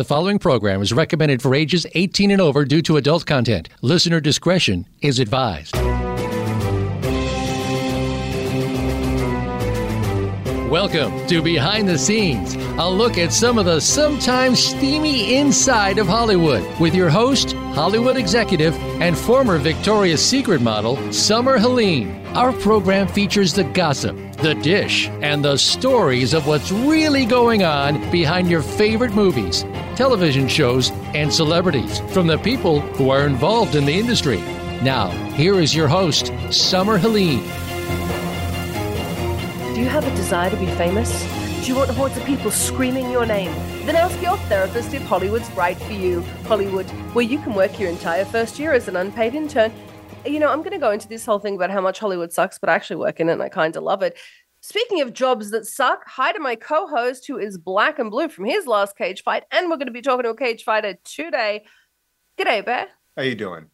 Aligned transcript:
The 0.00 0.04
following 0.04 0.38
program 0.38 0.80
is 0.80 0.94
recommended 0.94 1.42
for 1.42 1.54
ages 1.54 1.86
18 1.92 2.30
and 2.30 2.40
over 2.40 2.64
due 2.64 2.80
to 2.80 2.96
adult 2.96 3.26
content. 3.26 3.68
Listener 3.82 4.18
discretion 4.18 4.86
is 5.02 5.18
advised. 5.18 5.76
Welcome 10.70 11.26
to 11.26 11.42
Behind 11.42 11.86
the 11.86 11.98
Scenes, 11.98 12.54
a 12.54 12.88
look 12.88 13.18
at 13.18 13.30
some 13.30 13.58
of 13.58 13.66
the 13.66 13.78
sometimes 13.78 14.58
steamy 14.60 15.36
inside 15.36 15.98
of 15.98 16.06
Hollywood 16.06 16.64
with 16.80 16.94
your 16.94 17.10
host, 17.10 17.52
Hollywood 17.74 18.16
executive, 18.16 18.74
and 19.02 19.18
former 19.18 19.58
Victoria's 19.58 20.24
Secret 20.24 20.62
model, 20.62 21.12
Summer 21.12 21.58
Helene. 21.58 22.24
Our 22.28 22.52
program 22.52 23.06
features 23.06 23.52
the 23.52 23.64
gossip, 23.64 24.16
the 24.42 24.54
dish, 24.54 25.08
and 25.20 25.44
the 25.44 25.56
stories 25.56 26.32
of 26.32 26.46
what's 26.46 26.72
really 26.72 27.26
going 27.26 27.62
on 27.62 28.10
behind 28.10 28.48
your 28.48 28.62
favorite 28.62 29.12
movies, 29.12 29.64
television 29.96 30.48
shows, 30.48 30.90
and 31.14 31.32
celebrities 31.32 32.00
from 32.12 32.26
the 32.26 32.38
people 32.38 32.80
who 32.80 33.10
are 33.10 33.26
involved 33.26 33.74
in 33.74 33.84
the 33.84 33.92
industry. 33.92 34.38
Now, 34.82 35.10
here 35.32 35.60
is 35.60 35.74
your 35.74 35.88
host, 35.88 36.32
Summer 36.50 36.96
Helene. 36.96 37.42
Do 39.74 39.80
you 39.80 39.88
have 39.88 40.06
a 40.06 40.16
desire 40.16 40.50
to 40.50 40.56
be 40.56 40.66
famous? 40.66 41.10
Do 41.60 41.66
you 41.66 41.74
want 41.76 41.90
hordes 41.90 42.16
of 42.16 42.24
people 42.24 42.50
screaming 42.50 43.10
your 43.10 43.26
name? 43.26 43.52
Then 43.84 43.94
ask 43.94 44.20
your 44.22 44.38
therapist 44.48 44.94
if 44.94 45.02
Hollywood's 45.02 45.50
right 45.52 45.76
for 45.76 45.92
you. 45.92 46.22
Hollywood, 46.46 46.88
where 47.12 47.24
you 47.24 47.38
can 47.38 47.52
work 47.54 47.78
your 47.78 47.90
entire 47.90 48.24
first 48.24 48.58
year 48.58 48.72
as 48.72 48.88
an 48.88 48.96
unpaid 48.96 49.34
intern. 49.34 49.70
You 50.26 50.38
know, 50.38 50.50
I'm 50.50 50.58
going 50.58 50.72
to 50.72 50.78
go 50.78 50.90
into 50.90 51.08
this 51.08 51.24
whole 51.24 51.38
thing 51.38 51.54
about 51.54 51.70
how 51.70 51.80
much 51.80 51.98
Hollywood 51.98 52.30
sucks, 52.30 52.58
but 52.58 52.68
I 52.68 52.74
actually 52.74 52.96
work 52.96 53.20
in 53.20 53.30
it 53.30 53.32
and 53.32 53.42
I 53.42 53.48
kind 53.48 53.74
of 53.74 53.82
love 53.82 54.02
it. 54.02 54.18
Speaking 54.60 55.00
of 55.00 55.14
jobs 55.14 55.50
that 55.50 55.66
suck, 55.66 56.06
hi 56.06 56.32
to 56.32 56.38
my 56.38 56.56
co 56.56 56.86
host 56.86 57.26
who 57.26 57.38
is 57.38 57.56
black 57.56 57.98
and 57.98 58.10
blue 58.10 58.28
from 58.28 58.44
his 58.44 58.66
last 58.66 58.96
cage 58.98 59.22
fight. 59.22 59.44
And 59.50 59.70
we're 59.70 59.76
going 59.76 59.86
to 59.86 59.92
be 59.92 60.02
talking 60.02 60.24
to 60.24 60.30
a 60.30 60.36
cage 60.36 60.62
fighter 60.62 60.98
today. 61.04 61.64
G'day, 62.38 62.64
Bear. 62.64 62.88
How 63.16 63.22
you 63.22 63.34
doing? 63.34 63.66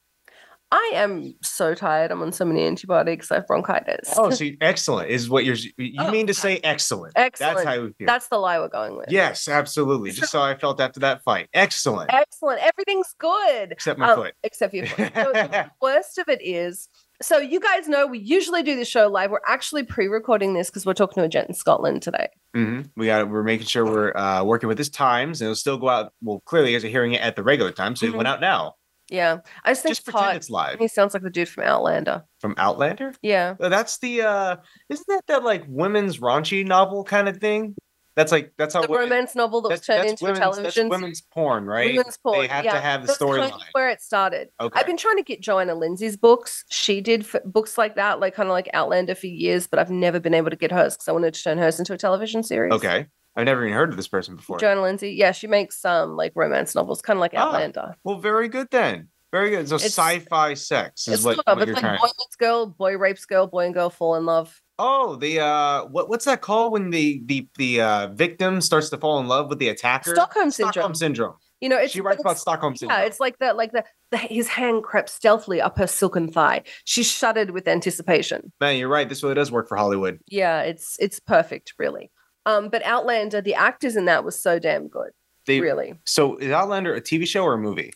I 0.72 0.90
am 0.94 1.34
so 1.42 1.74
tired. 1.74 2.10
I'm 2.10 2.20
on 2.22 2.32
so 2.32 2.44
many 2.44 2.66
antibiotics. 2.66 3.30
I 3.30 3.36
have 3.36 3.46
bronchitis. 3.46 4.12
Oh, 4.16 4.30
so 4.30 4.44
excellent 4.60 5.10
is 5.10 5.30
what 5.30 5.44
you're. 5.44 5.54
You 5.76 5.94
Oh, 6.00 6.10
mean 6.10 6.26
to 6.26 6.34
say 6.34 6.58
excellent? 6.64 7.12
excellent. 7.14 7.54
That's 7.58 7.64
how 7.66 7.80
we 7.82 7.92
feel. 7.92 8.06
That's 8.06 8.26
the 8.28 8.38
lie 8.38 8.58
we're 8.58 8.68
going 8.68 8.96
with. 8.96 9.06
yes, 9.08 9.46
absolutely. 9.46 10.10
Just 10.10 10.32
so 10.32 10.40
I 10.42 10.56
felt 10.56 10.80
after 10.80 10.98
that 11.00 11.22
fight. 11.22 11.48
Excellent. 11.54 12.12
Excellent. 12.12 12.60
Everything's 12.62 13.14
good. 13.18 13.70
Except 13.70 13.98
my 13.98 14.10
Um, 14.10 14.16
foot. 14.18 14.34
Except 14.42 14.74
your 14.74 14.86
foot. 14.86 15.12
So 15.14 15.32
the 15.32 15.70
worst 15.80 16.18
of 16.18 16.28
it 16.28 16.40
is, 16.42 16.88
so 17.22 17.38
you 17.38 17.60
guys 17.60 17.86
know 17.86 18.06
we 18.08 18.18
usually 18.18 18.64
do 18.64 18.74
this 18.74 18.88
show 18.88 19.06
live. 19.06 19.30
We're 19.30 19.38
actually 19.46 19.84
pre-recording 19.84 20.54
this 20.54 20.68
because 20.68 20.84
we're 20.84 20.94
talking 20.94 21.20
to 21.22 21.26
a 21.26 21.28
gent 21.28 21.48
in 21.48 21.54
Scotland 21.54 22.02
today. 22.02 22.28
hmm 22.54 22.82
We 22.96 23.06
got. 23.06 23.30
We're 23.30 23.44
making 23.44 23.66
sure 23.68 23.84
we're 23.84 24.16
uh, 24.16 24.42
working 24.42 24.68
with 24.68 24.78
his 24.78 24.90
times, 24.90 25.40
and 25.40 25.46
it'll 25.46 25.54
still 25.54 25.78
go 25.78 25.88
out. 25.88 26.12
Well, 26.20 26.42
clearly, 26.44 26.74
as 26.74 26.82
you're 26.82 26.90
hearing 26.90 27.12
it 27.12 27.22
at 27.22 27.36
the 27.36 27.44
regular 27.44 27.70
time, 27.70 27.94
so 27.94 28.06
Mhm. 28.06 28.14
it 28.14 28.16
went 28.16 28.28
out 28.28 28.40
now. 28.40 28.74
Yeah, 29.08 29.38
I 29.64 29.70
just 29.70 29.82
think 29.82 29.94
Just 29.94 30.04
pretend 30.04 30.24
hot. 30.24 30.36
it's 30.36 30.50
live 30.50 30.78
He 30.78 30.88
sounds 30.88 31.14
like 31.14 31.22
the 31.22 31.30
dude 31.30 31.48
from 31.48 31.64
Outlander. 31.64 32.24
from 32.40 32.54
Outlander. 32.58 33.14
Yeah, 33.22 33.54
Uh, 33.60 33.68
That's 33.68 33.98
the. 33.98 34.22
uh 34.22 34.56
Isn't 34.88 35.06
that 35.08 35.22
that 35.28 35.44
like 35.44 35.64
women's 35.68 36.18
raunchy 36.18 36.66
novel 36.66 37.04
kind 37.04 37.28
of 37.28 37.36
thing? 37.36 37.76
That's 38.16 38.32
like 38.32 38.54
that's 38.56 38.72
how 38.72 38.80
the 38.80 38.88
women- 38.88 39.10
romance 39.10 39.34
novel 39.34 39.60
that 39.60 39.68
was 39.68 39.82
turned 39.82 40.08
into 40.08 40.24
a 40.24 40.34
television. 40.34 40.88
That's 40.88 41.00
women's 41.00 41.20
porn, 41.20 41.66
right? 41.66 41.94
Women's 41.94 42.16
porn. 42.16 42.40
They 42.40 42.46
have 42.46 42.64
yeah. 42.64 42.72
to 42.72 42.80
have 42.80 43.02
the 43.02 43.08
That's 43.08 43.18
kind 43.18 43.52
of 43.52 43.60
where 43.72 43.90
it 43.90 44.00
started. 44.00 44.48
Okay. 44.58 44.80
I've 44.80 44.86
been 44.86 44.96
trying 44.96 45.18
to 45.18 45.22
get 45.22 45.42
Johanna 45.42 45.74
Lindsey's 45.74 46.16
books. 46.16 46.64
She 46.70 47.02
did 47.02 47.24
f- 47.24 47.42
books 47.44 47.76
like 47.76 47.94
that, 47.96 48.18
like 48.18 48.34
kind 48.34 48.48
of 48.48 48.54
like 48.54 48.70
Outlander 48.72 49.14
for 49.14 49.26
years, 49.26 49.66
but 49.66 49.78
I've 49.78 49.90
never 49.90 50.18
been 50.18 50.32
able 50.32 50.48
to 50.48 50.56
get 50.56 50.72
hers 50.72 50.94
because 50.94 51.08
I 51.08 51.12
wanted 51.12 51.34
to 51.34 51.42
turn 51.42 51.58
hers 51.58 51.78
into 51.78 51.92
a 51.92 51.98
television 51.98 52.42
series. 52.42 52.72
Okay. 52.72 53.06
I've 53.36 53.44
never 53.44 53.64
even 53.64 53.74
heard 53.76 53.90
of 53.90 53.96
this 53.96 54.08
person 54.08 54.36
before. 54.36 54.58
Johanna 54.58 54.82
Lindsey, 54.82 55.10
yeah, 55.12 55.32
she 55.32 55.46
makes 55.46 55.84
um 55.84 56.16
like 56.16 56.32
romance 56.34 56.74
novels, 56.74 57.02
kind 57.02 57.16
of 57.18 57.20
like 57.20 57.32
Ah. 57.36 57.92
Well, 58.04 58.18
very 58.18 58.48
good 58.48 58.68
then. 58.70 59.08
Very 59.32 59.50
good. 59.50 59.68
So 59.68 59.74
It's- 59.74 59.92
sci-fi 59.92 60.54
sex 60.54 61.08
is 61.08 61.14
It's, 61.14 61.24
what, 61.24 61.38
what 61.46 61.62
it's 61.68 61.72
like 61.72 61.80
trying. 61.80 61.98
boy 61.98 62.06
meets 62.18 62.36
girl, 62.36 62.66
boy 62.66 62.96
rapes 62.96 63.26
girl, 63.26 63.46
boy 63.46 63.66
and 63.66 63.74
girl 63.74 63.90
fall 63.90 64.14
in 64.14 64.24
love. 64.24 64.60
Oh, 64.78 65.16
the 65.16 65.40
uh, 65.40 65.84
what 65.86 66.08
what's 66.08 66.26
that 66.26 66.40
called 66.42 66.72
when 66.72 66.90
the 66.90 67.22
the 67.26 67.48
the 67.58 67.80
uh 67.80 68.08
victim 68.08 68.60
starts 68.60 68.88
to 68.90 68.98
fall 68.98 69.18
in 69.20 69.26
love 69.26 69.48
with 69.48 69.58
the 69.58 69.68
attacker? 69.68 70.14
Stockholm 70.14 70.50
syndrome. 70.50 70.72
Stockholm 70.72 70.94
syndrome. 70.94 71.34
You 71.60 71.70
know, 71.70 71.78
it's 71.78 71.92
she 71.92 72.02
writes 72.02 72.20
about 72.20 72.38
Stockholm 72.38 72.76
syndrome. 72.76 73.00
Yeah, 73.00 73.06
it's 73.06 73.18
like 73.18 73.38
that, 73.38 73.56
like 73.56 73.72
the, 73.72 73.84
the 74.10 74.18
his 74.18 74.46
hand 74.48 74.82
crept 74.84 75.08
stealthily 75.08 75.58
up 75.62 75.78
her 75.78 75.86
silken 75.86 76.30
thigh. 76.30 76.62
She 76.84 77.02
shuddered 77.02 77.50
with 77.52 77.66
anticipation. 77.66 78.52
Man, 78.60 78.76
you're 78.76 78.90
right. 78.90 79.08
This 79.08 79.22
really 79.22 79.34
does 79.34 79.50
work 79.50 79.66
for 79.66 79.76
Hollywood. 79.76 80.18
Yeah, 80.28 80.60
it's 80.60 80.96
it's 81.00 81.18
perfect, 81.20 81.72
really. 81.78 82.10
Um, 82.46 82.68
but 82.70 82.82
Outlander, 82.86 83.40
the 83.42 83.54
actors 83.54 83.94
in 83.96 84.06
that 84.06 84.24
was 84.24 84.40
so 84.40 84.58
damn 84.58 84.88
good, 84.88 85.10
They 85.46 85.60
really. 85.60 85.98
so 86.06 86.36
is 86.38 86.50
Outlander 86.52 86.94
a 86.94 87.00
TV 87.02 87.26
show 87.26 87.42
or 87.44 87.52
a 87.54 87.58
movie? 87.58 87.92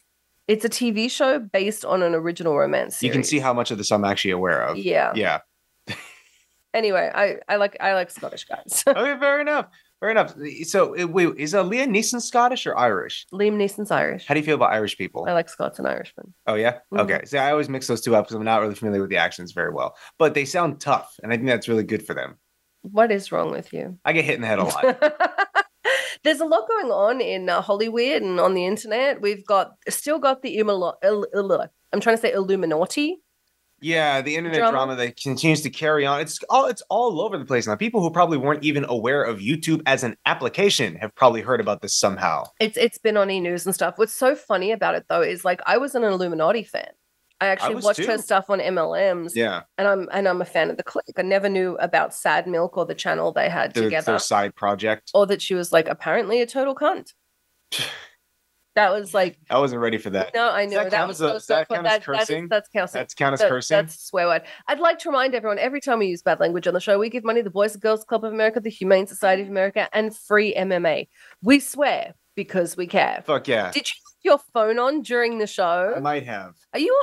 It's 0.48 0.64
a 0.64 0.68
TV 0.68 1.08
show 1.10 1.38
based 1.38 1.84
on 1.84 2.02
an 2.02 2.14
original 2.14 2.56
romance 2.58 2.96
series. 2.96 3.08
You 3.08 3.12
can 3.12 3.24
see 3.24 3.38
how 3.38 3.54
much 3.54 3.70
of 3.70 3.78
this 3.78 3.90
I'm 3.92 4.04
actually 4.04 4.32
aware 4.32 4.60
of. 4.62 4.76
Yeah. 4.76 5.12
Yeah. 5.14 5.38
Anyway, 6.72 7.10
I 7.12 7.38
I 7.48 7.56
like 7.56 7.76
I 7.80 7.94
like 7.94 8.10
Scottish 8.12 8.44
guys. 8.44 8.84
Okay, 8.88 9.18
fair 9.18 9.40
enough. 9.40 9.66
Fair 9.98 10.10
enough. 10.10 10.34
So 10.64 10.94
wait, 11.08 11.30
is 11.36 11.52
uh, 11.52 11.64
Liam 11.64 11.88
Neeson 11.88 12.22
Scottish 12.22 12.64
or 12.64 12.78
Irish? 12.78 13.26
Liam 13.32 13.56
Neeson's 13.56 13.90
Irish. 13.90 14.24
How 14.26 14.34
do 14.34 14.40
you 14.40 14.46
feel 14.46 14.54
about 14.54 14.72
Irish 14.72 14.96
people? 14.96 15.24
I 15.28 15.32
like 15.32 15.48
Scots 15.48 15.78
and 15.80 15.88
Irishmen. 15.88 16.32
Oh 16.46 16.54
yeah. 16.54 16.78
Mhm. 16.94 17.00
Okay. 17.00 17.24
See, 17.24 17.38
I 17.38 17.50
always 17.50 17.68
mix 17.68 17.88
those 17.88 18.00
two 18.00 18.14
up 18.14 18.24
because 18.26 18.36
I'm 18.36 18.44
not 18.44 18.60
really 18.60 18.76
familiar 18.76 19.00
with 19.00 19.10
the 19.10 19.16
accents 19.16 19.50
very 19.50 19.72
well, 19.72 19.96
but 20.16 20.34
they 20.34 20.44
sound 20.44 20.80
tough, 20.80 21.12
and 21.24 21.32
I 21.32 21.36
think 21.36 21.48
that's 21.48 21.66
really 21.68 21.82
good 21.82 22.06
for 22.06 22.14
them. 22.14 22.38
What 22.82 23.10
is 23.12 23.30
wrong 23.32 23.50
with 23.50 23.72
you? 23.72 23.98
I 24.04 24.12
get 24.12 24.24
hit 24.24 24.36
in 24.36 24.40
the 24.40 24.46
head 24.46 24.58
a 24.58 24.64
lot. 24.64 25.02
There's 26.22 26.40
a 26.40 26.44
lot 26.44 26.68
going 26.68 26.90
on 26.92 27.20
in 27.20 27.48
uh, 27.48 27.62
Hollywood 27.62 28.22
and 28.22 28.38
on 28.40 28.54
the 28.54 28.66
internet. 28.66 29.20
We've 29.22 29.44
got 29.46 29.72
still 29.88 30.18
got 30.18 30.42
the 30.42 30.58
Illumino- 30.58 30.94
Ill- 31.02 31.26
Ill- 31.34 31.66
I'm 31.92 32.00
trying 32.00 32.16
to 32.16 32.20
say 32.20 32.32
Illuminaughtii. 32.32 33.14
yeah, 33.80 34.20
the 34.20 34.36
internet 34.36 34.58
Drama. 34.58 34.72
drama. 34.72 34.96
that 34.96 35.16
continues 35.16 35.62
to 35.62 35.70
carry 35.70 36.04
on. 36.04 36.20
It's 36.20 36.38
all 36.50 36.66
it's 36.66 36.82
all 36.90 37.20
over 37.22 37.38
the 37.38 37.46
place 37.46 37.66
now. 37.66 37.74
People 37.76 38.02
who 38.02 38.10
probably 38.10 38.36
weren't 38.36 38.62
even 38.64 38.84
aware 38.88 39.22
of 39.22 39.38
YouTube 39.38 39.80
as 39.86 40.04
an 40.04 40.16
application 40.26 40.96
have 40.96 41.14
probably 41.14 41.40
heard 41.40 41.60
about 41.60 41.80
this 41.80 41.94
somehow. 41.94 42.44
It's 42.60 42.76
it's 42.76 42.98
been 42.98 43.16
on 43.16 43.30
e 43.30 43.40
news 43.40 43.64
and 43.64 43.74
stuff. 43.74 43.94
What's 43.96 44.14
so 44.14 44.34
funny 44.34 44.72
about 44.72 44.94
it 44.96 45.06
though 45.08 45.22
is 45.22 45.44
like 45.44 45.60
I 45.66 45.78
was 45.78 45.94
an 45.94 46.02
Illuminaughtii 46.02 46.66
fan. 46.68 46.90
I 47.40 47.46
actually 47.46 47.76
was 47.76 47.84
watched 47.84 48.04
her 48.04 48.18
stuff 48.18 48.50
on 48.50 48.58
MLMs, 48.60 49.32
Yeah, 49.34 49.62
and 49.78 49.88
I'm 49.88 50.08
and 50.12 50.28
I'm 50.28 50.42
a 50.42 50.44
fan 50.44 50.70
of 50.70 50.76
the 50.76 50.82
click. 50.82 51.04
I 51.16 51.22
never 51.22 51.48
knew 51.48 51.76
about 51.80 52.12
Sad 52.14 52.46
Milk 52.46 52.76
or 52.76 52.84
the 52.84 52.94
channel 52.94 53.32
they 53.32 53.48
had 53.48 53.72
their, 53.74 53.84
together, 53.84 54.12
their 54.12 54.18
side 54.18 54.54
project. 54.54 55.10
or 55.14 55.26
that 55.26 55.40
she 55.40 55.54
was 55.54 55.72
like 55.72 55.88
apparently 55.88 56.40
a 56.42 56.46
total 56.46 56.74
cunt. 56.74 57.12
that 58.76 58.90
was 58.92 59.12
like 59.12 59.36
I 59.50 59.58
wasn't 59.58 59.80
ready 59.80 59.98
for 59.98 60.10
that. 60.10 60.32
no, 60.34 60.48
I 60.50 60.64
know 60.64 60.76
that 60.84 60.90
that, 60.92 61.08
was 61.08 61.20
as 61.20 61.44
a- 61.44 61.46
that 61.48 61.68
count 61.68 61.86
as 61.86 61.92
that- 61.92 62.04
that 62.06 62.20
is- 62.20 62.26
cursing? 62.26 62.48
that's 62.48 62.68
cursing. 62.68 62.98
That's 62.98 63.14
count 63.14 63.32
as 63.34 63.40
That- 63.40 63.48
cursing. 63.48 63.76
That's 63.76 64.00
swear 64.06 64.26
word. 64.28 64.42
I'd 64.68 64.78
like 64.78 64.98
to 65.00 65.08
remind 65.08 65.34
everyone 65.34 65.58
every 65.58 65.80
time 65.80 65.98
we 65.98 66.06
use 66.06 66.22
bad 66.22 66.40
language 66.40 66.66
on 66.68 66.74
the 66.74 66.80
show, 66.80 66.98
we 66.98 67.10
give 67.10 67.24
money 67.24 67.40
to 67.40 67.44
the 67.44 67.50
Boys 67.50 67.72
and 67.74 67.82
Girls 67.82 68.04
Club 68.04 68.24
of 68.24 68.32
America, 68.32 68.60
the 68.60 68.70
Humane 68.70 69.06
Society 69.06 69.42
of 69.42 69.48
America, 69.48 69.88
and 69.92 70.16
free 70.16 70.54
MMA. 70.54 71.08
We 71.42 71.58
swear 71.58 72.14
because 72.36 72.76
we 72.76 72.86
care. 72.86 73.22
Fuck 73.26 73.48
yeah. 73.48 73.70
Did 73.72 73.88
you 73.88 73.94
your 74.22 74.38
phone 74.52 74.78
on 74.78 75.02
during 75.02 75.38
the 75.38 75.46
show? 75.46 75.94
I 75.96 76.00
might 76.00 76.26
have. 76.26 76.54
Are 76.74 76.80
you? 76.80 77.00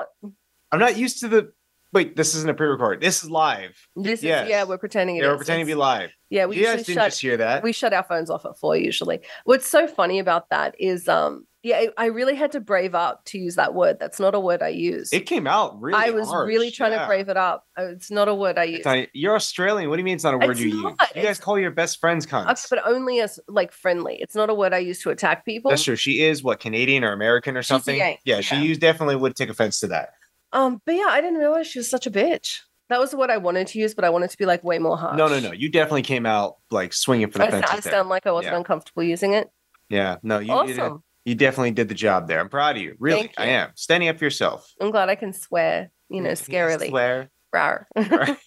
I'm 0.71 0.79
not 0.79 0.97
used 0.97 1.19
to 1.21 1.27
the. 1.27 1.51
Wait, 1.93 2.15
this 2.17 2.35
isn't 2.35 2.49
a 2.49 2.53
pre-record. 2.53 2.99
This 3.01 3.23
is 3.23 3.31
live. 3.31 3.75
This 3.95 4.21
Yes. 4.21 4.43
is 4.43 4.49
yeah, 4.49 4.65
we're 4.65 4.77
pretending 4.77 5.15
it 5.15 5.21
Yeah, 5.23 5.29
we're 5.29 5.35
is. 5.35 5.37
pretending 5.37 5.65
to 5.65 5.69
be 5.71 5.75
live. 5.75 6.11
Yeah, 6.29 6.45
we 6.45 6.57
you 6.57 6.65
guys 6.65 6.83
didn't 6.85 6.95
shut 6.95 7.11
just 7.11 7.21
hear 7.21 7.37
that. 7.37 7.63
we 7.63 7.71
shut 7.71 7.93
our 7.93 8.03
phones 8.03 8.29
off 8.29 8.45
at 8.45 8.59
four 8.59 8.75
usually. 8.75 9.21
What's 9.45 9.65
so 9.67 9.87
funny 9.87 10.19
about 10.19 10.49
that 10.49 10.75
is 10.77 11.07
um 11.07 11.46
yeah, 11.63 11.85
I- 11.97 12.05
really 12.07 12.35
had 12.35 12.51
to 12.53 12.59
brave 12.59 12.95
up 12.95 13.25
to 13.25 13.37
use 13.37 13.55
that 13.55 13.73
word. 13.73 13.97
That's 13.99 14.19
not 14.19 14.33
a 14.35 14.39
word 14.39 14.61
I 14.61 14.69
use. 14.69 15.11
it 15.11 15.21
came 15.21 15.47
out 15.47 15.79
really. 15.81 15.97
I 16.01 16.11
was 16.11 16.27
harsh, 16.27 16.47
really 16.47 16.71
trying 16.71 16.91
yeah. 16.93 17.01
to 17.01 17.07
brave 17.07 17.27
it 17.29 17.37
up. 17.37 17.65
It's 17.77 18.09
not 18.11 18.27
a 18.27 18.33
word 18.35 18.57
I 18.57 18.63
use. 18.65 18.85
Not- 18.85 19.07
you're 19.13 19.35
Australian. 19.35 19.89
What 19.89 19.95
do 19.97 20.01
you 20.01 20.05
mean 20.05 20.15
it's 20.15 20.23
not 20.23 20.33
a 20.33 20.37
word 20.37 20.51
It's 20.51 20.59
you 20.61 20.67
use? 20.69 20.83
not. 20.99 21.15
You 21.15 21.21
guys 21.23 21.39
call 21.39 21.59
your 21.59 21.71
best 21.71 21.99
friends 21.99 22.25
cunts. 22.25 22.49
Okay, 22.49 22.61
but 22.69 22.79
only 22.85 23.19
as 23.19 23.39
like 23.47 23.71
friendly. 23.71 24.15
It's 24.21 24.35
not 24.35 24.49
a 24.49 24.53
word 24.53 24.73
I 24.73 24.77
use 24.79 25.01
to 25.01 25.09
attack 25.09 25.45
people. 25.45 25.69
That's 25.69 25.83
true. 25.83 25.95
She 25.95 26.21
is 26.21 26.43
what 26.43 26.59
Canadian 26.59 27.03
or 27.03 27.11
American 27.11 27.57
or 27.57 27.63
something. 27.63 27.97
Yank, 27.97 28.19
Yeah, 28.23 28.41
she 28.41 28.55
yeah. 28.55 28.61
you 28.61 28.75
definitely 28.75 29.15
would 29.17 29.35
take 29.35 29.49
offense 29.49 29.79
to 29.81 29.87
that. 29.87 30.09
Um, 30.53 30.81
but 30.85 30.95
yeah, 30.95 31.07
I 31.09 31.19
didn't 31.21 31.39
realize 31.39 31.67
she 31.67 31.79
was 31.79 31.89
such 31.89 32.07
a 32.07 32.11
bitch. 32.11 32.59
That 32.89 33.01
was 33.01 33.13
what 33.13 33.29
I 33.29 33.35
wanted 33.35 33.67
to 33.67 33.79
use, 33.79 33.93
but 33.93 34.05
I 34.05 34.09
wanted 34.09 34.29
to 34.29 34.37
be 34.37 34.45
like 34.45 34.63
way 34.63 34.79
more 34.79 34.95
harsh. 34.97 35.17
No, 35.17 35.27
no, 35.27 35.41
no. 35.41 35.51
You 35.51 35.67
definitely 35.69 36.03
came 36.03 36.25
out 36.25 36.55
like 36.71 36.93
swinging 36.93 37.29
for 37.29 37.39
the 37.39 37.47
I, 37.47 37.51
fences 37.51 37.69
I 37.71 37.79
there. 37.81 37.91
sound 37.91 38.07
like 38.07 38.25
I 38.25 38.31
wasn't 38.31 38.53
Yeah. 38.53 38.57
uncomfortable 38.59 39.03
using 39.03 39.33
it. 39.33 39.49
Yeah, 39.89 40.17
no, 40.23 40.39
you 40.39 40.51
awesome. 40.53 41.03
You 41.27 41.35
definitely 41.35 41.71
did 41.71 41.89
the 41.89 41.93
job 41.93 42.29
there. 42.29 42.39
I'm 42.39 42.47
proud 42.47 42.77
of 42.77 42.81
you. 42.81 42.95
Really, 42.99 43.23
Thank 43.23 43.33
I 43.37 43.47
am 43.47 43.71
standing 43.75 44.07
up 44.07 44.17
for 44.17 44.23
yourself. 44.23 44.73
I'm 44.79 44.91
glad 44.91 45.09
I 45.09 45.15
can 45.15 45.33
swear, 45.33 45.91
you 46.07 46.21
know, 46.21 46.29
scarily. 46.31 46.87
Swear. 46.87 47.29
Rawr. 47.53 47.83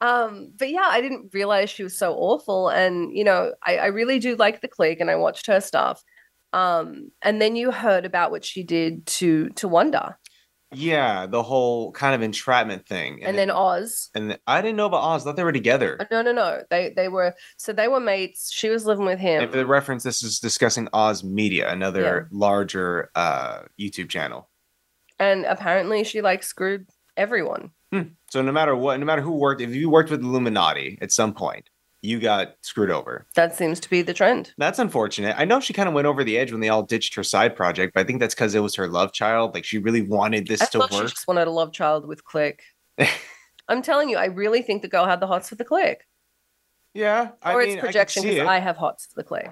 um, 0.00 0.52
but 0.58 0.68
yeah, 0.68 0.88
I 0.88 1.00
didn't 1.00 1.32
realize 1.32 1.70
she 1.70 1.84
was 1.84 1.96
so 1.96 2.12
awful. 2.14 2.70
And, 2.70 3.16
you 3.16 3.22
know, 3.22 3.54
I, 3.62 3.76
I 3.76 3.86
really 3.86 4.18
do 4.18 4.34
like 4.34 4.62
the 4.62 4.66
clique 4.66 4.98
and 4.98 5.12
I 5.12 5.14
watched 5.14 5.46
her 5.46 5.60
stuff. 5.60 6.02
Um, 6.52 7.12
and 7.22 7.40
then 7.40 7.54
you 7.54 7.70
heard 7.70 8.04
about 8.04 8.32
what 8.32 8.44
she 8.44 8.64
did 8.64 9.06
to 9.06 9.50
to 9.50 9.68
Wonder. 9.68 10.18
Yeah, 10.74 11.26
the 11.26 11.42
whole 11.42 11.92
kind 11.92 12.14
of 12.14 12.22
entrapment 12.22 12.86
thing. 12.86 13.22
And, 13.24 13.36
then 13.38 13.50
Oz. 13.50 14.10
and 14.14 14.30
th- 14.30 14.40
I 14.46 14.60
didn't 14.60 14.76
know 14.76 14.86
about 14.86 15.02
Oz. 15.02 15.22
I 15.22 15.24
thought 15.24 15.36
they 15.36 15.44
were 15.44 15.52
together. 15.52 15.96
Uh, 16.00 16.04
No, 16.10 16.22
no, 16.22 16.32
no. 16.32 16.62
They 16.70 16.92
they 16.96 17.08
were 17.08 17.34
so 17.56 17.72
they 17.72 17.88
were 17.88 18.00
mates. 18.00 18.52
She 18.52 18.68
was 18.68 18.84
living 18.86 19.06
with 19.06 19.18
him. 19.18 19.42
And 19.42 19.50
for 19.50 19.56
the 19.58 19.66
reference, 19.66 20.02
this 20.02 20.22
is 20.22 20.40
discussing 20.40 20.88
Oz 20.92 21.22
Media, 21.24 21.70
another 21.70 22.28
larger 22.30 23.10
uh, 23.14 23.62
YouTube 23.78 24.08
channel. 24.08 24.48
and 25.18 25.44
apparently 25.44 26.02
she 26.04 26.20
like 26.20 26.42
screwed 26.42 26.86
everyone. 27.16 27.70
So 28.30 28.42
no 28.42 28.50
matter 28.50 28.74
what, 28.74 28.98
no 28.98 29.06
matter 29.06 29.22
who 29.22 29.30
worked, 29.32 29.60
if 29.60 29.72
you 29.72 29.88
worked 29.88 30.10
with 30.10 30.20
Illuminaughtii 30.20 30.98
at 31.00 31.12
some 31.12 31.32
point, 31.32 31.70
you 32.04 32.20
got 32.20 32.54
screwed 32.60 32.90
over. 32.90 33.26
That 33.34 33.56
seems 33.56 33.80
to 33.80 33.90
be 33.90 34.02
the 34.02 34.14
trend. 34.14 34.52
That's 34.58 34.78
unfortunate. 34.78 35.34
I 35.38 35.44
know 35.44 35.58
she 35.60 35.72
kind 35.72 35.88
of 35.88 35.94
went 35.94 36.06
over 36.06 36.22
the 36.22 36.36
edge 36.36 36.52
when 36.52 36.60
they 36.60 36.68
all 36.68 36.82
ditched 36.82 37.14
her 37.14 37.24
side 37.24 37.56
project, 37.56 37.94
but 37.94 38.00
I 38.00 38.04
think 38.04 38.20
that's 38.20 38.34
because 38.34 38.54
it 38.54 38.60
was 38.60 38.74
her 38.76 38.86
love 38.86 39.12
child. 39.12 39.54
Like 39.54 39.64
she 39.64 39.78
really 39.78 40.02
wanted 40.02 40.46
this 40.46 40.60
I 40.62 40.66
to 40.66 40.78
thought 40.78 40.92
she 40.92 41.00
just 41.00 41.26
wanted 41.26 41.48
a 41.48 41.50
love 41.50 41.72
child 41.72 42.06
with 42.06 42.24
Click. 42.24 42.62
I'm 43.68 43.82
telling 43.82 44.10
you, 44.10 44.18
I 44.18 44.26
really 44.26 44.62
think 44.62 44.82
the 44.82 44.88
girl 44.88 45.06
had 45.06 45.20
the 45.20 45.26
hots 45.26 45.48
for 45.48 45.54
the 45.54 45.64
Click. 45.64 46.06
Yeah, 46.92 47.30
I 47.42 47.54
or 47.54 47.60
mean, 47.60 47.70
it's 47.70 47.80
projection 47.80 48.22
because 48.22 48.38
it. 48.38 48.46
I 48.46 48.60
have 48.60 48.76
hots 48.76 49.06
for 49.06 49.14
the 49.16 49.24
Click. 49.24 49.50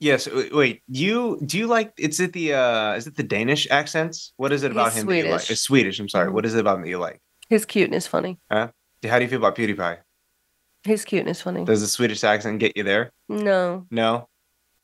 Yes. 0.00 0.28
Wait. 0.52 0.82
You 0.86 1.40
do 1.46 1.56
you 1.56 1.66
like? 1.66 1.92
Is 1.98 2.20
it 2.20 2.32
the 2.34 2.52
uh 2.52 2.92
is 2.92 3.06
it 3.06 3.16
the 3.16 3.22
Danish 3.22 3.66
accents? 3.70 4.32
What 4.36 4.52
is 4.52 4.62
it 4.62 4.70
about 4.70 4.92
He's 4.92 5.02
him 5.02 5.06
that 5.06 5.16
you 5.16 5.22
like? 5.22 5.30
Swedish. 5.40 5.50
It's 5.50 5.60
Swedish. 5.62 5.98
I'm 5.98 6.08
sorry. 6.08 6.30
Mhm. 6.30 6.34
What 6.34 6.44
is 6.44 6.54
it 6.54 6.60
about 6.60 6.76
him 6.76 6.82
that 6.82 6.88
you 6.88 6.98
like? 6.98 7.20
His 7.48 7.64
cuteness 7.64 8.06
funny. 8.06 8.38
Huh? 8.50 8.68
How 9.04 9.18
do 9.18 9.24
you 9.24 9.30
feel 9.30 9.38
about 9.38 9.56
PewDiePie? 9.56 9.98
His 10.84 11.04
cuteness 11.04 11.38
is 11.38 11.42
funny. 11.42 11.64
Does 11.64 11.80
the 11.80 11.86
Swedish 11.86 12.22
accent 12.24 12.58
get 12.60 12.76
you 12.76 12.82
there? 12.82 13.12
No. 13.28 13.86
No. 13.90 14.28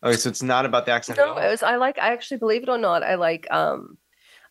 Okay, 0.03 0.17
so 0.17 0.31
it's 0.31 0.43
not 0.43 0.65
about 0.65 0.87
the 0.87 0.93
accent 0.93 1.19
No, 1.19 1.37
it 1.37 1.51
was 1.51 1.63
I 1.63 1.77
like 1.77 1.99
I 1.99 2.13
actually 2.13 2.39
believe 2.39 2.63
it 2.63 2.69
or 2.71 2.79
not, 2.79 3.03
I 3.03 3.17
like 3.17 3.47
um 3.51 3.99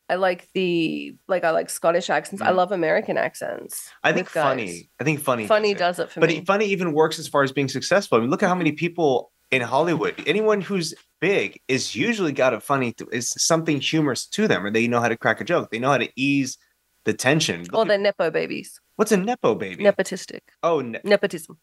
I 0.08 0.16
like 0.16 0.48
the 0.54 1.16
like 1.28 1.44
I 1.44 1.52
like 1.52 1.70
Scottish 1.70 2.10
accents. 2.10 2.42
I 2.42 2.52
Mhm. 2.52 2.56
love 2.56 2.72
American 2.72 3.18
accents. 3.18 3.90
I 4.04 4.12
think 4.14 4.28
with 4.28 4.34
guys. 4.36 4.44
funny. 4.44 4.90
I 5.00 5.04
think 5.04 5.20
funny. 5.22 5.48
Funny 5.48 5.74
does 5.74 5.98
does 5.98 6.00
it 6.08 6.12
for 6.12 6.20
But 6.20 6.30
me. 6.30 6.36
he- 6.36 6.46
funny 6.46 6.66
even 6.66 6.94
works 6.94 7.18
as 7.20 7.28
far 7.28 7.44
as 7.44 7.52
being 7.52 7.68
successful. 7.68 8.18
I 8.18 8.22
mean, 8.22 8.30
look 8.30 8.44
at 8.44 8.50
how 8.50 8.56
many 8.56 8.72
people 8.74 9.32
in 9.52 9.62
Hollywood, 9.64 10.16
anyone 10.28 10.62
who's 10.62 10.94
big, 11.20 11.60
is 11.68 11.96
usually 11.96 12.32
got 12.32 12.54
a 12.54 12.60
funny, 12.60 12.94
is 13.12 13.30
something 13.38 13.82
humorous 13.82 14.28
to 14.28 14.48
them, 14.48 14.64
or 14.66 14.70
they 14.72 14.88
know 14.88 15.00
how 15.02 15.10
to 15.10 15.18
crack 15.18 15.42
a 15.42 15.44
joke. 15.44 15.72
They 15.72 15.80
know 15.80 15.90
how 15.90 15.98
to 15.98 16.10
ease 16.16 16.58
the 17.06 17.14
tension. 17.14 17.64
Look 17.64 17.74
Or 17.74 17.86
they're 17.86 17.98
nepo 17.98 18.30
babies. 18.30 18.80
What's 19.00 19.12
a 19.12 19.18
nepo 19.18 19.56
baby? 19.56 19.84
Nepotistic. 19.84 20.42
oh, 20.62 20.82
ne- 20.82 21.00
Nepotism. 21.04 21.58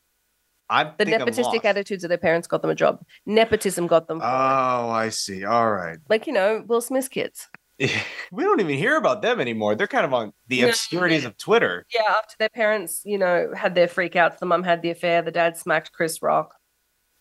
I 0.69 0.85
The 0.99 1.05
nepotistic 1.07 1.65
attitudes 1.65 2.03
of 2.03 2.09
their 2.09 2.19
parents 2.19 2.49
got 2.49 2.61
them 2.63 2.71
a 2.71 2.75
job. 2.75 3.01
Nepotism 3.25 3.87
got 3.87 4.09
them. 4.09 4.21
Oh, 4.21 4.89
I 4.91 5.11
see. 5.11 5.45
All 5.45 5.71
right. 5.71 5.99
like, 6.09 6.27
you 6.27 6.33
know, 6.33 6.65
Will 6.67 6.81
Smith's 6.81 7.09
kids. 7.09 7.49
we 7.79 8.43
don't 8.43 8.59
even 8.61 8.77
hear 8.77 8.97
about 8.97 9.23
them 9.23 9.39
anymore. 9.41 9.75
They're 9.77 9.87
kind 9.87 10.05
of 10.07 10.13
on 10.15 10.33
the 10.49 10.63
No, 10.63 10.69
obscurities 10.71 11.23
they- 11.23 11.29
of 11.29 11.37
Twitter. 11.37 11.87
Yeah, 11.95 12.03
after 12.09 12.35
their 12.39 12.49
parents, 12.49 13.03
you 13.05 13.19
know, 13.19 13.53
had 13.55 13.75
their 13.77 13.87
freakouts, 13.87 14.39
the 14.39 14.47
mum 14.47 14.63
had 14.65 14.83
the 14.83 14.91
affair, 14.91 15.23
the 15.23 15.31
dad 15.31 15.57
smacked 15.57 15.93
Chris 15.93 16.21
Rock. 16.23 16.55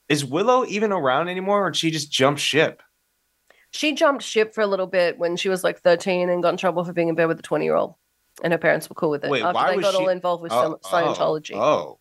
Is 0.09 0.23
Willow 0.25 0.65
even 0.65 0.91
around 0.91 1.27
anymore, 1.29 1.65
or 1.67 1.71
did 1.71 1.77
she 1.77 1.91
just 1.91 2.11
jump 2.11 2.37
ship? 2.37 2.81
She 3.71 3.93
jumped 3.93 4.23
ship 4.23 4.53
for 4.55 4.61
a 4.61 4.67
little 4.67 4.87
bit 4.87 5.17
when 5.19 5.35
she 5.35 5.49
was 5.49 5.63
like 5.63 5.81
13 5.81 6.29
and 6.29 6.41
got 6.41 6.49
in 6.53 6.57
trouble 6.57 6.83
for 6.85 6.93
being 6.93 7.09
in 7.09 7.15
bed 7.15 7.25
with 7.27 7.39
a 7.39 7.43
20 7.43 7.65
year 7.65 7.75
old. 7.75 7.95
And 8.43 8.51
her 8.53 8.59
parents 8.59 8.89
were 8.89 8.95
cool 8.95 9.09
with 9.09 9.23
it. 9.23 9.29
Wait, 9.29 9.41
after 9.43 9.53
why 9.53 9.71
they 9.71 9.77
was 9.77 9.85
got 9.85 9.93
she- 9.93 9.97
all 10.03 10.09
involved 10.09 10.43
with 10.43 10.51
Oh, 10.51 10.77
some 10.83 10.91
Scientology. 10.91 11.51
Oh, 11.55 11.59
oh. 11.61 11.99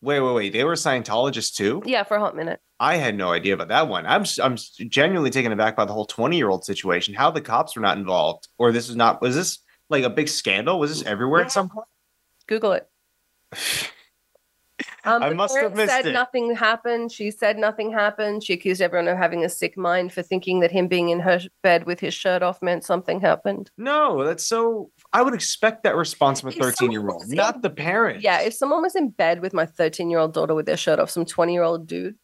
wait, 0.00 0.20
wait, 0.20 0.34
wait. 0.34 0.52
They 0.52 0.64
were 0.64 0.74
Scientologists 0.74 1.54
too. 1.54 1.82
Yeah, 1.84 2.04
for 2.04 2.16
a 2.16 2.20
hot 2.20 2.34
minute. 2.34 2.60
I 2.80 2.96
had 2.96 3.14
no 3.16 3.30
idea 3.32 3.54
about 3.54 3.68
that 3.68 3.86
one. 3.88 4.06
I'm 4.06 4.24
I'm 4.42 4.56
genuinely 4.88 5.30
taken 5.30 5.52
aback 5.52 5.76
by 5.76 5.84
the 5.84 5.92
whole 5.92 6.06
20 6.06 6.36
year 6.36 6.48
old 6.48 6.64
situation. 6.64 7.14
How 7.14 7.30
the 7.30 7.40
cops 7.40 7.76
were 7.76 7.82
not 7.82 7.96
involved, 7.98 8.48
or 8.58 8.72
this 8.72 8.88
is 8.88 8.96
not. 8.96 9.20
Was 9.22 9.36
this 9.36 9.58
like 9.90 10.04
a 10.04 10.10
big 10.10 10.28
scandal? 10.28 10.80
Was 10.80 10.90
this 10.90 11.06
everywhere 11.06 11.42
at 11.42 11.52
some 11.52 11.68
point? 11.68 11.86
Google 12.46 12.72
it. 12.72 12.88
Um, 15.04 15.22
I 15.22 15.30
must 15.32 15.56
have 15.56 15.74
missed 15.74 15.92
said 15.92 16.06
it. 16.06 16.12
nothing 16.12 16.54
happened. 16.54 17.10
She 17.12 17.30
said 17.32 17.58
nothing 17.58 17.92
happened. 17.92 18.42
She 18.44 18.52
accused 18.52 18.80
everyone 18.80 19.08
of 19.08 19.18
having 19.18 19.44
a 19.44 19.48
sick 19.48 19.76
mind 19.76 20.12
for 20.12 20.22
thinking 20.22 20.60
that 20.60 20.70
him 20.70 20.86
being 20.86 21.08
in 21.08 21.20
her 21.20 21.40
bed 21.62 21.86
with 21.86 21.98
his 21.98 22.14
shirt 22.14 22.42
off 22.42 22.62
meant 22.62 22.84
something 22.84 23.20
happened. 23.20 23.70
No, 23.76 24.24
that's 24.24 24.44
so. 24.44 24.90
I 25.12 25.22
would 25.22 25.34
expect 25.34 25.82
that 25.82 25.94
response 25.94 26.40
from 26.40 26.50
a 26.50 26.52
13 26.52 26.90
year 26.90 27.06
old, 27.08 27.28
not 27.28 27.62
the 27.62 27.70
parents. 27.70 28.24
Yeah, 28.24 28.40
if 28.40 28.54
someone 28.54 28.82
was 28.82 28.96
in 28.96 29.10
bed 29.10 29.40
with 29.40 29.52
my 29.52 29.66
13 29.66 30.10
year 30.10 30.18
old 30.18 30.32
daughter 30.32 30.54
with 30.54 30.66
their 30.66 30.76
shirt 30.76 30.98
off, 30.98 31.10
some 31.10 31.26
20 31.26 31.52
year 31.52 31.62
old 31.62 31.86
dude, 31.86 32.16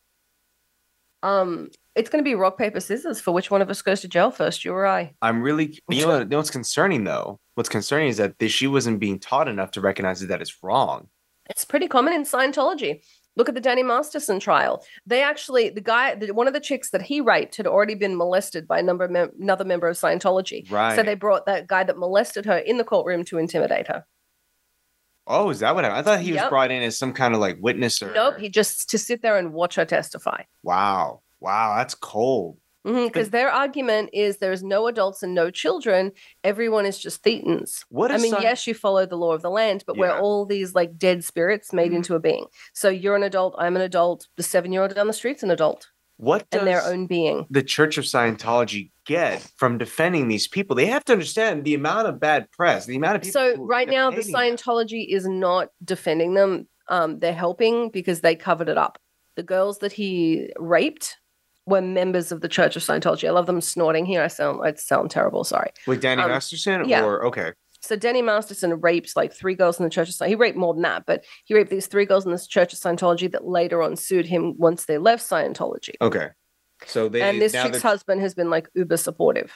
um, 1.22 1.70
it's 1.94 2.08
going 2.08 2.22
to 2.22 2.28
be 2.28 2.34
rock, 2.34 2.56
paper, 2.56 2.80
scissors 2.80 3.20
for 3.20 3.32
which 3.32 3.50
one 3.50 3.60
of 3.60 3.68
us 3.68 3.82
goes 3.82 4.00
to 4.02 4.08
jail 4.08 4.30
first, 4.30 4.64
you 4.64 4.72
or 4.72 4.86
I. 4.86 5.14
I'm 5.20 5.42
really. 5.42 5.78
You 5.88 6.06
know, 6.06 6.18
you 6.20 6.24
know 6.24 6.36
what's 6.36 6.50
concerning 6.50 7.04
though? 7.04 7.40
What's 7.56 7.68
concerning 7.68 8.08
is 8.08 8.16
that 8.18 8.38
this, 8.38 8.52
she 8.52 8.66
wasn't 8.66 9.00
being 9.00 9.18
taught 9.18 9.48
enough 9.48 9.72
to 9.72 9.80
recognize 9.80 10.20
that 10.20 10.40
it's 10.40 10.62
wrong. 10.62 11.08
It's 11.50 11.64
pretty 11.64 11.88
common 11.88 12.12
in 12.12 12.22
Scientology. 12.22 13.02
Look 13.36 13.48
at 13.48 13.54
the 13.54 13.60
Danny 13.60 13.84
Masterson 13.84 14.40
trial. 14.40 14.84
They 15.06 15.22
actually, 15.22 15.68
the 15.68 15.80
guy, 15.80 16.16
the, 16.16 16.32
one 16.34 16.48
of 16.48 16.54
the 16.54 16.60
chicks 16.60 16.90
that 16.90 17.02
he 17.02 17.20
raped 17.20 17.56
had 17.56 17.68
already 17.68 17.94
been 17.94 18.16
molested 18.16 18.66
by 18.66 18.80
a 18.80 18.82
number 18.82 19.04
of 19.04 19.10
mem- 19.12 19.30
another 19.40 19.64
member 19.64 19.86
of 19.86 19.96
Scientology. 19.96 20.68
Right. 20.70 20.96
So 20.96 21.04
they 21.04 21.14
brought 21.14 21.46
that 21.46 21.68
guy 21.68 21.84
that 21.84 21.96
molested 21.98 22.46
her 22.46 22.58
in 22.58 22.78
the 22.78 22.84
courtroom 22.84 23.24
to 23.26 23.38
intimidate 23.38 23.86
her. 23.88 24.04
oh, 25.28 25.50
is 25.50 25.60
that 25.60 25.74
what 25.74 25.84
happened? 25.84 26.00
I 26.00 26.02
thought 26.02 26.20
he 26.20 26.32
was 26.32 26.42
brought 26.48 26.70
in 26.70 26.82
as 26.82 26.98
some 26.98 27.12
kind 27.12 27.34
of 27.34 27.40
like 27.40 27.58
witness 27.60 28.02
or. 28.02 28.12
Nope, 28.12 28.38
he 28.38 28.48
just 28.48 28.90
to 28.90 28.98
sit 28.98 29.22
there 29.22 29.36
and 29.36 29.52
watch 29.52 29.74
her 29.76 29.84
testify. 29.84 30.42
Wow. 30.62 31.20
Wow. 31.38 31.76
That's 31.76 31.94
cold. 31.94 32.56
Because 32.84 33.30
their 33.30 33.50
argument 33.50 34.10
is 34.12 34.38
there 34.38 34.52
is 34.52 34.62
no 34.62 34.86
adults 34.86 35.22
and 35.22 35.34
no 35.34 35.50
children. 35.50 36.12
Everyone 36.44 36.86
is 36.86 36.98
just 36.98 37.22
thetans. 37.22 37.84
What 37.90 38.10
I 38.12 38.16
mean, 38.18 38.34
yes, 38.40 38.66
you 38.66 38.72
follow 38.74 39.04
the 39.04 39.16
law 39.16 39.32
of 39.32 39.42
the 39.42 39.50
land, 39.50 39.84
but 39.86 39.96
we're 39.98 40.16
all 40.18 40.46
these 40.46 40.74
like 40.74 40.96
dead 40.96 41.22
spirits 41.24 41.72
made 41.72 41.92
Mhm. 41.92 41.96
into 41.96 42.14
a 42.14 42.20
being. 42.20 42.46
So 42.72 42.88
you're 42.88 43.16
an 43.16 43.22
adult, 43.24 43.54
I'm 43.58 43.76
an 43.76 43.82
adult, 43.82 44.28
the 44.36 44.42
seven 44.42 44.72
year 44.72 44.82
old 44.82 44.94
down 44.94 45.06
the 45.06 45.12
street's 45.12 45.42
an 45.42 45.50
adult 45.50 45.88
What 46.16 46.48
does 46.50 46.60
and 46.60 46.68
their 46.68 46.82
own 46.82 47.06
being. 47.06 47.46
the 47.50 47.62
Church 47.62 47.98
of 47.98 48.04
Scientology 48.04 48.90
get 49.04 49.42
from 49.56 49.76
defending 49.76 50.28
these 50.28 50.48
people? 50.48 50.74
They 50.74 50.86
have 50.86 51.04
to 51.06 51.12
understand 51.12 51.64
the 51.64 51.74
amount 51.74 52.06
of 52.08 52.18
bad 52.20 52.50
press, 52.52 52.86
the 52.86 52.96
amount 52.96 53.16
of 53.16 53.22
people. 53.22 53.40
So 53.40 53.56
right 53.64 53.88
now, 53.88 54.10
the 54.10 54.16
hating 54.16 54.32
them. 54.32 54.40
Scientology 54.56 55.06
is 55.08 55.26
not 55.28 55.68
defending 55.84 56.34
them. 56.34 56.68
Um, 56.88 57.18
they're 57.18 57.34
helping 57.34 57.90
because 57.90 58.22
they 58.22 58.34
covered 58.34 58.68
it 58.70 58.78
up. 58.78 58.98
The 59.36 59.42
girls 59.42 59.78
that 59.80 59.92
he 59.92 60.50
raped 60.58 61.16
were 61.68 61.80
members 61.80 62.32
of 62.32 62.40
the 62.40 62.48
Church 62.48 62.76
of 62.76 62.82
Scientology. 62.82 63.28
I 63.28 63.30
love 63.30 63.46
them 63.46 63.60
snorting 63.60 64.06
here. 64.06 64.22
I 64.22 64.28
sound 64.28 64.60
I 64.64 64.74
sound 64.74 65.10
terrible. 65.10 65.44
Sorry. 65.44 65.70
with 65.86 66.00
Danny 66.00 66.22
um, 66.22 66.30
Masterson, 66.30 66.88
yeah. 66.88 67.04
or 67.04 67.24
okay, 67.26 67.52
So 67.80 67.96
Danny 67.96 68.22
Masterson 68.22 68.80
raped 68.80 69.16
like 69.16 69.32
three 69.32 69.54
girls 69.54 69.78
in 69.78 69.84
the 69.84 69.90
Church 69.90 70.08
of 70.08 70.14
Scientology. 70.14 70.28
He 70.28 70.34
raped 70.34 70.58
more 70.58 70.74
than 70.74 70.82
that, 70.82 71.04
but 71.06 71.24
he 71.44 71.54
raped 71.54 71.70
these 71.70 71.86
three 71.86 72.06
girls 72.06 72.24
in 72.24 72.32
this 72.32 72.46
Church 72.46 72.72
of 72.72 72.78
Scientology 72.78 73.30
that 73.32 73.46
later 73.46 73.82
on 73.82 73.96
sued 73.96 74.26
him 74.26 74.54
once 74.58 74.86
they 74.86 74.98
left 74.98 75.28
Scientology. 75.28 75.94
okay. 76.00 76.28
So 76.86 77.08
they 77.08 77.22
and 77.22 77.40
this 77.40 77.52
chick's 77.52 77.82
husband 77.82 78.20
has 78.20 78.34
been 78.34 78.50
like 78.50 78.68
uber 78.74 78.96
supportive. 78.96 79.52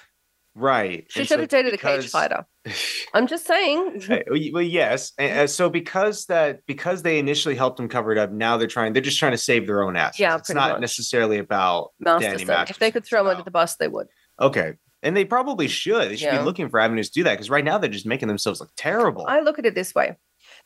Right. 0.55 1.07
She 1.09 1.21
and 1.21 1.29
should 1.29 1.35
so 1.35 1.41
have 1.41 1.49
dated 1.49 1.75
a 1.75 1.77
cage 1.77 2.09
fighter. 2.09 2.47
I'm 3.15 3.27
just 3.27 3.47
saying. 3.47 4.05
Well, 4.53 4.63
yes. 4.63 5.13
And, 5.19 5.41
uh, 5.41 5.47
so 5.47 5.69
because 5.71 6.27
that 6.27 6.61
because 6.67 7.03
they 7.03 7.19
initially 7.19 7.55
helped 7.55 7.77
them 7.77 7.89
cover 7.89 8.13
it 8.13 8.19
up, 8.19 8.31
now 8.31 8.57
they're 8.57 8.69
trying. 8.69 8.93
They're 8.93 9.03
just 9.03 9.19
trying 9.19 9.33
to 9.33 9.39
save 9.39 9.67
their 9.67 9.83
own 9.83 9.97
ass. 9.97 10.19
Yeah, 10.19 10.37
it's 10.37 10.51
not 10.51 10.73
much. 10.73 10.81
necessarily 10.81 11.39
about 11.39 11.91
Danny 12.03 12.45
Masterson. 12.45 12.67
If 12.71 12.79
they 12.79 12.91
could 12.91 13.05
throw 13.05 13.23
him 13.23 13.29
under 13.29 13.43
the 13.43 13.51
bus, 13.51 13.77
they 13.77 13.89
would. 13.89 14.07
Okay, 14.41 14.75
and 15.03 15.17
they 15.17 15.25
probably 15.25 15.69
should. 15.69 16.11
They 16.11 16.17
should 16.17 16.27
Yeah. 16.27 16.39
be 16.39 16.45
looking 16.45 16.69
for 16.69 16.81
avenues 16.81 17.11
to 17.11 17.21
do 17.21 17.25
that 17.25 17.33
because 17.33 17.51
right 17.51 17.65
now 17.65 17.79
they're 17.79 17.91
just 17.91 18.07
making 18.07 18.29
themselves 18.29 18.61
look 18.61 18.71
terrible. 18.77 19.27
I 19.27 19.41
look 19.41 19.59
at 19.59 19.67
it 19.67 19.75
this 19.75 19.95
way 19.95 20.17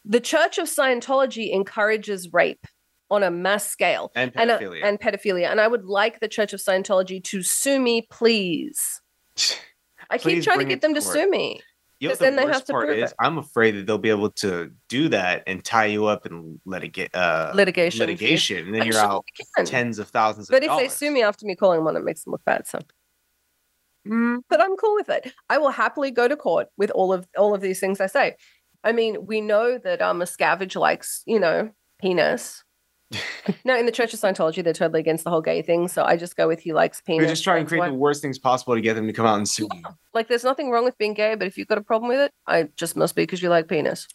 the 0.05 0.21
Church 0.21 0.59
of 0.59 0.67
Scientology 0.67 1.53
encourages 1.53 2.33
rape 2.33 2.67
on 3.11 3.23
a 3.23 3.31
mass 3.31 3.69
scale 3.69 4.11
and 4.15 4.33
and, 4.35 4.51
uh, 4.51 4.59
pedophilia. 4.59 4.85
and 4.85 5.01
pedophilia. 5.01 5.51
And 5.51 5.61
I 5.61 5.69
would 5.69 5.85
like 5.85 6.21
the 6.21 6.29
Church 6.29 6.53
of 6.53 6.61
Scientology 6.61 7.23
to 7.25 7.43
sue 7.43 7.81
me, 7.81 8.07
please. 8.11 9.01
I 10.11 10.19
keep 10.19 10.43
trying 10.43 10.59
to 10.61 10.65
get 10.65 10.81
them 10.81 10.95
to 10.95 11.03
sue 11.03 11.29
me. 11.31 11.61
You 11.99 12.11
know 12.11 12.15
the 12.15 12.25
then 12.25 12.37
they 12.37 12.47
have 12.47 12.65
to 12.67 12.73
part 12.73 12.89
prove 12.89 12.99
is? 12.99 13.11
it. 13.11 13.17
I'm 13.19 13.39
afraid 13.39 13.71
that 13.73 13.87
they'll 13.87 13.97
be 13.97 14.11
able 14.11 14.31
to 14.31 14.71
do 14.89 15.09
that 15.09 15.45
and 15.47 15.65
tie 15.65 15.87
you 15.87 16.05
up 16.05 16.27
and 16.27 16.61
let 16.67 16.85
it 16.85 16.89
get 16.89 17.15
uh, 17.15 17.53
Litigation. 17.55 18.01
litigation, 18.01 18.67
and 18.67 18.75
then 18.75 18.83
I'm 18.83 18.87
you're 18.89 18.97
sure 18.97 19.05
out 19.05 19.25
tens 19.65 19.99
of 19.99 20.09
thousands. 20.09 20.49
But 20.49 20.63
of 20.63 20.73
if 20.73 20.77
they 20.79 20.89
sue 20.89 21.11
me 21.11 21.23
after 21.23 21.47
me 21.47 21.57
calling 21.57 21.85
one, 21.85 21.97
it 21.97 22.05
makes 22.05 22.25
them 22.25 22.33
look 22.33 22.45
bad. 22.45 22.67
So, 22.67 22.81
Mm, 24.07 24.43
but 24.49 24.61
I'm 24.61 24.77
cool 24.77 24.95
with 24.95 25.09
it. 25.09 25.33
I 25.51 25.59
will 25.59 25.71
happily 25.71 26.11
go 26.11 26.29
to 26.29 26.37
court 26.37 26.69
with 26.77 26.91
all 26.91 27.13
of 27.13 27.27
all 27.37 27.55
of 27.55 27.61
these 27.61 27.81
things 27.81 28.01
I 28.01 28.07
say. 28.07 28.37
I 28.85 28.93
mean, 28.93 29.27
we 29.27 29.41
know 29.41 29.79
that 29.79 30.01
um, 30.01 30.21
Miscavige 30.21 30.77
likes, 30.77 31.23
you 31.27 31.41
know, 31.41 31.71
penis. 32.01 32.63
no, 33.65 33.79
in 33.79 33.87
the 33.87 33.93
Church 33.93 34.13
of 34.13 34.21
Scientology, 34.21 34.63
they're 34.65 34.73
totally 34.73 35.01
against 35.01 35.25
the 35.25 35.31
whole 35.31 35.41
gay 35.41 35.63
thing. 35.63 35.89
So 35.89 36.05
I 36.05 36.17
just 36.17 36.37
go 36.37 36.49
with 36.49 36.61
he 36.61 36.73
likes 36.73 37.01
penis. 37.01 37.23
You're 37.23 37.31
just 37.31 37.45
trying 37.45 37.65
to 37.65 37.69
create 37.69 37.81
why- 37.81 37.89
the 37.89 37.95
worst 37.95 38.23
things 38.23 38.39
possible 38.39 38.75
to 38.75 38.81
get 38.81 38.95
them 38.95 39.07
to 39.07 39.13
come 39.13 39.27
out 39.27 39.37
and 39.37 39.49
sue 39.49 39.69
you. 39.75 39.83
like, 40.15 40.29
there's 40.29 40.45
nothing 40.45 40.71
wrong 40.71 40.85
with 40.85 40.99
being 40.99 41.15
gay, 41.15 41.35
but 41.35 41.47
if 41.47 41.57
you've 41.57 41.69
got 41.69 41.79
a 41.79 41.83
problem 41.83 42.09
with 42.09 42.21
it, 42.21 42.33
I 42.47 42.69
just 42.77 42.97
must 42.97 43.15
be 43.15 43.23
because 43.23 43.43
you 43.43 43.49
like 43.49 43.69
penis. 43.69 44.09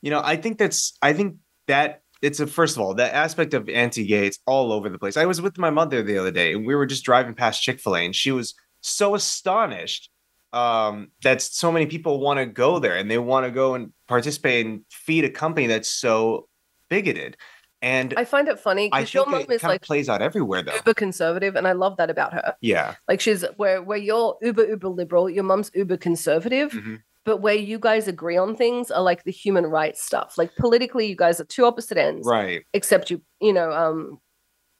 You 0.00 0.10
know, 0.10 0.22
I 0.24 0.36
think 0.36 0.58
that's 0.58 0.96
I 1.02 1.12
think 1.12 1.36
that 1.66 2.02
it's 2.22 2.40
a 2.40 2.46
first 2.46 2.76
of 2.76 2.82
all, 2.82 2.94
that 2.94 3.14
aspect 3.14 3.54
of 3.54 3.68
anti-gay, 3.68 4.26
it's 4.26 4.38
all 4.46 4.72
over 4.72 4.88
the 4.88 4.98
place. 4.98 5.16
I 5.16 5.26
was 5.26 5.40
with 5.40 5.58
my 5.58 5.70
mother 5.70 6.02
the 6.02 6.18
other 6.18 6.30
day 6.30 6.52
and 6.52 6.66
we 6.66 6.74
were 6.74 6.86
just 6.86 7.04
driving 7.04 7.34
past 7.34 7.62
Chick-fil-A 7.62 8.00
and 8.00 8.14
she 8.14 8.32
was 8.32 8.54
so 8.80 9.14
astonished 9.14 10.10
um, 10.52 11.08
that 11.22 11.42
so 11.42 11.70
many 11.70 11.86
people 11.86 12.20
want 12.20 12.38
to 12.38 12.46
go 12.46 12.78
there 12.78 12.96
and 12.96 13.10
they 13.10 13.18
want 13.18 13.44
to 13.46 13.50
go 13.50 13.74
and 13.74 13.92
participate 14.06 14.66
and 14.66 14.84
feed 14.90 15.24
a 15.24 15.30
company 15.30 15.66
that's 15.66 15.88
so 15.88 16.48
bigoted. 16.88 17.36
And 17.80 18.12
I 18.16 18.24
find 18.24 18.48
it 18.48 18.58
funny 18.58 18.88
because 18.88 19.14
your 19.14 19.26
mom 19.26 19.44
is 19.50 19.62
like 19.62 19.82
plays 19.82 20.08
out 20.08 20.20
everywhere 20.20 20.62
though. 20.62 20.74
uber 20.74 20.94
conservative, 20.94 21.54
and 21.54 21.66
I 21.68 21.72
love 21.72 21.96
that 21.98 22.10
about 22.10 22.32
her. 22.34 22.54
Yeah. 22.60 22.94
Like 23.06 23.20
she's 23.20 23.44
where 23.56 23.80
where 23.82 23.98
you're 23.98 24.36
uber 24.42 24.66
uber 24.68 24.88
liberal, 24.88 25.30
your 25.30 25.44
mom's 25.44 25.70
uber 25.74 25.96
conservative, 25.96 26.72
Mhm. 26.72 27.02
but 27.24 27.36
where 27.36 27.54
you 27.54 27.78
guys 27.78 28.08
agree 28.08 28.36
on 28.36 28.56
things 28.56 28.90
are 28.90 29.02
like 29.02 29.22
the 29.22 29.30
human 29.30 29.66
rights 29.66 30.02
stuff. 30.02 30.36
Like 30.36 30.50
politically, 30.56 31.06
you 31.06 31.14
guys 31.16 31.40
are 31.40 31.44
two 31.44 31.64
opposite 31.66 31.98
ends. 31.98 32.26
Right. 32.26 32.64
Except 32.74 33.10
you, 33.10 33.22
you 33.40 33.52
know, 33.52 33.70
um, 33.70 34.18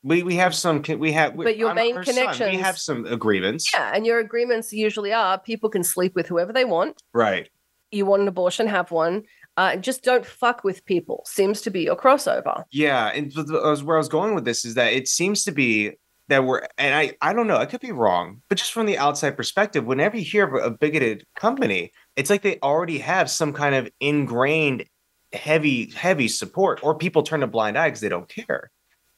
We 0.03 0.25
we 0.25 0.35
have 0.37 0.55
some 0.55 0.83
we 0.99 1.13
have 1.13 1.37
But 1.37 1.57
your 1.57 1.75
main 1.75 1.95
her 1.95 2.05
son. 2.05 2.51
We 2.51 2.57
have 2.57 2.79
some 2.79 3.07
agreements. 3.07 3.71
yeah, 3.73 3.93
and 3.95 4.05
your 4.07 4.19
agreements 4.19 4.73
usually 4.73 5.13
are 5.13 5.39
people 5.39 5.71
can 5.71 5.85
sleep 5.85 6.15
with 6.17 6.27
whoever 6.27 6.53
they 6.53 6.65
want. 6.65 7.01
Right. 7.13 7.49
You 7.91 8.07
want 8.07 8.23
an 8.23 8.29
abortion, 8.29 8.67
have 8.67 8.91
one. 8.91 9.23
Uh, 9.59 9.75
just 9.75 10.05
don't 10.05 10.25
fuck 10.25 10.63
with 10.63 10.85
people. 10.85 11.25
Seems 11.27 11.61
to 11.63 11.71
be 11.71 11.83
your 11.83 11.97
crossover. 11.97 12.63
Yeah, 12.71 13.09
and 13.09 13.35
where 13.35 13.97
I 13.97 13.99
was 13.99 14.09
going 14.09 14.37
with 14.37 14.45
this 14.45 14.65
is 14.65 14.75
that 14.75 14.93
it 14.93 15.09
seems 15.09 15.43
to 15.45 15.51
be 15.51 15.95
that 16.29 16.45
we're, 16.45 16.63
and 16.79 16.95
I, 16.95 17.15
I 17.21 17.33
don't 17.33 17.49
know, 17.49 17.57
I 17.57 17.67
could 17.67 17.81
be 17.81 17.91
wrong, 17.91 18.41
but 18.49 18.57
just 18.57 18.73
from 18.73 18.87
the 18.87 18.97
outside 18.99 19.37
perspective, 19.37 19.85
whenever 19.85 20.17
you 20.17 20.25
hear 20.25 20.47
of 20.47 20.65
a 20.65 20.71
bigoted 20.71 21.25
company, 21.35 21.91
it's 22.15 22.31
like 22.31 22.43
they 22.43 22.61
already 22.63 22.99
have 22.99 23.29
some 23.29 23.53
kind 23.53 23.75
of 23.75 23.91
ingrained 23.99 24.85
heavy, 25.33 25.91
heavy 25.91 26.29
support, 26.29 26.79
or 26.85 26.95
people 26.95 27.25
turn 27.25 27.43
a 27.43 27.49
blind 27.49 27.77
eye 27.77 27.89
because 27.89 28.01
they 28.01 28.09
don't 28.09 28.29
care. 28.29 28.71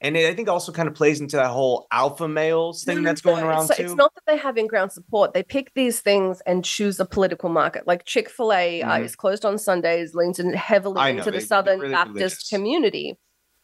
And 0.02 0.16
it, 0.16 0.26
I 0.30 0.34
think 0.34 0.48
also 0.48 0.72
kind 0.72 0.88
of 0.88 0.94
plays 0.94 1.20
into 1.20 1.36
that 1.36 1.48
whole 1.48 1.86
alpha 1.92 2.26
males 2.26 2.84
thing 2.84 3.02
that's 3.02 3.20
going 3.20 3.44
around 3.44 3.66
So 3.66 3.74
too. 3.74 3.82
it's 3.82 3.94
not 3.94 4.14
that 4.14 4.22
they 4.26 4.38
have 4.38 4.56
in-ground 4.56 4.92
support. 4.92 5.34
They 5.34 5.42
pick 5.42 5.74
these 5.74 6.00
things 6.00 6.40
and 6.46 6.64
choose 6.64 6.98
a 6.98 7.04
political 7.04 7.50
market. 7.50 7.86
Like 7.86 8.06
Chick 8.06 8.30
Fil 8.30 8.52
A 8.52 8.82
uh, 8.82 8.98
is 9.00 9.14
closed 9.14 9.44
on 9.44 9.58
Sundays, 9.58 10.14
leans 10.14 10.38
in 10.38 10.54
heavily 10.54 11.00
I 11.00 11.08
into 11.10 11.30
the 11.30 11.40
Southern 11.40 11.80
really 11.80 11.92
Baptist 11.92 12.14
religious. 12.14 12.48
community. 12.48 13.18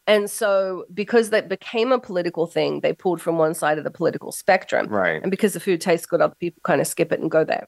And 0.05 0.29
so, 0.29 0.85
because 0.93 1.31
that 1.31 1.49
became 1.49 1.91
a 1.91 1.99
political 1.99 2.47
thing, 2.47 2.79
they 2.79 2.93
pulled 2.93 3.21
from 3.21 3.37
one 3.37 3.53
side 3.53 3.77
of 3.77 3.83
the 3.83 3.91
political 3.91 4.31
spectrum. 4.31 4.87
right. 4.87 5.21
And 5.21 5.31
because 5.31 5.51
the 5.53 5.59
food 5.59 5.81
tastes 5.81 6.05
good, 6.05 6.21
other 6.21 6.35
people 6.39 6.61
kind 6.63 6.79
of 6.79 6.87
skip 6.87 7.11
it 7.11 7.19
and 7.19 7.29
go 7.29 7.43
there. 7.43 7.67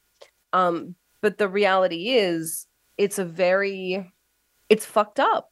Um, 0.54 0.94
but 1.20 1.36
the 1.36 1.48
reality 1.48 2.10
is, 2.10 2.66
it's 2.96 3.18
a 3.18 3.24
very, 3.26 4.10
it's 4.70 4.86
fucked 4.86 5.20
up. 5.20 5.50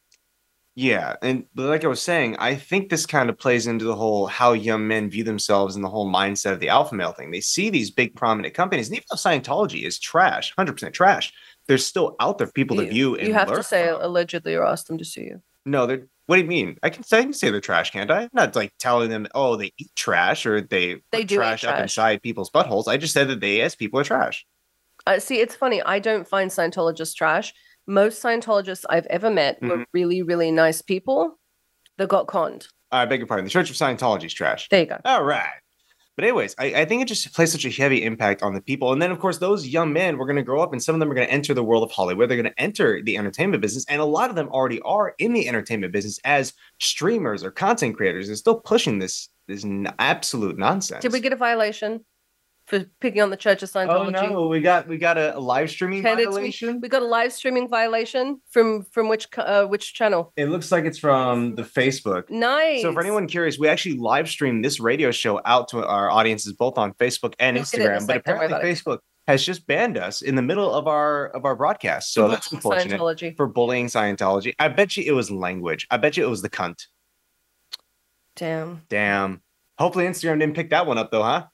Yeah, 0.79 1.17
and 1.21 1.43
but 1.53 1.65
like 1.65 1.83
I 1.83 1.89
was 1.89 2.01
saying, 2.01 2.37
I 2.39 2.55
think 2.55 2.87
this 2.87 3.05
kind 3.05 3.29
of 3.29 3.37
plays 3.37 3.67
into 3.67 3.83
the 3.83 3.97
whole 3.97 4.27
how 4.27 4.53
young 4.53 4.87
men 4.87 5.09
view 5.09 5.25
themselves 5.25 5.75
and 5.75 5.83
the 5.83 5.89
whole 5.89 6.09
mindset 6.09 6.53
of 6.53 6.61
the 6.61 6.69
alpha 6.69 6.95
male 6.95 7.11
thing. 7.11 7.31
They 7.31 7.41
see 7.41 7.69
these 7.69 7.91
big 7.91 8.15
prominent 8.15 8.53
companies, 8.53 8.87
and 8.87 8.95
even 8.95 9.03
though 9.11 9.17
Scientology 9.17 9.83
is 9.83 9.99
trash, 9.99 10.53
hundred 10.55 10.71
percent 10.73 10.95
trash, 10.95 11.33
there's 11.67 11.85
still 11.85 12.15
out 12.21 12.37
there 12.37 12.47
for 12.47 12.53
people 12.53 12.77
to 12.77 12.85
view 12.87 13.17
and 13.17 13.27
you 13.27 13.33
have 13.33 13.49
to 13.49 13.61
say 13.61 13.89
from. 13.89 14.01
allegedly 14.01 14.55
or 14.55 14.65
ask 14.65 14.87
them 14.87 14.97
to 14.97 15.03
sue 15.03 15.21
you. 15.21 15.41
no. 15.65 15.85
They're 15.85 16.07
what 16.27 16.37
do 16.37 16.43
you 16.43 16.47
mean? 16.47 16.77
I 16.81 16.89
can 16.91 17.03
say 17.03 17.19
I 17.19 17.23
can 17.23 17.33
say 17.33 17.49
they're 17.49 17.59
trash, 17.59 17.91
can't 17.91 18.09
I? 18.09 18.21
I'm 18.21 18.29
not 18.31 18.55
like 18.55 18.71
telling 18.79 19.09
them 19.09 19.27
oh 19.35 19.57
they 19.57 19.73
eat 19.77 19.91
trash 19.97 20.45
or 20.45 20.61
they 20.61 21.01
They 21.11 21.25
do 21.25 21.35
eat 21.35 21.37
trash 21.39 21.65
up 21.65 21.71
trash. 21.75 21.81
inside 21.81 22.21
people's 22.21 22.51
buttholes. 22.51 22.87
I 22.87 22.95
just 22.95 23.13
said 23.13 23.27
that 23.27 23.41
they 23.41 23.59
as 23.59 23.75
people 23.75 23.99
are 23.99 24.05
trash. 24.05 24.45
Uh, 25.05 25.19
see, 25.19 25.41
it's 25.41 25.55
funny. 25.55 25.81
I 25.81 25.99
don't 25.99 26.25
find 26.25 26.49
Scientologists 26.49 27.15
trash. 27.15 27.53
Most 27.89 28.21
Scientologists 28.23 28.85
I've 28.89 29.05
ever 29.07 29.29
met 29.29 29.61
were 29.61 29.79
Mhm. 29.79 29.85
really, 29.93 30.21
really 30.21 30.51
nice 30.51 30.81
people 30.81 31.37
that 31.97 32.07
got 32.07 32.27
conned. 32.27 32.67
I 32.91 33.05
beg 33.05 33.19
your 33.19 33.27
pardon. 33.27 33.45
The 33.45 33.51
Church 33.51 33.69
of 33.69 33.75
Scientology 33.75 34.25
is 34.25 34.33
trash. 34.33 34.69
There 34.69 34.79
you 34.81 34.85
go. 34.85 34.97
All 35.05 35.23
right. 35.23 35.49
But 36.15 36.25
anyways, 36.25 36.53
I, 36.59 36.65
I 36.81 36.85
think 36.85 37.01
it 37.01 37.07
just 37.07 37.33
plays 37.33 37.51
such 37.51 37.63
a 37.65 37.69
heavy 37.69 38.03
impact 38.03 38.43
on 38.43 38.53
the 38.53 38.61
people. 38.61 38.91
And 38.91 39.01
then, 39.01 39.09
of 39.09 39.19
course, 39.19 39.37
those 39.37 39.65
young 39.67 39.93
men 39.93 40.17
were 40.17 40.25
going 40.25 40.35
to 40.35 40.43
grow 40.43 40.61
up 40.61 40.73
and 40.73 40.83
some 40.83 40.93
of 40.93 40.99
them 40.99 41.09
are 41.09 41.15
going 41.15 41.25
to 41.27 41.33
enter 41.33 41.53
the 41.53 41.63
world 41.63 41.81
of 41.81 41.91
Hollywood. 41.91 42.29
They're 42.29 42.35
going 42.41 42.53
to 42.53 42.61
enter 42.61 43.01
the 43.01 43.15
entertainment 43.17 43.61
business. 43.61 43.85
And 43.87 44.01
a 44.01 44.05
lot 44.05 44.29
of 44.29 44.35
them 44.35 44.49
already 44.49 44.81
are 44.81 45.15
in 45.17 45.31
the 45.33 45.47
entertainment 45.47 45.93
business 45.93 46.19
as 46.25 46.53
streamers 46.79 47.41
or 47.43 47.51
content 47.51 47.95
creators. 47.95 48.27
They're 48.27 48.35
still 48.35 48.59
pushing 48.59 48.99
this 48.99 49.29
this 49.47 49.63
n- 49.65 49.91
absolute 49.97 50.57
nonsense. 50.59 51.01
Did 51.01 51.11
we 51.13 51.21
get 51.21 51.33
a 51.33 51.37
violation 51.37 52.05
for 52.69 52.85
picking 53.01 53.19
on 53.19 53.31
the 53.31 53.37
Church 53.37 53.63
of 53.63 53.69
Scientology. 53.69 53.89
Oh 53.89 54.11
Scientology? 54.11 54.31
no, 54.31 54.47
we 54.47 54.61
got 54.61 54.87
we 54.87 54.97
got 54.99 55.17
a, 55.17 55.35
a 55.35 55.39
live 55.39 55.71
streaming 55.71 56.03
Can 56.03 56.19
it- 56.19 56.27
we- 56.29 56.35
violation. 56.35 56.79
We 56.79 56.87
got 56.87 57.01
a 57.01 57.07
live 57.07 57.33
streaming 57.33 57.67
violation 57.67 58.39
from 58.51 58.83
from 58.91 59.09
which 59.09 59.27
uh, 59.37 59.65
which 59.65 59.95
channel? 59.95 60.31
It 60.37 60.45
looks 60.45 60.71
like 60.71 60.85
it's 60.85 60.99
from 60.99 61.55
the 61.55 61.63
Facebook. 61.63 62.29
Nice. 62.29 62.83
So 62.83 62.93
for 62.93 63.01
anyone 63.01 63.27
curious, 63.27 63.57
we 63.57 63.67
actually 63.67 63.97
live 63.97 64.29
stream 64.29 64.61
this 64.61 64.79
radio 64.79 65.09
show 65.09 65.41
out 65.45 65.67
to 65.69 65.83
our 65.85 66.11
audiences 66.11 66.53
both 66.53 66.77
on 66.77 66.93
Facebook 66.93 67.33
and 67.39 67.55
We'll 67.55 67.65
get 67.65 67.81
it 67.81 67.85
in 67.85 67.91
a 67.91 67.97
Instagram. 67.97 68.07
But 68.07 68.13
sec, 68.13 68.23
don't 68.25 68.37
worry 68.37 68.45
apparently 68.45 68.71
Facebook 68.71 68.97
has 69.27 69.43
just 69.43 69.65
banned 69.65 69.97
us 69.97 70.21
in 70.21 70.35
the 70.35 70.41
middle 70.43 70.71
of 70.71 70.87
our 70.87 71.29
of 71.29 71.45
our 71.45 71.55
broadcast. 71.55 72.13
So 72.13 72.27
that's 72.27 72.51
unfortunate 72.51 73.35
for 73.35 73.47
bullying 73.47 73.87
Scientology. 73.87 74.53
I 74.59 74.67
bet 74.67 74.95
you 74.95 75.03
it 75.07 75.15
was 75.15 75.31
language. 75.31 75.87
I 75.89 75.97
bet 75.97 76.17
you 76.17 76.23
it 76.23 76.29
was 76.29 76.43
the 76.43 76.49
cunt. 76.49 76.85
Damn. 78.35 78.83
Damn. 78.89 79.41
Hopefully 79.79 80.05
Instagram 80.05 80.39
didn't 80.39 80.55
pick 80.55 80.69
that 80.69 80.85
one 80.85 80.97
up 80.99 81.11
though, 81.11 81.23
huh? 81.23 81.45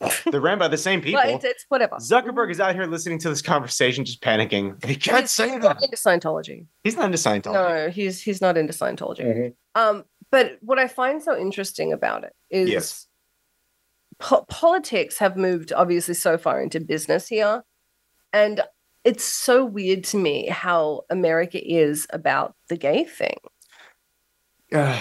They're 0.30 0.40
ran 0.40 0.58
by 0.58 0.68
the 0.68 0.76
same 0.76 1.00
people. 1.00 1.20
But 1.22 1.30
it's, 1.34 1.44
it's 1.44 1.64
whatever. 1.68 1.96
Zuckerberg 1.96 2.50
is 2.50 2.60
out 2.60 2.74
here 2.74 2.84
listening 2.86 3.18
to 3.20 3.28
this 3.30 3.40
conversation, 3.42 4.04
just 4.04 4.20
panicking. 4.22 4.82
He 4.84 4.94
can't 4.96 5.22
He's 5.22 5.30
say 5.30 5.56
not 5.56 5.62
that. 5.80 5.82
into 5.82 5.96
Scientology. 5.96 6.66
He's 6.84 6.96
not 6.96 7.06
into 7.06 7.18
Scientology. 7.18 7.52
No, 7.84 7.88
he's 7.90 8.20
he's 8.20 8.40
not 8.42 8.56
into 8.58 8.72
Scientology. 8.74 9.20
Mhm. 9.24 9.54
Um, 9.74 10.04
but 10.30 10.58
what 10.60 10.78
I 10.78 10.86
find 10.88 11.22
so 11.22 11.36
interesting 11.38 11.92
about 11.92 12.24
it 12.24 12.34
is 12.50 12.68
Yes. 12.68 13.06
po- 14.18 14.44
politics 14.48 15.18
have 15.18 15.36
moved 15.36 15.72
obviously 15.72 16.14
so 16.14 16.36
far 16.36 16.60
into 16.60 16.78
business 16.80 17.28
here. 17.28 17.62
And 18.32 18.60
it's 19.04 19.24
so 19.24 19.64
weird 19.64 20.04
to 20.04 20.18
me 20.18 20.48
how 20.48 21.02
America 21.10 21.58
is 21.64 22.06
about 22.10 22.54
the 22.68 22.76
gay 22.76 23.04
thing. 23.04 23.36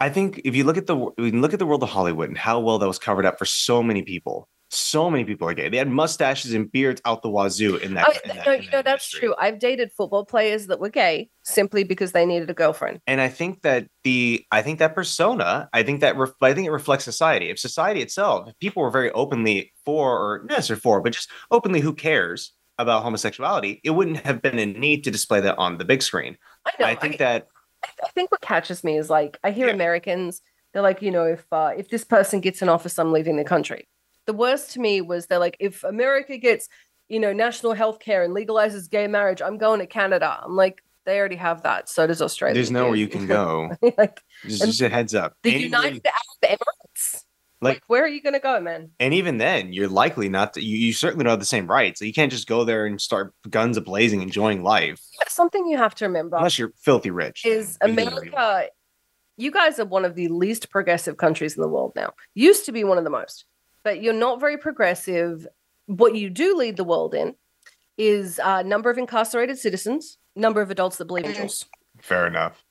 I 0.00 0.08
think 0.08 0.40
if 0.44 0.56
you 0.56 0.64
look 0.64 0.76
at 0.78 0.86
the 0.86 0.96
we 1.18 1.30
look 1.30 1.52
at 1.52 1.58
the 1.58 1.66
world 1.66 1.82
of 1.82 1.90
Hollywood 1.90 2.28
and 2.28 2.38
how 2.38 2.58
well 2.58 2.78
that 2.78 2.88
was 2.88 2.98
covered 2.98 3.26
up 3.26 3.38
for 3.38 3.44
so 3.44 3.82
many 3.82 4.02
people. 4.02 4.48
So 4.72 5.10
many 5.10 5.24
people 5.24 5.48
are 5.48 5.54
gay. 5.54 5.68
They 5.68 5.78
had 5.78 5.88
mustaches 5.88 6.54
and 6.54 6.70
beards 6.70 7.02
out 7.04 7.22
the 7.22 7.28
wazoo 7.28 7.74
in 7.76 7.94
that. 7.94 8.06
Oh, 8.08 8.12
in 8.24 8.36
that- 8.36 8.46
no, 8.46 8.52
in 8.52 8.62
you 8.62 8.70
that 8.70 8.76
know, 8.76 8.82
that's 8.82 9.04
industry. 9.12 9.20
true. 9.20 9.34
I've 9.36 9.58
dated 9.58 9.90
football 9.90 10.24
players 10.24 10.68
that 10.68 10.78
were 10.78 10.88
gay 10.90 11.28
simply 11.42 11.82
because 11.82 12.12
they 12.12 12.24
needed 12.24 12.48
a 12.50 12.54
girlfriend. 12.54 13.00
And 13.08 13.20
I 13.20 13.28
think 13.28 13.62
that 13.62 13.88
the 14.04 14.44
I 14.52 14.62
think 14.62 14.78
that 14.78 14.94
persona, 14.94 15.68
I 15.72 15.82
think 15.82 16.00
that 16.02 16.16
ref, 16.16 16.30
I 16.40 16.54
think 16.54 16.68
it 16.68 16.70
reflects 16.70 17.02
society. 17.04 17.50
If 17.50 17.58
society 17.58 18.00
itself, 18.00 18.48
if 18.48 18.56
people 18.60 18.82
were 18.84 18.92
very 18.92 19.10
openly 19.10 19.72
for 19.84 20.16
or 20.16 20.38
not 20.44 20.50
necessarily 20.58 20.80
for, 20.80 21.00
but 21.02 21.14
just 21.14 21.30
openly 21.50 21.80
who 21.80 21.92
cares 21.92 22.52
about 22.78 23.02
homosexuality, 23.02 23.80
it 23.82 23.90
wouldn't 23.90 24.18
have 24.18 24.40
been 24.40 24.58
a 24.60 24.66
need 24.66 25.02
to 25.02 25.10
display 25.10 25.40
that 25.40 25.58
on 25.58 25.78
the 25.78 25.84
big 25.84 26.00
screen. 26.00 26.38
I 26.64 26.70
know. 26.78 26.86
I 26.86 26.94
think 26.94 27.18
that 27.18 27.48
I 28.04 28.08
think 28.14 28.30
what 28.30 28.40
catches 28.40 28.82
me 28.84 28.96
is 28.98 29.10
like 29.10 29.38
I 29.44 29.50
hear 29.50 29.68
Yeah. 29.68 29.74
Americans. 29.74 30.42
They're 30.72 30.82
like, 30.82 31.02
you 31.02 31.10
know, 31.10 31.24
if 31.24 31.44
uh, 31.52 31.72
if 31.76 31.88
this 31.88 32.04
person 32.04 32.40
gets 32.40 32.62
an 32.62 32.68
office, 32.68 32.98
I'm 32.98 33.12
leaving 33.12 33.36
the 33.36 33.44
country. 33.44 33.88
The 34.26 34.32
worst 34.32 34.70
to 34.72 34.80
me 34.80 35.00
was 35.00 35.26
they're 35.26 35.38
like, 35.40 35.56
if 35.58 35.82
America 35.82 36.36
gets, 36.36 36.68
you 37.08 37.18
know, 37.18 37.32
national 37.32 37.72
health 37.72 37.98
care 37.98 38.22
and 38.22 38.34
legalizes 38.36 38.88
gay 38.88 39.06
marriage, 39.08 39.42
I'm 39.42 39.58
going 39.58 39.80
to 39.80 39.86
Canada. 39.86 40.38
I'm 40.44 40.54
like, 40.54 40.82
they 41.06 41.18
already 41.18 41.36
have 41.36 41.62
that. 41.64 41.88
So 41.88 42.06
does 42.06 42.22
Australia. 42.22 42.54
there's 42.54 42.70
nowhere 42.70 42.94
you 42.94 43.08
can 43.16 43.26
go. 43.26 43.70
like 43.98 44.20
Just, 44.44 44.64
just 44.64 44.80
a 44.82 44.88
heads 44.88 45.14
up. 45.14 45.34
the 45.42 45.50
even- 45.50 45.62
United 45.62 46.06
Arab 46.06 46.58
Emirates. 46.60 46.79
Like- 47.62 47.74
Like, 47.76 47.82
where 47.88 48.02
are 48.04 48.08
you 48.08 48.22
going 48.22 48.32
to 48.34 48.40
go, 48.40 48.58
man? 48.60 48.90
and 49.00 49.12
even 49.12 49.36
then, 49.38 49.72
you're 49.72 49.88
likely 49.88 50.28
not 50.28 50.54
to. 50.54 50.62
You, 50.62 50.76
you 50.78 50.92
certainly 50.92 51.24
don't 51.24 51.30
have 51.32 51.40
the 51.40 51.44
same 51.46 51.66
rights. 51.66 52.00
You 52.00 52.12
can't 52.12 52.32
just 52.32 52.46
go 52.48 52.64
there 52.64 52.86
and 52.86 53.00
start 53.00 53.34
guns 53.50 53.76
a 53.76 53.80
blazing, 53.82 54.22
enjoying 54.22 54.62
life, 54.62 55.00
Something 55.28 55.66
you 55.66 55.76
have 55.78 55.94
to 55.96 56.06
remember 56.06 56.36
unless 56.38 56.58
you're 56.58 56.72
filthy 56.76 57.10
rich. 57.10 57.44
is 57.44 57.78
you 57.82 57.88
can 57.88 57.96
do 57.96 58.04
whatever 58.04 58.24
you 58.26 58.32
want. 58.32 58.44
America. 58.44 58.68
You 59.36 59.50
guys 59.50 59.78
are 59.78 59.84
one 59.86 60.04
of 60.04 60.14
the 60.16 60.28
least 60.28 60.70
progressive 60.70 61.16
countries 61.16 61.54
in 61.56 61.62
the 61.62 61.68
world 61.68 61.92
now. 61.96 62.12
Used 62.34 62.64
to 62.66 62.72
be 62.72 62.84
one 62.84 62.98
of 62.98 63.04
the 63.04 63.10
most, 63.10 63.44
but 63.84 64.02
you're 64.02 64.12
not 64.12 64.38
very 64.40 64.58
progressive. 64.58 65.46
What 65.86 66.14
you 66.14 66.28
do 66.30 66.56
lead 66.56 66.76
the 66.76 66.84
world 66.84 67.14
in 67.14 67.34
is 67.96 68.38
uh, 68.38 68.62
number 68.62 68.90
of 68.90 68.98
incarcerated 68.98 69.58
citizens, 69.58 70.18
number 70.36 70.60
of 70.62 70.70
adults 70.70 70.96
that 70.98 71.06
believe 71.06 71.24
in 71.26 71.34
Jews. 71.34 71.64
Fair 72.00 72.26
enough. 72.26 72.64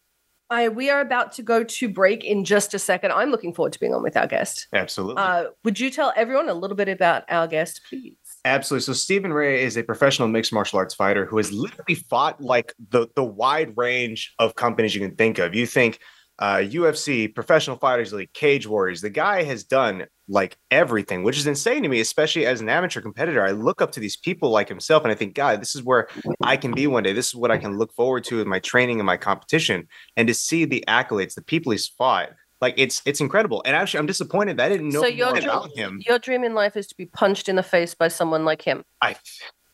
I, 0.49 0.69
we 0.69 0.89
are 0.89 0.99
about 0.99 1.31
to 1.33 1.43
go 1.43 1.63
to 1.63 1.89
break 1.89 2.23
in 2.23 2.43
just 2.43 2.73
a 2.73 2.79
second. 2.79 3.11
I'm 3.11 3.29
looking 3.29 3.53
forward 3.53 3.73
to 3.73 3.79
being 3.79 3.93
on 3.93 4.01
with 4.01 4.17
our 4.17 4.27
guest. 4.27 4.67
Absolutely. 4.73 5.21
Uh, 5.21 5.45
would 5.63 5.79
you 5.79 5.89
tell 5.91 6.11
everyone 6.15 6.49
a 6.49 6.53
little 6.53 6.75
bit 6.75 6.89
about 6.89 7.23
our 7.29 7.47
guest, 7.47 7.81
please? 7.87 8.15
Absolutely. 8.45 8.85
So 8.85 8.93
Stephen 8.93 9.33
Ray 9.33 9.63
is 9.63 9.77
a 9.77 9.83
professional 9.83 10.27
mixed 10.27 10.51
martial 10.53 10.79
arts 10.79 10.95
fighter 10.95 11.25
who 11.25 11.37
has 11.37 11.51
literally 11.51 11.95
fought 11.95 12.41
like 12.41 12.73
the 12.89 13.07
the 13.15 13.23
wide 13.23 13.75
range 13.75 14.33
of 14.39 14.55
companies 14.55 14.95
you 14.95 15.01
can 15.01 15.15
think 15.15 15.39
of. 15.39 15.53
You 15.53 15.65
think 15.65 15.99
uh, 16.39 16.57
UFC, 16.57 17.33
Professional 17.33 17.77
Fighters 17.77 18.13
League, 18.13 18.31
Cage 18.33 18.65
Warriors. 18.65 19.01
The 19.01 19.09
guy 19.09 19.43
has 19.43 19.63
done 19.63 20.05
like 20.29 20.57
everything, 20.71 21.23
which 21.23 21.37
is 21.37 21.45
insane 21.45 21.83
to 21.83 21.89
me, 21.89 21.99
especially 21.99 22.45
as 22.45 22.61
an 22.61 22.69
amateur 22.69 23.01
competitor. 23.01 23.45
I 23.45 23.51
look 23.51 23.81
up 23.81 23.91
to 23.93 23.99
these 23.99 24.15
people 24.15 24.49
like 24.49 24.69
himself, 24.69 25.03
and 25.03 25.11
I 25.11 25.15
think, 25.15 25.35
God, 25.35 25.59
this 25.59 25.75
is 25.75 25.83
where 25.83 26.07
I 26.41 26.55
can 26.55 26.71
be 26.71 26.87
one 26.87 27.03
day. 27.03 27.11
This 27.11 27.27
is 27.27 27.35
what 27.35 27.51
I 27.51 27.57
can 27.57 27.77
look 27.77 27.93
forward 27.93 28.23
to 28.25 28.41
in 28.41 28.47
my 28.47 28.59
training 28.59 28.99
and 28.99 29.05
my 29.05 29.17
competition, 29.17 29.87
and 30.15 30.27
to 30.27 30.33
see 30.33 30.63
the 30.63 30.83
accolades, 30.87 31.33
the 31.33 31.41
people 31.41 31.73
he's 31.73 31.87
fought. 31.87 32.29
Like 32.61 32.73
it's 32.77 33.01
it's 33.05 33.21
incredible. 33.21 33.61
And 33.65 33.75
actually, 33.75 33.99
I'm 33.99 34.05
disappointed 34.05 34.57
that 34.57 34.65
I 34.65 34.69
didn't 34.69 34.89
know 34.89 35.01
so 35.01 35.07
your 35.07 35.37
about 35.37 35.73
dream, 35.73 35.77
him. 35.77 36.01
your 36.05 36.19
dream 36.19 36.43
in 36.43 36.53
life 36.53 36.75
is 36.75 36.87
to 36.87 36.95
be 36.95 37.05
punched 37.05 37.47
in 37.47 37.55
the 37.55 37.63
face 37.63 37.95
by 37.95 38.09
someone 38.09 38.45
like 38.45 38.61
him. 38.61 38.83
I 39.01 39.15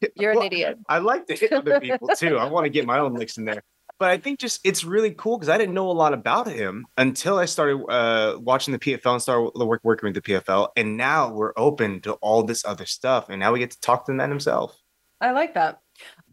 You're 0.15 0.31
an 0.31 0.43
idiot. 0.43 0.77
I 0.89 1.00
like 1.00 1.25
to 1.27 1.36
hit 1.36 1.51
other 1.51 1.79
people 1.79 2.10
too. 2.10 2.38
I 2.38 2.45
want 2.45 2.65
to 2.65 2.69
get 2.69 2.86
my 2.86 3.00
own 3.00 3.13
licks 3.13 3.38
in 3.38 3.45
there. 3.45 3.63
But 3.97 4.11
I 4.11 4.17
think 4.17 4.39
just 4.39 4.59
it's 4.65 4.83
really 4.83 5.11
cool 5.11 5.37
because 5.37 5.49
I 5.49 5.57
didn't 5.57 5.73
know 5.73 5.89
a 5.89 5.93
lot 5.93 6.13
about 6.13 6.47
him 6.47 6.85
until 6.97 7.37
I 7.37 7.45
started 7.45 7.81
uh, 7.85 8.37
watching 8.39 8.73
the 8.73 8.79
PFL 8.79 9.13
and 9.13 9.21
started 9.21 9.51
work, 9.55 9.81
working 9.83 10.07
with 10.07 10.15
the 10.15 10.21
PFL. 10.21 10.69
And 10.75 10.97
now 10.97 11.31
we're 11.31 11.53
open 11.55 12.01
to 12.01 12.13
all 12.13 12.43
this 12.43 12.65
other 12.65 12.85
stuff. 12.85 13.29
And 13.29 13.39
now 13.39 13.53
we 13.53 13.59
get 13.59 13.71
to 13.71 13.79
talk 13.79 14.05
to 14.05 14.11
the 14.11 14.17
man 14.17 14.29
himself. 14.29 14.77
I 15.21 15.31
like 15.31 15.53
that. 15.53 15.79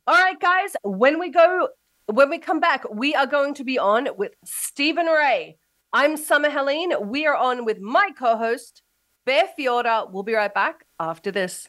All 0.08 0.16
right, 0.16 0.38
guys. 0.40 0.74
When 0.82 1.20
we 1.20 1.30
go, 1.30 1.68
when 2.06 2.30
we 2.30 2.38
come 2.38 2.58
back, 2.58 2.84
we 2.90 3.14
are 3.14 3.26
going 3.26 3.54
to 3.54 3.64
be 3.64 3.78
on 3.78 4.08
with 4.16 4.32
Stephen 4.44 5.06
Ray. 5.06 5.56
I'm 5.92 6.16
Summer 6.16 6.50
Helene. 6.50 6.94
We 7.02 7.26
are 7.26 7.36
on 7.36 7.64
with 7.64 7.78
my 7.78 8.10
co-host 8.18 8.82
Bear 9.24 9.44
Fiorda. 9.56 10.10
We'll 10.10 10.24
be 10.24 10.34
right 10.34 10.52
back 10.52 10.84
after 10.98 11.30
this. 11.30 11.68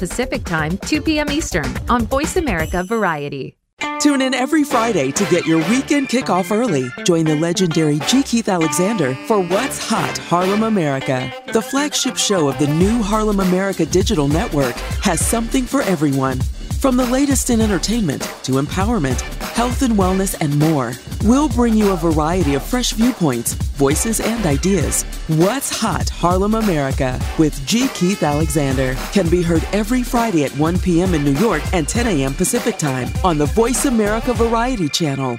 Pacific 0.00 0.44
Time, 0.44 0.78
2 0.78 1.02
p.m. 1.02 1.30
Eastern 1.30 1.66
on 1.90 2.06
Voice 2.06 2.36
America 2.36 2.82
Variety. 2.82 3.54
Tune 4.00 4.22
in 4.22 4.32
every 4.32 4.64
Friday 4.64 5.10
to 5.10 5.24
get 5.26 5.46
your 5.46 5.58
weekend 5.68 6.08
kickoff 6.08 6.50
early. 6.50 6.88
Join 7.04 7.26
the 7.26 7.36
legendary 7.36 7.98
G. 8.06 8.22
Keith 8.22 8.48
Alexander 8.48 9.14
for 9.26 9.42
What's 9.42 9.78
Hot 9.90 10.16
Harlem 10.16 10.62
America. 10.62 11.30
The 11.52 11.60
flagship 11.60 12.16
show 12.16 12.48
of 12.48 12.58
the 12.58 12.66
new 12.66 13.02
Harlem 13.02 13.40
America 13.40 13.84
Digital 13.84 14.26
Network 14.26 14.74
has 15.02 15.20
something 15.20 15.64
for 15.66 15.82
everyone. 15.82 16.40
From 16.80 16.96
the 16.96 17.04
latest 17.04 17.50
in 17.50 17.60
entertainment 17.60 18.22
to 18.44 18.52
empowerment, 18.52 19.20
health 19.60 19.82
and 19.82 19.92
wellness, 19.92 20.34
and 20.40 20.58
more, 20.58 20.94
we'll 21.22 21.50
bring 21.50 21.74
you 21.74 21.92
a 21.92 21.96
variety 21.96 22.54
of 22.54 22.62
fresh 22.62 22.92
viewpoints, 22.92 23.52
voices, 23.76 24.18
and 24.18 24.46
ideas. 24.46 25.02
What's 25.36 25.68
Hot 25.78 26.08
Harlem 26.08 26.54
America 26.54 27.20
with 27.38 27.54
G. 27.66 27.86
Keith 27.88 28.22
Alexander 28.22 28.94
can 29.12 29.28
be 29.28 29.42
heard 29.42 29.62
every 29.74 30.02
Friday 30.02 30.44
at 30.44 30.50
1 30.52 30.78
p.m. 30.78 31.12
in 31.12 31.24
New 31.24 31.34
York 31.34 31.62
and 31.74 31.86
10 31.86 32.06
a.m. 32.06 32.32
Pacific 32.32 32.78
Time 32.78 33.10
on 33.22 33.36
the 33.36 33.44
Voice 33.44 33.84
America 33.84 34.32
Variety 34.32 34.88
Channel. 34.88 35.38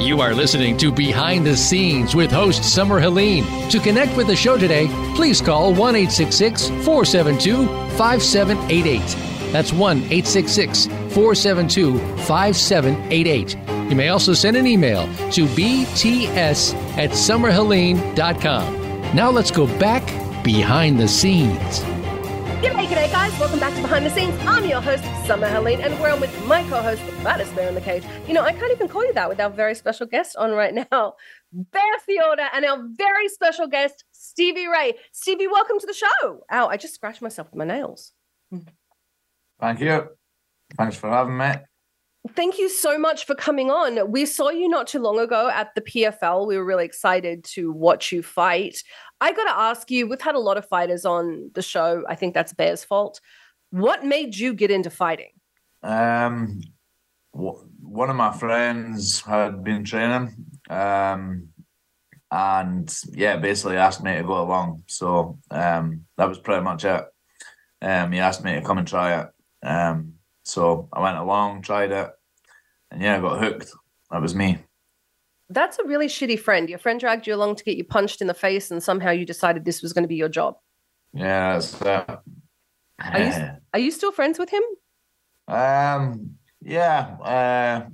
You 0.00 0.20
are 0.20 0.32
listening 0.32 0.76
to 0.76 0.92
Behind 0.92 1.44
the 1.44 1.56
Scenes 1.56 2.14
with 2.14 2.30
host 2.30 2.62
Summer 2.62 3.00
Helene. 3.00 3.44
To 3.70 3.80
connect 3.80 4.16
with 4.16 4.28
the 4.28 4.36
show 4.36 4.56
today, 4.56 4.86
please 5.16 5.40
call 5.40 5.74
1 5.74 5.94
472 6.06 7.85
5788. 7.96 9.52
That's 9.52 9.72
1 9.72 10.00
472 10.02 11.98
5788. 11.98 13.56
You 13.90 13.96
may 13.96 14.08
also 14.08 14.34
send 14.34 14.56
an 14.56 14.66
email 14.66 15.02
to 15.32 15.46
bts 15.46 16.74
at 16.98 17.10
summerhelene.com. 17.10 19.14
Now 19.14 19.30
let's 19.30 19.50
go 19.50 19.66
back 19.78 20.04
behind 20.42 20.98
the 20.98 21.08
scenes. 21.08 21.80
G'day, 22.62 22.86
g'day, 22.86 23.12
guys. 23.12 23.38
Welcome 23.38 23.60
back 23.60 23.74
to 23.74 23.82
Behind 23.82 24.04
the 24.04 24.10
Scenes. 24.10 24.34
I'm 24.46 24.64
your 24.64 24.80
host, 24.80 25.04
Summer 25.26 25.46
Helene, 25.46 25.80
and 25.80 25.98
we're 26.00 26.10
on 26.10 26.20
with 26.20 26.46
my 26.46 26.62
co-host, 26.68 27.04
the 27.06 27.12
baddest 27.22 27.54
bear 27.54 27.68
in 27.68 27.74
the 27.74 27.80
cage. 27.80 28.02
You 28.26 28.34
know, 28.34 28.42
I 28.42 28.52
can't 28.52 28.72
even 28.72 28.88
call 28.88 29.04
you 29.04 29.12
that 29.12 29.28
with 29.28 29.38
our 29.40 29.50
very 29.50 29.74
special 29.74 30.06
guest 30.06 30.36
on 30.36 30.52
right 30.52 30.74
now, 30.74 31.14
Bear 31.52 31.82
Fiorda, 32.08 32.48
and 32.52 32.64
our 32.64 32.82
very 32.96 33.28
special 33.28 33.68
guest, 33.68 34.04
Stevie 34.36 34.66
Ray. 34.66 34.92
Stevie, 35.12 35.46
welcome 35.46 35.78
to 35.80 35.86
the 35.86 35.94
show. 35.94 36.44
Ow, 36.52 36.68
I 36.68 36.76
just 36.76 36.92
scratched 36.92 37.22
myself 37.22 37.48
with 37.50 37.56
my 37.56 37.64
nails. 37.64 38.12
Thank 39.58 39.80
you. 39.80 40.08
Thanks 40.76 40.94
for 40.96 41.08
having 41.08 41.38
me. 41.38 41.52
Thank 42.34 42.58
you 42.58 42.68
so 42.68 42.98
much 42.98 43.24
for 43.24 43.34
coming 43.34 43.70
on. 43.70 44.12
We 44.12 44.26
saw 44.26 44.50
you 44.50 44.68
not 44.68 44.88
too 44.88 44.98
long 44.98 45.18
ago 45.18 45.48
at 45.48 45.74
the 45.74 45.80
PFL. 45.80 46.46
We 46.46 46.58
were 46.58 46.66
really 46.66 46.84
excited 46.84 47.44
to 47.44 47.72
watch 47.72 48.12
you 48.12 48.22
fight. 48.22 48.82
I 49.22 49.32
got 49.32 49.44
to 49.44 49.58
ask 49.58 49.90
you, 49.90 50.06
we've 50.06 50.20
had 50.20 50.34
a 50.34 50.38
lot 50.38 50.58
of 50.58 50.68
fighters 50.68 51.06
on 51.06 51.50
the 51.54 51.62
show. 51.62 52.04
I 52.06 52.14
think 52.14 52.34
that's 52.34 52.52
Bear's 52.52 52.84
fault. 52.84 53.22
What 53.70 54.04
made 54.04 54.36
you 54.36 54.52
get 54.52 54.70
into 54.70 54.90
fighting? 54.90 55.30
Um, 55.82 56.60
one 57.32 58.10
of 58.10 58.16
my 58.16 58.36
friends 58.36 59.22
had 59.22 59.64
been 59.64 59.82
training, 59.82 60.34
um, 60.68 61.48
and 62.36 62.94
yeah, 63.12 63.38
basically 63.38 63.78
asked 63.78 64.02
me 64.02 64.14
to 64.14 64.22
go 64.22 64.42
along. 64.42 64.82
So 64.88 65.38
um, 65.50 66.04
that 66.18 66.28
was 66.28 66.38
pretty 66.38 66.62
much 66.62 66.84
it. 66.84 67.02
Um, 67.80 68.12
he 68.12 68.18
asked 68.18 68.44
me 68.44 68.54
to 68.54 68.60
come 68.60 68.76
and 68.76 68.86
try 68.86 69.20
it. 69.20 69.28
Um, 69.66 70.14
so 70.44 70.86
I 70.92 71.00
went 71.00 71.16
along, 71.16 71.62
tried 71.62 71.92
it, 71.92 72.10
and 72.90 73.00
yeah, 73.00 73.16
I 73.16 73.20
got 73.20 73.42
hooked. 73.42 73.70
That 74.10 74.20
was 74.20 74.34
me. 74.34 74.58
That's 75.48 75.78
a 75.78 75.84
really 75.84 76.08
shitty 76.08 76.38
friend. 76.38 76.68
Your 76.68 76.78
friend 76.78 77.00
dragged 77.00 77.26
you 77.26 77.34
along 77.34 77.56
to 77.56 77.64
get 77.64 77.78
you 77.78 77.84
punched 77.84 78.20
in 78.20 78.26
the 78.26 78.34
face, 78.34 78.70
and 78.70 78.82
somehow 78.82 79.12
you 79.12 79.24
decided 79.24 79.64
this 79.64 79.80
was 79.80 79.94
going 79.94 80.04
to 80.04 80.08
be 80.08 80.16
your 80.16 80.28
job. 80.28 80.56
Yeah, 81.14 81.54
that's 81.54 81.80
uh, 81.80 82.16
Are 83.00 83.20
you, 83.20 83.32
are 83.72 83.80
you 83.80 83.90
still 83.90 84.12
friends 84.12 84.38
with 84.38 84.50
him? 84.50 84.62
Um, 85.48 86.36
yeah, 86.60 87.16
uh, 87.22 87.88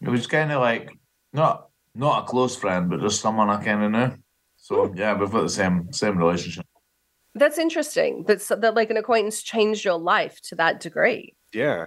it 0.00 0.08
was 0.08 0.26
kind 0.26 0.50
of 0.50 0.62
like 0.62 0.90
not 1.34 1.68
not 1.94 2.24
a 2.24 2.26
close 2.26 2.56
friend, 2.56 2.88
but 2.88 3.00
just 3.00 3.20
someone 3.20 3.50
I 3.50 3.62
kind 3.62 3.82
of 3.84 3.90
knew. 3.90 4.16
So 4.56 4.92
yeah, 4.94 5.14
we've 5.14 5.30
got 5.30 5.42
the 5.42 5.48
same 5.48 5.92
same 5.92 6.16
relationship. 6.16 6.66
That's 7.34 7.58
interesting. 7.58 8.24
That's 8.26 8.48
that 8.48 8.74
like 8.74 8.90
an 8.90 8.96
acquaintance 8.96 9.42
changed 9.42 9.84
your 9.84 9.98
life 9.98 10.40
to 10.48 10.54
that 10.56 10.80
degree. 10.80 11.34
Yeah. 11.52 11.86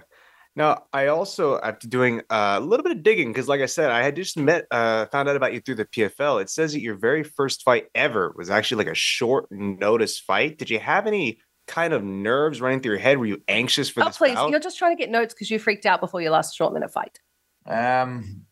Now, 0.56 0.84
I 0.90 1.08
also, 1.08 1.60
after 1.60 1.86
doing 1.86 2.22
a 2.30 2.58
little 2.60 2.82
bit 2.82 2.96
of 2.96 3.02
digging, 3.02 3.28
because 3.28 3.46
like 3.46 3.60
I 3.60 3.66
said, 3.66 3.90
I 3.90 4.02
had 4.02 4.16
just 4.16 4.38
met, 4.38 4.64
uh, 4.70 5.04
found 5.06 5.28
out 5.28 5.36
about 5.36 5.52
you 5.52 5.60
through 5.60 5.74
the 5.74 5.84
PFL. 5.84 6.40
It 6.40 6.48
says 6.48 6.72
that 6.72 6.80
your 6.80 6.94
very 6.94 7.22
first 7.24 7.62
fight 7.62 7.88
ever 7.94 8.32
was 8.36 8.48
actually 8.48 8.82
like 8.84 8.90
a 8.92 8.94
short 8.94 9.46
notice 9.50 10.18
fight. 10.18 10.56
Did 10.56 10.70
you 10.70 10.78
have 10.78 11.06
any 11.06 11.40
kind 11.66 11.92
of 11.92 12.02
nerves 12.02 12.62
running 12.62 12.80
through 12.80 12.92
your 12.92 13.00
head? 13.00 13.18
Were 13.18 13.26
you 13.26 13.42
anxious 13.48 13.90
for 13.90 14.02
Oh, 14.02 14.06
this 14.06 14.16
please. 14.16 14.34
bout? 14.34 14.50
You're 14.50 14.58
just 14.58 14.78
trying 14.78 14.96
to 14.96 15.00
get 15.00 15.10
notes 15.10 15.34
because 15.34 15.50
you 15.50 15.58
freaked 15.58 15.84
out 15.84 16.00
before 16.00 16.22
your 16.22 16.30
last 16.30 16.56
short 16.56 16.72
minute 16.72 16.90
fight. 16.90 17.18
Um, 17.66 18.45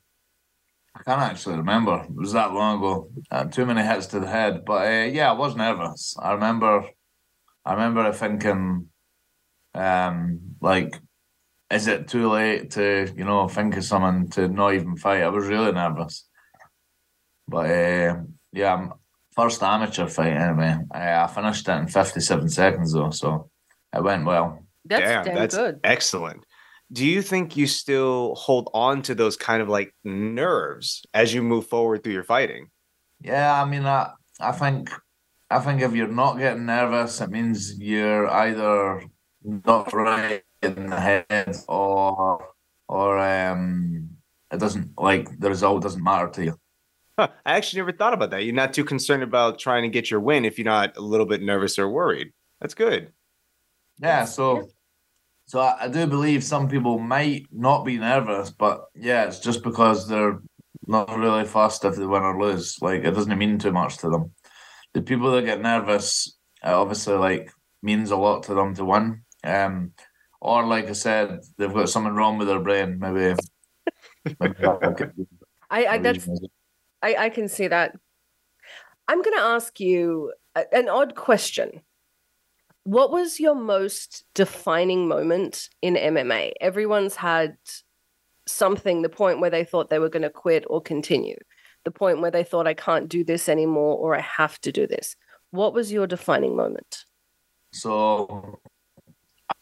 I 0.96 1.02
can't 1.02 1.20
actually 1.22 1.56
remember. 1.56 2.04
It 2.04 2.14
was 2.14 2.32
that 2.32 2.52
long 2.52 2.78
ago. 2.78 3.10
Uh, 3.30 3.44
too 3.44 3.66
many 3.66 3.82
hits 3.82 4.06
to 4.08 4.20
the 4.20 4.28
head, 4.28 4.64
but 4.64 4.86
uh, 4.86 5.04
yeah, 5.06 5.30
I 5.30 5.32
was 5.34 5.56
nervous. 5.56 6.16
I 6.20 6.32
remember, 6.32 6.84
I 7.64 7.72
remember 7.72 8.12
thinking, 8.12 8.88
um, 9.74 10.40
like, 10.60 10.94
is 11.70 11.88
it 11.88 12.06
too 12.06 12.30
late 12.30 12.70
to 12.72 13.12
you 13.16 13.24
know 13.24 13.48
think 13.48 13.76
of 13.76 13.84
something 13.84 14.30
to 14.30 14.46
not 14.48 14.74
even 14.74 14.96
fight? 14.96 15.22
I 15.24 15.28
was 15.28 15.46
really 15.46 15.72
nervous, 15.72 16.28
but 17.48 17.70
uh, 17.70 18.16
yeah, 18.52 18.88
first 19.34 19.62
amateur 19.62 20.06
fight 20.06 20.32
anyway. 20.32 20.76
I, 20.92 21.24
I 21.24 21.26
finished 21.26 21.68
it 21.68 21.72
in 21.72 21.88
fifty-seven 21.88 22.48
seconds 22.50 22.92
though, 22.92 23.10
so 23.10 23.50
it 23.92 24.02
went 24.02 24.26
well. 24.26 24.64
That's 24.84 25.02
Damn, 25.02 25.24
damn 25.24 25.34
that's 25.34 25.56
good. 25.56 25.80
excellent. 25.82 26.44
Do 26.92 27.06
you 27.06 27.22
think 27.22 27.56
you 27.56 27.66
still 27.66 28.34
hold 28.34 28.70
on 28.74 29.02
to 29.02 29.14
those 29.14 29.36
kind 29.36 29.62
of 29.62 29.68
like 29.68 29.94
nerves 30.04 31.04
as 31.14 31.34
you 31.34 31.42
move 31.42 31.66
forward 31.66 32.04
through 32.04 32.12
your 32.12 32.24
fighting? 32.24 32.68
Yeah, 33.20 33.60
I 33.60 33.64
mean, 33.64 33.84
I, 33.84 34.10
I 34.38 34.52
think, 34.52 34.90
I 35.50 35.60
think 35.60 35.80
if 35.80 35.94
you're 35.94 36.08
not 36.08 36.38
getting 36.38 36.66
nervous, 36.66 37.20
it 37.20 37.30
means 37.30 37.78
you're 37.78 38.28
either 38.28 39.02
not 39.42 39.92
right 39.92 40.42
in 40.62 40.90
the 40.90 41.00
head, 41.00 41.56
or, 41.68 42.48
or 42.88 43.18
um, 43.18 44.10
it 44.50 44.58
doesn't 44.58 44.92
like 44.98 45.38
the 45.38 45.48
result 45.48 45.82
doesn't 45.82 46.02
matter 46.02 46.28
to 46.28 46.44
you. 46.44 46.58
Huh, 47.18 47.28
I 47.46 47.56
actually 47.56 47.80
never 47.80 47.92
thought 47.92 48.14
about 48.14 48.30
that. 48.30 48.44
You're 48.44 48.54
not 48.54 48.74
too 48.74 48.84
concerned 48.84 49.22
about 49.22 49.58
trying 49.58 49.82
to 49.84 49.88
get 49.88 50.10
your 50.10 50.20
win 50.20 50.44
if 50.44 50.58
you're 50.58 50.64
not 50.64 50.96
a 50.96 51.00
little 51.00 51.26
bit 51.26 51.42
nervous 51.42 51.78
or 51.78 51.88
worried. 51.88 52.32
That's 52.60 52.74
good. 52.74 53.12
Yeah, 54.00 54.24
so, 54.24 54.68
so 55.54 55.60
I, 55.60 55.84
I 55.84 55.88
do 55.88 56.08
believe 56.08 56.42
some 56.42 56.68
people 56.68 56.98
might 56.98 57.46
not 57.52 57.84
be 57.84 57.96
nervous, 57.96 58.50
but 58.50 58.86
yeah, 58.96 59.26
it's 59.26 59.38
just 59.38 59.62
because 59.62 60.08
they're 60.08 60.40
not 60.88 61.16
really 61.16 61.44
fussed 61.44 61.84
if 61.84 61.94
they 61.94 62.04
win 62.04 62.24
or 62.24 62.42
lose. 62.42 62.82
Like 62.82 63.04
it 63.04 63.12
doesn't 63.12 63.38
mean 63.38 63.60
too 63.60 63.70
much 63.70 63.98
to 63.98 64.10
them. 64.10 64.32
The 64.94 65.02
people 65.02 65.30
that 65.30 65.44
get 65.44 65.60
nervous, 65.60 66.36
obviously, 66.60 67.14
like 67.14 67.52
means 67.84 68.10
a 68.10 68.16
lot 68.16 68.42
to 68.44 68.54
them 68.54 68.74
to 68.74 68.84
win. 68.84 69.22
Um, 69.44 69.92
or 70.40 70.66
like 70.66 70.88
I 70.88 70.92
said, 70.92 71.38
they've 71.56 71.72
got 71.72 71.88
something 71.88 72.14
wrong 72.14 72.36
with 72.36 72.48
their 72.48 72.58
brain. 72.58 72.98
Maybe. 72.98 73.36
maybe 74.40 74.54
I, 75.70 75.86
I 75.86 75.98
that's 75.98 76.28
I, 77.00 77.14
I 77.14 77.28
can 77.28 77.46
see 77.46 77.68
that. 77.68 77.94
I'm 79.06 79.22
going 79.22 79.36
to 79.36 79.44
ask 79.44 79.78
you 79.78 80.32
an 80.72 80.88
odd 80.88 81.14
question. 81.14 81.82
What 82.84 83.10
was 83.10 83.40
your 83.40 83.54
most 83.54 84.24
defining 84.34 85.08
moment 85.08 85.68
in 85.82 85.94
MMA? 85.94 86.52
Everyone's 86.60 87.16
had 87.16 87.56
something, 88.46 89.02
the 89.02 89.08
point 89.08 89.40
where 89.40 89.50
they 89.50 89.64
thought 89.64 89.90
they 89.90 89.98
were 89.98 90.10
going 90.10 90.22
to 90.22 90.30
quit 90.30 90.64
or 90.68 90.80
continue, 90.80 91.36
the 91.84 91.90
point 91.90 92.20
where 92.20 92.30
they 92.30 92.44
thought, 92.44 92.66
I 92.66 92.74
can't 92.74 93.08
do 93.08 93.24
this 93.24 93.48
anymore 93.48 93.96
or 93.98 94.14
I 94.14 94.20
have 94.20 94.60
to 94.62 94.72
do 94.72 94.86
this. 94.86 95.16
What 95.50 95.72
was 95.72 95.92
your 95.92 96.06
defining 96.06 96.56
moment? 96.56 97.04
So, 97.72 98.60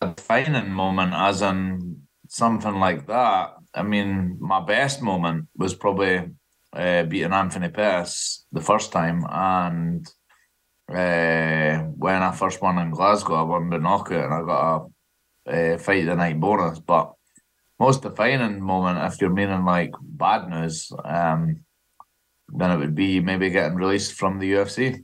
a 0.01 0.09
defining 0.09 0.71
moment, 0.71 1.13
as 1.15 1.43
in 1.43 2.03
something 2.29 2.81
like 2.81 3.07
that. 3.07 3.55
I 3.75 3.83
mean, 3.83 4.37
my 4.41 4.61
best 4.65 5.03
moment 5.03 5.49
was 5.57 5.75
probably 5.75 6.31
uh, 6.73 7.03
beating 7.05 7.33
Anthony 7.33 7.69
Pettis 7.69 8.47
the 8.53 8.61
first 8.61 8.91
time 8.91 9.25
and 9.31 10.07
uh, 10.93 11.79
when 11.97 12.23
I 12.23 12.33
first 12.33 12.61
won 12.61 12.79
in 12.79 12.91
Glasgow, 12.91 13.35
I 13.35 13.43
won 13.43 13.71
the 13.71 13.79
knockout 13.79 14.25
and 14.25 14.35
I 14.35 14.43
got 14.43 14.87
a, 15.47 15.75
a 15.75 15.79
fight 15.79 16.07
the 16.07 16.15
night 16.15 16.39
bonus. 16.39 16.79
But 16.79 17.13
most 17.81 18.03
defining 18.03 18.61
moment, 18.61 19.13
if 19.13 19.21
you're 19.21 19.31
meaning 19.31 19.65
like 19.65 19.95
bad 20.03 20.49
news, 20.49 20.93
um, 21.05 21.61
then 22.49 22.71
it 22.71 22.77
would 22.77 22.95
be 22.95 23.21
maybe 23.21 23.51
getting 23.51 23.77
released 23.77 24.13
from 24.13 24.39
the 24.39 24.53
UFC, 24.53 25.03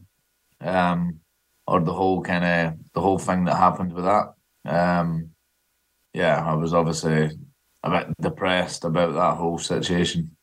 um, 0.60 1.20
or 1.66 1.80
the 1.80 1.92
whole 1.92 2.22
kind 2.22 2.44
of 2.44 2.92
the 2.92 3.00
whole 3.00 3.18
thing 3.18 3.44
that 3.44 3.56
happened 3.56 3.92
with 3.92 4.04
that. 4.04 4.34
Um, 4.66 5.30
yeah, 6.12 6.44
I 6.44 6.54
was 6.54 6.74
obviously 6.74 7.30
a 7.82 7.90
bit 7.90 8.08
depressed 8.20 8.84
about 8.84 9.14
that 9.14 9.36
whole 9.38 9.58
situation. 9.58 10.36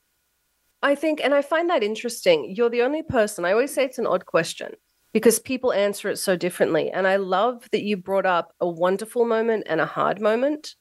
I 0.82 0.96
think, 0.96 1.20
and 1.24 1.34
I 1.34 1.42
find 1.42 1.70
that 1.70 1.84
interesting. 1.84 2.54
You're 2.56 2.70
the 2.70 2.84
only 2.84 3.04
person. 3.04 3.46
I 3.46 3.52
always 3.52 3.74
say 3.74 3.86
it's 3.86 3.98
an 3.98 4.08
odd 4.08 4.26
question 4.26 4.74
because 5.16 5.40
people 5.40 5.72
answer 5.72 6.10
it 6.10 6.18
so 6.18 6.36
differently. 6.36 6.92
And 6.92 7.08
I 7.08 7.16
love 7.16 7.70
that 7.72 7.84
you 7.84 7.96
brought 7.96 8.26
up 8.26 8.52
a 8.60 8.68
wonderful 8.68 9.24
moment 9.24 9.64
and 9.66 9.80
a 9.80 9.86
hard 9.86 10.20
moment. 10.20 10.76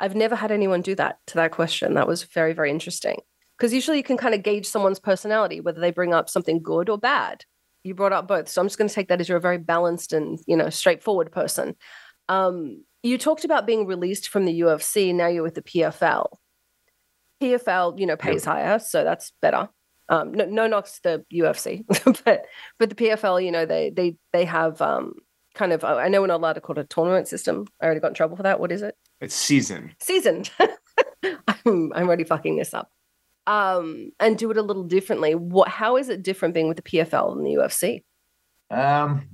I've 0.00 0.14
never 0.14 0.34
had 0.34 0.50
anyone 0.50 0.80
do 0.80 0.94
that 0.94 1.18
to 1.26 1.34
that 1.34 1.50
question. 1.50 1.92
That 1.92 2.08
was 2.08 2.22
very, 2.22 2.54
very 2.54 2.70
interesting. 2.70 3.18
Because 3.58 3.74
usually 3.74 3.98
you 3.98 4.02
can 4.02 4.16
kind 4.16 4.34
of 4.34 4.42
gauge 4.42 4.64
someone's 4.64 4.98
personality, 4.98 5.60
whether 5.60 5.78
they 5.78 5.90
bring 5.90 6.14
up 6.14 6.30
something 6.30 6.62
good 6.62 6.88
or 6.88 6.96
bad. 6.96 7.44
You 7.84 7.94
brought 7.94 8.14
up 8.14 8.26
both. 8.26 8.48
So 8.48 8.62
I'm 8.62 8.66
just 8.66 8.78
going 8.78 8.88
to 8.88 8.94
take 8.94 9.08
that 9.08 9.20
as 9.20 9.28
you're 9.28 9.36
a 9.36 9.42
very 9.42 9.58
balanced 9.58 10.14
and, 10.14 10.38
you 10.46 10.56
know, 10.56 10.70
straightforward 10.70 11.30
person. 11.30 11.76
Um, 12.30 12.82
you 13.02 13.18
talked 13.18 13.44
about 13.44 13.66
being 13.66 13.86
released 13.86 14.30
from 14.30 14.46
the 14.46 14.58
UFC. 14.60 15.14
Now 15.14 15.26
you're 15.26 15.42
with 15.42 15.54
the 15.54 15.60
PFL. 15.60 16.28
PFL, 17.42 18.00
you 18.00 18.06
know, 18.06 18.16
pays 18.16 18.46
yep. 18.46 18.54
higher, 18.54 18.78
so 18.78 19.04
that's 19.04 19.32
better. 19.42 19.68
Um, 20.08 20.32
no, 20.32 20.44
no 20.44 20.66
knocks 20.66 21.00
the 21.00 21.24
UFC, 21.32 21.84
but 22.24 22.46
but 22.78 22.88
the 22.88 22.94
PFL, 22.94 23.44
you 23.44 23.50
know, 23.50 23.66
they 23.66 23.90
they 23.90 24.16
they 24.32 24.44
have 24.44 24.80
um, 24.80 25.14
kind 25.54 25.72
of. 25.72 25.84
I 25.84 26.08
know 26.08 26.20
we're 26.20 26.28
not 26.28 26.40
allowed 26.40 26.54
to 26.54 26.60
call 26.60 26.78
it 26.78 26.82
a 26.82 26.84
tournament 26.84 27.28
system. 27.28 27.66
I 27.80 27.86
already 27.86 28.00
got 28.00 28.08
in 28.08 28.14
trouble 28.14 28.36
for 28.36 28.44
that. 28.44 28.60
What 28.60 28.72
is 28.72 28.82
it? 28.82 28.96
It's 29.20 29.34
season. 29.34 29.94
Seasoned. 30.00 30.50
I'm 31.48 31.92
I'm 31.92 32.06
already 32.06 32.24
fucking 32.24 32.56
this 32.56 32.74
up. 32.74 32.90
Um, 33.46 34.10
and 34.18 34.36
do 34.36 34.50
it 34.50 34.56
a 34.56 34.62
little 34.62 34.84
differently. 34.84 35.34
What? 35.34 35.68
How 35.68 35.96
is 35.96 36.08
it 36.08 36.22
different 36.22 36.54
being 36.54 36.68
with 36.68 36.76
the 36.76 36.82
PFL 36.82 37.34
than 37.34 37.44
the 37.44 37.54
UFC? 37.54 38.04
Um, 38.70 39.28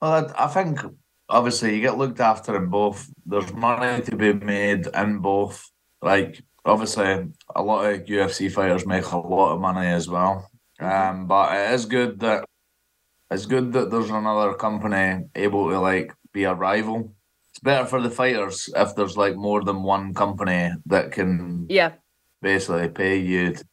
well, 0.00 0.32
I, 0.36 0.44
I 0.44 0.48
think 0.48 0.80
obviously 1.28 1.74
you 1.74 1.80
get 1.80 1.98
looked 1.98 2.20
after 2.20 2.56
in 2.56 2.68
both. 2.68 3.08
There's 3.26 3.52
money 3.52 4.02
to 4.02 4.16
be 4.16 4.32
made 4.32 4.86
in 4.86 5.18
both. 5.18 5.70
Like 6.02 6.42
obviously 6.64 7.26
a 7.54 7.62
lot 7.62 7.86
of 7.86 8.04
UFC 8.04 8.50
fighters 8.50 8.86
make 8.86 9.06
a 9.06 9.18
lot 9.18 9.54
of 9.54 9.60
money 9.60 9.86
as 9.86 10.08
well. 10.08 10.50
Um, 10.80 11.26
but 11.26 11.54
it 11.54 11.72
is 11.74 11.86
good 11.86 12.20
that 12.20 12.44
it's 13.30 13.46
good 13.46 13.72
that 13.72 13.90
there's 13.90 14.10
another 14.10 14.54
company 14.54 15.24
able 15.34 15.70
to 15.70 15.78
like 15.78 16.12
be 16.32 16.44
a 16.44 16.54
rival. 16.54 17.14
It's 17.50 17.60
better 17.60 17.86
for 17.86 18.02
the 18.02 18.10
fighters 18.10 18.68
if 18.74 18.94
there's 18.94 19.16
like 19.16 19.36
more 19.36 19.62
than 19.62 19.82
one 19.82 20.14
company 20.14 20.72
that 20.86 21.12
can 21.12 21.66
yeah 21.68 21.92
basically 22.42 22.88
pay 22.88 23.18
you 23.18 23.54
to, 23.54 23.64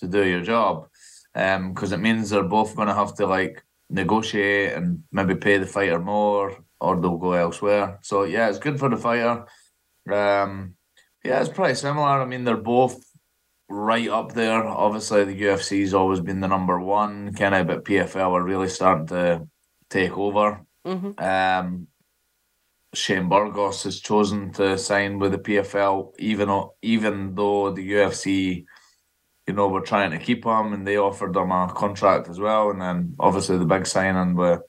to 0.00 0.08
do 0.08 0.24
your 0.24 0.42
job. 0.42 0.88
Um, 1.34 1.72
because 1.72 1.92
it 1.92 2.00
means 2.00 2.28
they're 2.28 2.42
both 2.42 2.76
gonna 2.76 2.94
have 2.94 3.14
to 3.14 3.26
like 3.26 3.64
negotiate 3.88 4.74
and 4.74 5.02
maybe 5.12 5.34
pay 5.34 5.58
the 5.58 5.66
fighter 5.66 5.98
more 5.98 6.56
or 6.80 7.00
they'll 7.00 7.16
go 7.16 7.32
elsewhere. 7.32 7.98
So 8.02 8.24
yeah, 8.24 8.48
it's 8.48 8.58
good 8.58 8.78
for 8.78 8.88
the 8.88 8.96
fighter. 8.96 9.46
Um 10.10 10.74
yeah, 11.24 11.40
it's 11.40 11.48
pretty 11.48 11.74
similar. 11.74 12.20
I 12.20 12.24
mean, 12.24 12.44
they're 12.44 12.56
both 12.56 13.02
right 13.68 14.08
up 14.08 14.32
there. 14.32 14.64
Obviously, 14.64 15.24
the 15.24 15.42
UFC's 15.42 15.94
always 15.94 16.20
been 16.20 16.40
the 16.40 16.48
number 16.48 16.80
one, 16.80 17.32
kind 17.34 17.54
of, 17.54 17.66
but 17.66 17.84
PFL 17.84 18.32
are 18.32 18.42
really 18.42 18.68
starting 18.68 19.06
to 19.08 19.46
take 19.88 20.16
over. 20.16 20.64
Mm-hmm. 20.86 21.22
Um, 21.22 21.86
Shane 22.94 23.28
Burgos 23.28 23.84
has 23.84 24.00
chosen 24.00 24.52
to 24.52 24.76
sign 24.76 25.18
with 25.18 25.32
the 25.32 25.38
PFL, 25.38 26.12
even 26.18 26.48
though, 26.48 26.74
even 26.82 27.34
though 27.34 27.72
the 27.72 27.92
UFC, 27.92 28.64
you 29.46 29.54
know, 29.54 29.68
were 29.68 29.80
trying 29.80 30.10
to 30.10 30.18
keep 30.18 30.44
him 30.44 30.72
and 30.72 30.86
they 30.86 30.98
offered 30.98 31.34
him 31.34 31.50
a 31.50 31.72
contract 31.74 32.28
as 32.28 32.38
well. 32.38 32.70
And 32.70 32.80
then 32.82 33.14
obviously 33.18 33.56
the 33.58 33.64
big 33.64 33.86
signing 33.86 34.34
with 34.34 34.60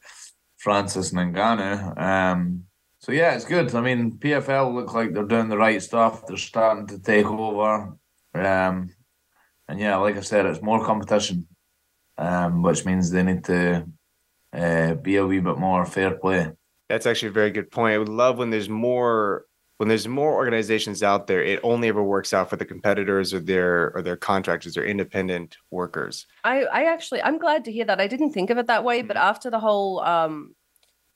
Francis 0.58 1.12
Ngannou. 1.12 2.00
Um, 2.00 2.64
so 3.04 3.12
yeah, 3.12 3.36
it's 3.36 3.44
good. 3.44 3.76
I 3.76 3.82
mean, 3.82 4.14
PFL 4.14 4.74
look 4.74 4.94
like 4.94 5.12
they're 5.12 5.26
doing 5.26 5.50
the 5.50 5.58
right 5.58 5.82
stuff. 5.82 6.26
They're 6.26 6.38
starting 6.38 6.88
to 6.88 7.00
take 7.00 7.26
over, 7.26 7.98
um, 8.34 8.90
and 9.68 9.78
yeah, 9.78 9.98
like 9.98 10.16
I 10.16 10.22
said, 10.22 10.46
it's 10.46 10.62
more 10.62 10.86
competition, 10.86 11.46
um, 12.18 12.62
which 12.62 12.86
means 12.86 13.12
they 13.12 13.24
need 13.24 13.44
to 13.44 13.86
uh, 14.54 14.94
be 14.94 15.18
a 15.18 15.28
wee 15.28 15.42
bit 15.42 15.58
more 15.58 15.86
fair 15.86 16.12
play. 16.12 16.54
That's 16.88 17.06
actually 17.06 17.28
a 17.28 17.34
very 17.34 17.52
good 17.52 17.72
point. 17.72 17.94
I 17.94 17.98
would 17.98 18.08
love 18.08 18.38
when 18.38 18.52
there's 18.52 18.70
more 18.70 19.48
when 19.80 19.90
there's 19.90 20.08
more 20.08 20.36
organizations 20.36 21.04
out 21.04 21.28
there. 21.28 21.44
It 21.44 21.60
only 21.62 21.90
ever 21.90 22.02
works 22.02 22.32
out 22.32 22.50
for 22.50 22.56
the 22.56 22.64
competitors 22.64 23.34
or 23.34 23.42
their 23.42 23.92
or 23.96 24.02
their 24.02 24.16
contractors 24.16 24.78
or 24.78 24.86
independent 24.86 25.58
workers. 25.72 26.26
I 26.46 26.64
I 26.64 26.86
actually 26.86 27.22
I'm 27.22 27.38
glad 27.38 27.66
to 27.66 27.72
hear 27.74 27.84
that. 27.84 28.00
I 28.00 28.08
didn't 28.08 28.32
think 28.32 28.50
of 28.50 28.58
it 28.58 28.68
that 28.68 28.86
way, 28.86 29.02
but 29.02 29.18
mm-hmm. 29.18 29.28
after 29.28 29.50
the 29.50 29.60
whole 29.60 30.00
um 30.00 30.56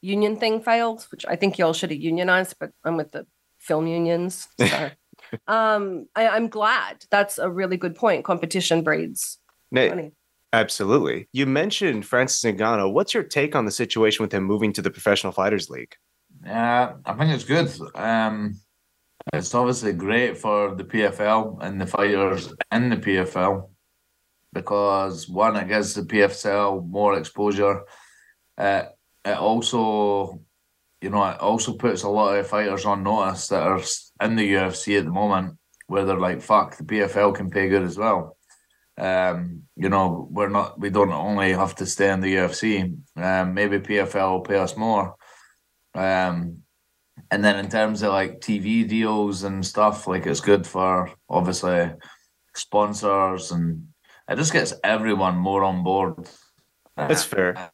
union 0.02 0.38
thing 0.38 0.62
failed, 0.62 1.08
which 1.12 1.26
I 1.26 1.36
think 1.36 1.58
y'all 1.58 1.74
should 1.74 1.92
have 1.92 2.00
unionized, 2.00 2.56
but 2.60 2.72
I'm 2.84 2.98
with 2.98 3.12
the 3.12 3.26
film 3.60 3.88
unions. 3.88 4.48
So 4.60 4.92
um, 5.48 6.08
I, 6.16 6.38
am 6.38 6.48
glad. 6.48 7.04
That's 7.10 7.40
a 7.40 7.50
really 7.50 7.76
good 7.76 7.96
point. 7.96 8.24
Competition 8.24 8.84
breeds 8.84 9.40
money. 9.72 10.12
Absolutely. 10.54 11.28
You 11.34 11.48
mentioned 11.48 12.06
Francis 12.06 12.44
Ngannou. 12.50 12.94
What's 12.94 13.14
your 13.14 13.24
take 13.24 13.56
on 13.56 13.66
the 13.66 13.72
situation 13.72 14.24
with 14.24 14.32
him 14.32 14.44
moving 14.44 14.72
to 14.74 14.82
the 14.82 14.92
Professional 14.92 15.34
Fighters 15.34 15.70
League? 15.70 15.96
Yeah, 16.46 16.94
I 17.04 17.14
think 17.14 17.34
it's 17.34 17.44
good. 17.44 17.70
Um, 17.96 18.60
it's 19.34 19.54
obviously 19.54 19.94
great 19.94 20.38
for 20.38 20.76
the 20.76 20.84
PFL 20.84 21.62
and 21.62 21.82
the 21.82 21.88
fighters 21.88 22.54
in 22.72 22.90
the 22.90 22.98
PFL 22.98 23.70
because 24.54 25.28
one, 25.28 25.56
it 25.56 25.68
gives 25.68 25.94
the 25.94 26.04
PFL 26.04 26.88
more 26.88 27.18
exposure. 27.18 27.84
Uh, 28.58 28.84
it 29.28 29.38
also, 29.38 30.42
you 31.02 31.10
know, 31.10 31.24
it 31.26 31.40
also 31.40 31.74
puts 31.74 32.04
a 32.04 32.10
lot 32.10 32.38
of 32.38 32.48
fighters 32.48 32.86
on 32.86 33.04
notice 33.04 33.50
that 33.50 33.64
are 33.64 33.82
in 34.22 34.36
the 34.36 34.54
UFC 34.54 34.98
at 34.98 35.06
the 35.06 35.12
moment, 35.12 35.58
where 35.88 36.06
they're 36.06 36.20
like, 36.20 36.42
"Fuck, 36.42 36.78
the 36.78 36.84
PFL 36.84 37.36
can 37.36 37.50
pay 37.50 37.68
good 37.68 37.84
as 37.84 37.98
well." 37.98 38.38
Um, 38.98 39.64
you 39.76 39.90
know, 39.90 40.28
we're 40.32 40.50
not, 40.50 40.80
we 40.80 40.90
don't 40.90 41.12
only 41.12 41.52
have 41.54 41.76
to 41.76 41.86
stay 41.86 42.10
in 42.12 42.22
the 42.22 42.36
UFC. 42.36 42.98
Um, 43.16 43.54
maybe 43.54 43.80
PFL 43.80 44.32
will 44.32 44.42
pay 44.42 44.58
us 44.58 44.76
more. 44.76 45.16
Um, 45.94 46.64
and 47.30 47.44
then 47.44 47.58
in 47.58 47.70
terms 47.70 48.02
of 48.02 48.12
like 48.12 48.40
TV 48.40 48.88
deals 48.88 49.44
and 49.44 49.66
stuff, 49.66 50.08
like 50.08 50.26
it's 50.26 50.40
good 50.40 50.66
for 50.66 51.12
obviously 51.30 51.92
sponsors 52.56 53.52
and 53.52 53.88
it 54.30 54.38
just 54.38 54.54
gets 54.54 54.74
everyone 54.84 55.36
more 55.38 55.64
on 55.64 55.84
board. 55.84 56.28
That's 56.96 57.24
fair 57.24 57.72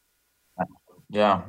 yeah, 1.14 1.42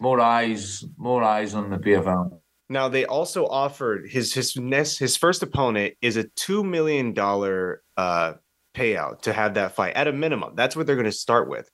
more 0.00 0.20
eyes, 0.20 0.84
more 0.96 1.22
eyes 1.22 1.54
on 1.54 1.70
the 1.70 1.78
PFL. 1.78 2.40
Now 2.68 2.88
they 2.88 3.06
also 3.06 3.46
offered 3.46 4.08
his 4.10 4.34
his 4.34 4.54
next 4.56 4.98
his 4.98 5.16
first 5.16 5.42
opponent 5.42 5.94
is 6.02 6.16
a 6.16 6.24
two 6.36 6.62
million 6.62 7.14
dollar 7.14 7.82
uh, 7.96 8.34
payout 8.74 9.22
to 9.22 9.32
have 9.32 9.54
that 9.54 9.74
fight 9.74 9.94
at 9.94 10.06
a 10.06 10.12
minimum. 10.12 10.54
That's 10.54 10.76
what 10.76 10.86
they're 10.86 10.96
going 10.96 11.06
to 11.06 11.12
start 11.12 11.48
with. 11.48 11.70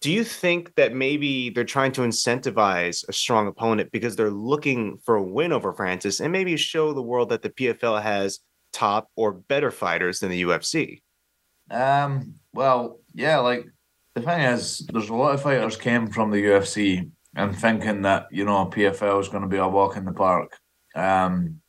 Do 0.00 0.10
you 0.10 0.24
think 0.24 0.74
that 0.76 0.94
maybe 0.94 1.50
they're 1.50 1.64
trying 1.64 1.92
to 1.92 2.02
incentivize 2.02 3.06
a 3.08 3.12
strong 3.12 3.48
opponent 3.48 3.90
because 3.92 4.16
they're 4.16 4.30
looking 4.30 4.98
for 5.04 5.16
a 5.16 5.22
win 5.22 5.52
over 5.52 5.72
Francis 5.72 6.20
and 6.20 6.32
maybe 6.32 6.56
show 6.56 6.92
the 6.92 7.02
world 7.02 7.28
that 7.30 7.42
the 7.42 7.50
PFL 7.50 8.00
has 8.00 8.38
top 8.72 9.08
or 9.16 9.32
better 9.32 9.70
fighters 9.70 10.20
than 10.20 10.30
the 10.30 10.42
UFC? 10.42 11.02
Um, 11.70 12.36
well, 12.54 13.00
yeah, 13.12 13.38
like 13.38 13.66
the 14.18 14.24
thing 14.24 14.40
is, 14.40 14.86
there's 14.92 15.08
a 15.08 15.14
lot 15.14 15.34
of 15.34 15.42
fighters 15.42 15.76
came 15.76 16.08
from 16.08 16.30
the 16.30 16.42
UFC 16.42 17.10
and 17.34 17.56
thinking 17.56 18.02
that 18.02 18.26
you 18.30 18.44
know 18.44 18.66
PFL 18.66 19.20
is 19.20 19.28
going 19.28 19.42
to 19.42 19.48
be 19.48 19.56
a 19.56 19.68
walk 19.68 19.96
in 19.96 20.04
the 20.04 20.12
park. 20.12 20.56
Um, 20.94 21.60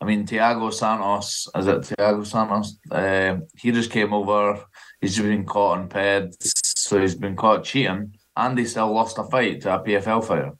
I 0.00 0.04
mean, 0.04 0.26
Thiago 0.26 0.72
Santos, 0.72 1.48
is 1.56 1.66
it 1.66 1.80
Thiago 1.80 2.24
Santos? 2.24 2.78
Uh, 2.90 3.38
he 3.56 3.72
just 3.72 3.90
came 3.90 4.12
over. 4.12 4.64
He's 5.00 5.16
just 5.16 5.26
been 5.26 5.44
caught 5.44 5.78
on 5.78 5.88
peds, 5.88 6.36
so 6.40 7.00
he's 7.00 7.14
been 7.14 7.36
caught 7.36 7.64
cheating, 7.64 8.16
and 8.36 8.58
he 8.58 8.64
still 8.64 8.92
lost 8.92 9.18
a 9.18 9.24
fight 9.24 9.60
to 9.62 9.74
a 9.74 9.84
PFL 9.84 10.24
fighter. 10.24 10.52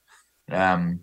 Um, 0.50 1.00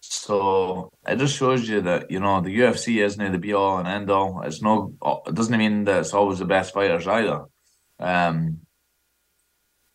so 0.00 0.90
it 1.06 1.16
just 1.16 1.36
shows 1.36 1.68
you 1.68 1.80
that 1.82 2.10
you 2.10 2.20
know 2.20 2.40
the 2.40 2.56
UFC 2.60 3.04
isn't 3.04 3.32
the 3.32 3.38
be 3.38 3.52
all 3.54 3.78
and 3.78 3.88
end 3.88 4.10
all. 4.10 4.42
It's 4.42 4.62
no, 4.62 4.94
it 5.26 5.34
doesn't 5.34 5.56
mean 5.56 5.84
that 5.84 6.00
it's 6.00 6.14
always 6.14 6.38
the 6.38 6.44
best 6.44 6.72
fighters 6.74 7.06
either. 7.06 7.44
Um, 7.98 8.60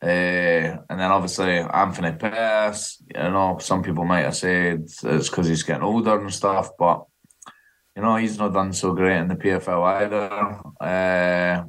uh, 0.03 0.77
and 0.89 0.99
then 0.99 1.11
obviously 1.11 1.59
Anthony 1.59 2.11
Pettis, 2.11 3.01
you 3.15 3.21
know, 3.21 3.57
some 3.61 3.81
people 3.81 4.03
might 4.03 4.25
have 4.25 4.35
said 4.35 4.81
it's 4.81 5.29
because 5.29 5.47
he's 5.47 5.63
getting 5.63 5.83
older 5.83 6.19
and 6.19 6.33
stuff, 6.33 6.71
but 6.77 7.05
you 7.95 8.01
know 8.01 8.17
he's 8.17 8.37
not 8.37 8.53
done 8.53 8.73
so 8.73 8.93
great 8.93 9.19
in 9.19 9.29
the 9.29 9.35
PFL 9.35 9.81
either. 10.01 10.59
Uh, 10.81 11.63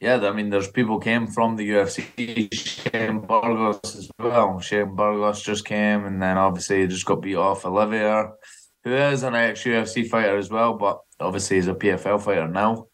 yeah, 0.00 0.16
I 0.16 0.32
mean, 0.32 0.50
there's 0.50 0.68
people 0.68 1.00
came 1.00 1.26
from 1.26 1.56
the 1.56 1.68
UFC. 1.68 2.54
Shane 2.54 3.20
Burgos 3.20 3.96
as 3.96 4.10
well. 4.16 4.60
Shane 4.60 4.94
Burgos 4.94 5.42
just 5.42 5.64
came, 5.64 6.04
and 6.04 6.22
then 6.22 6.38
obviously 6.38 6.82
he 6.82 6.86
just 6.86 7.06
got 7.06 7.22
beat 7.22 7.34
off 7.34 7.66
Olivier, 7.66 8.26
who 8.84 8.94
is 8.94 9.24
an 9.24 9.34
ex 9.34 9.64
UFC 9.64 10.08
fighter 10.08 10.36
as 10.36 10.50
well, 10.50 10.74
but 10.74 11.00
obviously 11.18 11.56
he's 11.56 11.66
a 11.66 11.74
PFL 11.74 12.22
fighter 12.22 12.46
now. 12.46 12.86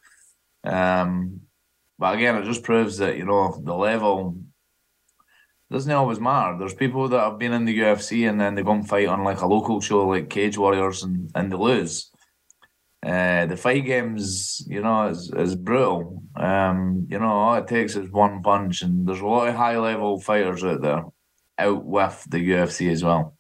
Um, 0.65 1.43
but 1.99 2.15
again, 2.15 2.37
it 2.37 2.45
just 2.45 2.63
proves 2.63 2.99
that 2.99 3.17
you 3.17 3.25
know 3.25 3.61
the 3.63 3.75
level 3.75 4.39
doesn't 5.71 5.93
always 5.93 6.21
matter. 6.21 6.57
There's 6.59 6.75
people 6.75 7.09
that 7.09 7.21
have 7.21 7.39
been 7.39 7.53
in 7.53 7.65
the 7.65 7.79
UFC 7.79 8.29
and 8.29 8.41
then 8.41 8.55
they 8.55 8.63
go 8.63 8.73
and 8.73 8.89
fight 8.89 9.09
on 9.09 9.25
like 9.25 9.43
a 9.43 9.47
local 9.47 9.81
show 9.81 10.07
like 10.07 10.31
Cage 10.31 10.57
Warriors 10.57 11.03
and, 11.03 11.31
and 11.35 11.53
they 11.53 11.57
lose. 11.57 12.11
Uh, 13.05 13.47
the 13.47 13.57
fight 13.57 13.85
games, 13.85 14.65
you 14.67 14.83
know, 14.83 15.09
is, 15.09 15.33
is 15.37 15.55
brutal. 15.55 16.23
Um, 16.35 17.07
you 17.09 17.19
know, 17.19 17.29
all 17.29 17.55
it 17.55 17.69
takes 17.69 17.95
is 17.95 18.11
one 18.11 18.43
punch, 18.43 18.83
and 18.83 19.07
there's 19.07 19.21
a 19.21 19.27
lot 19.27 19.49
of 19.49 19.55
high 19.55 19.79
level 19.79 20.21
fighters 20.21 20.65
out 20.65 20.83
there 20.83 21.05
out 21.59 21.85
with 21.85 22.27
the 22.29 22.39
UFC 22.39 22.91
as 22.91 23.05
well. 23.05 23.38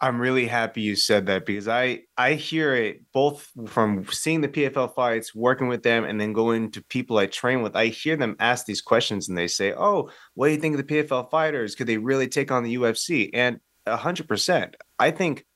I'm 0.00 0.20
really 0.20 0.46
happy 0.46 0.82
you 0.82 0.94
said 0.94 1.26
that 1.26 1.46
because 1.46 1.68
I 1.68 2.02
I 2.18 2.34
hear 2.34 2.74
it 2.74 3.00
both 3.14 3.50
from 3.66 4.04
seeing 4.06 4.42
the 4.42 4.48
PFL 4.48 4.94
fights, 4.94 5.34
working 5.34 5.68
with 5.68 5.82
them, 5.82 6.04
and 6.04 6.20
then 6.20 6.34
going 6.34 6.70
to 6.72 6.84
people 6.84 7.16
I 7.16 7.26
train 7.26 7.62
with. 7.62 7.74
I 7.74 7.86
hear 7.86 8.16
them 8.16 8.36
ask 8.38 8.66
these 8.66 8.82
questions 8.82 9.28
and 9.28 9.38
they 9.38 9.48
say, 9.48 9.72
"Oh, 9.72 10.10
what 10.34 10.48
do 10.48 10.52
you 10.52 10.60
think 10.60 10.78
of 10.78 10.86
the 10.86 10.94
PFL 10.94 11.30
fighters? 11.30 11.74
Could 11.74 11.86
they 11.86 11.96
really 11.96 12.28
take 12.28 12.50
on 12.50 12.62
the 12.62 12.74
UFC?" 12.76 13.30
And 13.32 13.58
hundred 13.88 14.28
percent, 14.28 14.76
I 14.98 15.12
think 15.12 15.46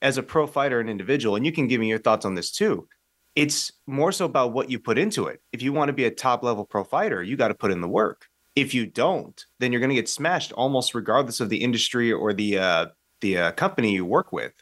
as 0.00 0.16
a 0.16 0.22
pro 0.22 0.46
fighter 0.46 0.80
and 0.80 0.88
individual, 0.88 1.36
and 1.36 1.44
you 1.44 1.52
can 1.52 1.68
give 1.68 1.80
me 1.80 1.88
your 1.88 1.98
thoughts 1.98 2.24
on 2.24 2.34
this 2.34 2.50
too. 2.50 2.88
It's 3.34 3.72
more 3.86 4.12
so 4.12 4.24
about 4.24 4.52
what 4.52 4.70
you 4.70 4.78
put 4.78 4.98
into 4.98 5.26
it. 5.26 5.40
If 5.52 5.62
you 5.62 5.72
want 5.72 5.88
to 5.90 5.94
be 5.94 6.04
a 6.04 6.10
top 6.10 6.42
level 6.42 6.64
pro 6.64 6.84
fighter, 6.84 7.22
you 7.22 7.36
got 7.36 7.48
to 7.48 7.54
put 7.54 7.70
in 7.70 7.80
the 7.80 7.88
work. 7.88 8.26
If 8.56 8.74
you 8.74 8.86
don't, 8.86 9.42
then 9.58 9.72
you're 9.72 9.80
going 9.80 9.90
to 9.90 9.96
get 9.96 10.08
smashed 10.08 10.52
almost 10.52 10.94
regardless 10.94 11.40
of 11.40 11.48
the 11.48 11.62
industry 11.62 12.12
or 12.12 12.34
the 12.34 12.58
uh, 12.58 12.86
the 13.22 13.38
uh, 13.38 13.52
company 13.52 13.94
you 13.94 14.04
work 14.04 14.32
with. 14.32 14.52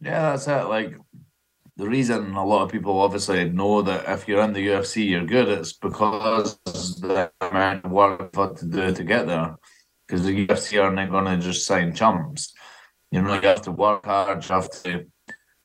Yeah, 0.00 0.30
that's 0.30 0.46
it. 0.46 0.68
Like 0.68 0.94
the 1.76 1.88
reason 1.88 2.34
a 2.34 2.46
lot 2.46 2.62
of 2.62 2.70
people 2.70 3.00
obviously 3.00 3.48
know 3.48 3.82
that 3.82 4.08
if 4.08 4.28
you're 4.28 4.42
in 4.42 4.52
the 4.52 4.66
UFC, 4.68 5.08
you're 5.08 5.26
good. 5.26 5.48
It's 5.48 5.72
because 5.72 6.58
the 7.00 7.32
amount 7.40 7.84
of 7.84 7.90
work 7.90 8.30
you've 8.36 8.56
to 8.58 8.66
do 8.66 8.94
to 8.94 9.04
get 9.04 9.26
there. 9.26 9.56
Because 10.06 10.24
the 10.24 10.46
UFC 10.46 10.82
are 10.82 10.92
not 10.92 11.10
going 11.10 11.24
to 11.24 11.38
just 11.38 11.66
sign 11.66 11.94
chumps. 11.94 12.52
You 13.10 13.22
know, 13.22 13.34
you 13.34 13.48
have 13.48 13.62
to 13.62 13.72
work 13.72 14.04
hard, 14.04 14.44
you 14.46 14.54
have 14.54 14.70
to 14.82 15.06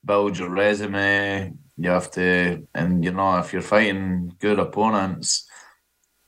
build 0.04 0.38
your 0.38 0.50
resume, 0.50 1.54
you 1.78 1.90
have 1.90 2.12
to, 2.12 2.68
and 2.74 3.04
you 3.04 3.12
know, 3.12 3.40
if 3.40 3.54
you're 3.54 3.62
fighting 3.62 4.34
good 4.40 4.60
opponents, 4.60 5.48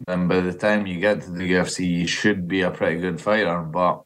then 0.08 0.28
by 0.28 0.40
the 0.40 0.54
time 0.54 0.88
you 0.88 1.00
get 1.00 1.22
to 1.22 1.32
the 1.32 1.52
UFC, 1.52 1.88
you 1.88 2.08
should 2.08 2.48
be 2.48 2.62
a 2.62 2.72
pretty 2.72 3.00
good 3.00 3.20
fighter. 3.20 3.62
But 3.62 4.04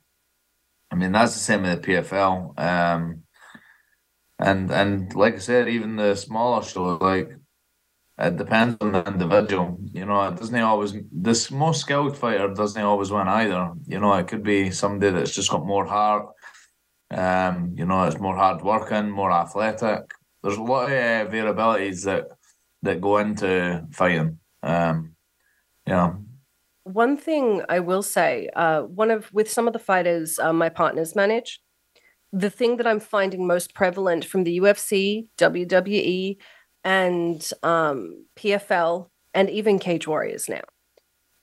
I 0.93 0.95
mean, 0.95 1.11
that's 1.11 1.33
the 1.33 1.39
same 1.39 1.63
with 1.63 1.81
the 1.81 1.87
PFL. 1.87 2.59
Um, 2.59 3.23
and 4.39 4.71
and 4.71 5.13
like 5.15 5.35
I 5.35 5.39
said, 5.39 5.67
even 5.67 5.95
the 5.95 6.15
smaller 6.15 6.63
shows, 6.63 7.01
like 7.01 7.31
it 8.19 8.37
depends 8.37 8.77
on 8.79 8.91
the 8.91 9.03
individual. 9.05 9.79
You 9.91 10.05
know, 10.05 10.21
it 10.27 10.37
doesn't 10.37 10.55
always 10.55 10.93
this 11.11 11.51
most 11.51 11.81
skilled 11.81 12.17
fighter 12.17 12.53
doesn't 12.53 12.81
always 12.81 13.11
win 13.11 13.27
either. 13.27 13.71
You 13.87 13.99
know, 13.99 14.13
it 14.13 14.27
could 14.27 14.43
be 14.43 14.71
somebody 14.71 15.11
that's 15.11 15.33
just 15.35 15.49
got 15.49 15.65
more 15.65 15.85
heart 15.85 16.27
um, 17.13 17.75
you 17.77 17.85
know, 17.85 18.03
it's 18.03 18.19
more 18.19 18.35
hard 18.35 18.61
working, 18.63 19.09
more 19.09 19.31
athletic. 19.31 20.11
There's 20.41 20.57
a 20.57 20.63
lot 20.63 20.91
of 20.91 20.91
uh, 20.91 21.31
variabilities 21.31 22.03
that 22.05 22.27
that 22.81 23.01
go 23.01 23.17
into 23.17 23.85
fighting. 23.91 24.39
Um. 24.61 25.15
One 26.83 27.15
thing 27.17 27.63
I 27.69 27.79
will 27.79 28.03
say, 28.03 28.49
uh, 28.55 28.81
one 28.81 29.11
of 29.11 29.31
with 29.33 29.49
some 29.49 29.67
of 29.67 29.73
the 29.73 29.79
fighters 29.79 30.37
uh, 30.39 30.53
my 30.53 30.69
partners 30.69 31.15
manage, 31.15 31.61
the 32.31 32.49
thing 32.49 32.77
that 32.77 32.87
I'm 32.87 32.99
finding 32.99 33.47
most 33.47 33.73
prevalent 33.73 34.25
from 34.25 34.43
the 34.43 34.59
UFC, 34.59 35.27
WWE, 35.37 36.37
and 36.83 37.49
um, 37.61 38.25
PFL, 38.35 39.07
and 39.33 39.49
even 39.49 39.79
Cage 39.79 40.07
Warriors 40.07 40.49
now, 40.49 40.61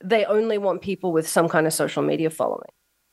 they 0.03 0.25
only 0.25 0.57
want 0.57 0.81
people 0.81 1.11
with 1.11 1.27
some 1.27 1.49
kind 1.49 1.65
of 1.65 1.73
social 1.73 2.03
media 2.03 2.29
following 2.29 2.69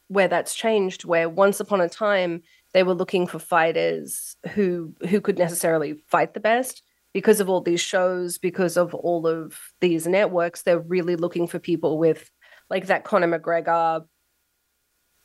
where 0.09 0.29
that's 0.29 0.55
changed 0.55 1.05
where 1.05 1.29
once 1.29 1.61
upon 1.61 1.81
a 1.81 1.89
time 1.89 2.43
they 2.73 2.83
were 2.83 2.95
looking 2.95 3.27
for 3.27 3.39
fighters 3.39 4.37
who 4.55 4.95
who 5.09 5.21
could 5.21 5.39
necessarily 5.39 6.03
fight 6.11 6.35
the 6.35 6.41
best 6.41 6.83
because 7.19 7.41
of 7.41 7.49
all 7.49 7.61
these 7.61 7.81
shows 7.81 8.39
because 8.39 8.77
of 8.77 8.95
all 8.95 9.27
of 9.27 9.59
these 9.81 10.07
networks 10.07 10.63
they're 10.63 10.79
really 10.79 11.17
looking 11.17 11.49
for 11.49 11.59
people 11.59 11.99
with 11.99 12.31
like 12.71 12.87
that 12.87 13.03
Conor 13.03 13.27
McGregor 13.27 14.05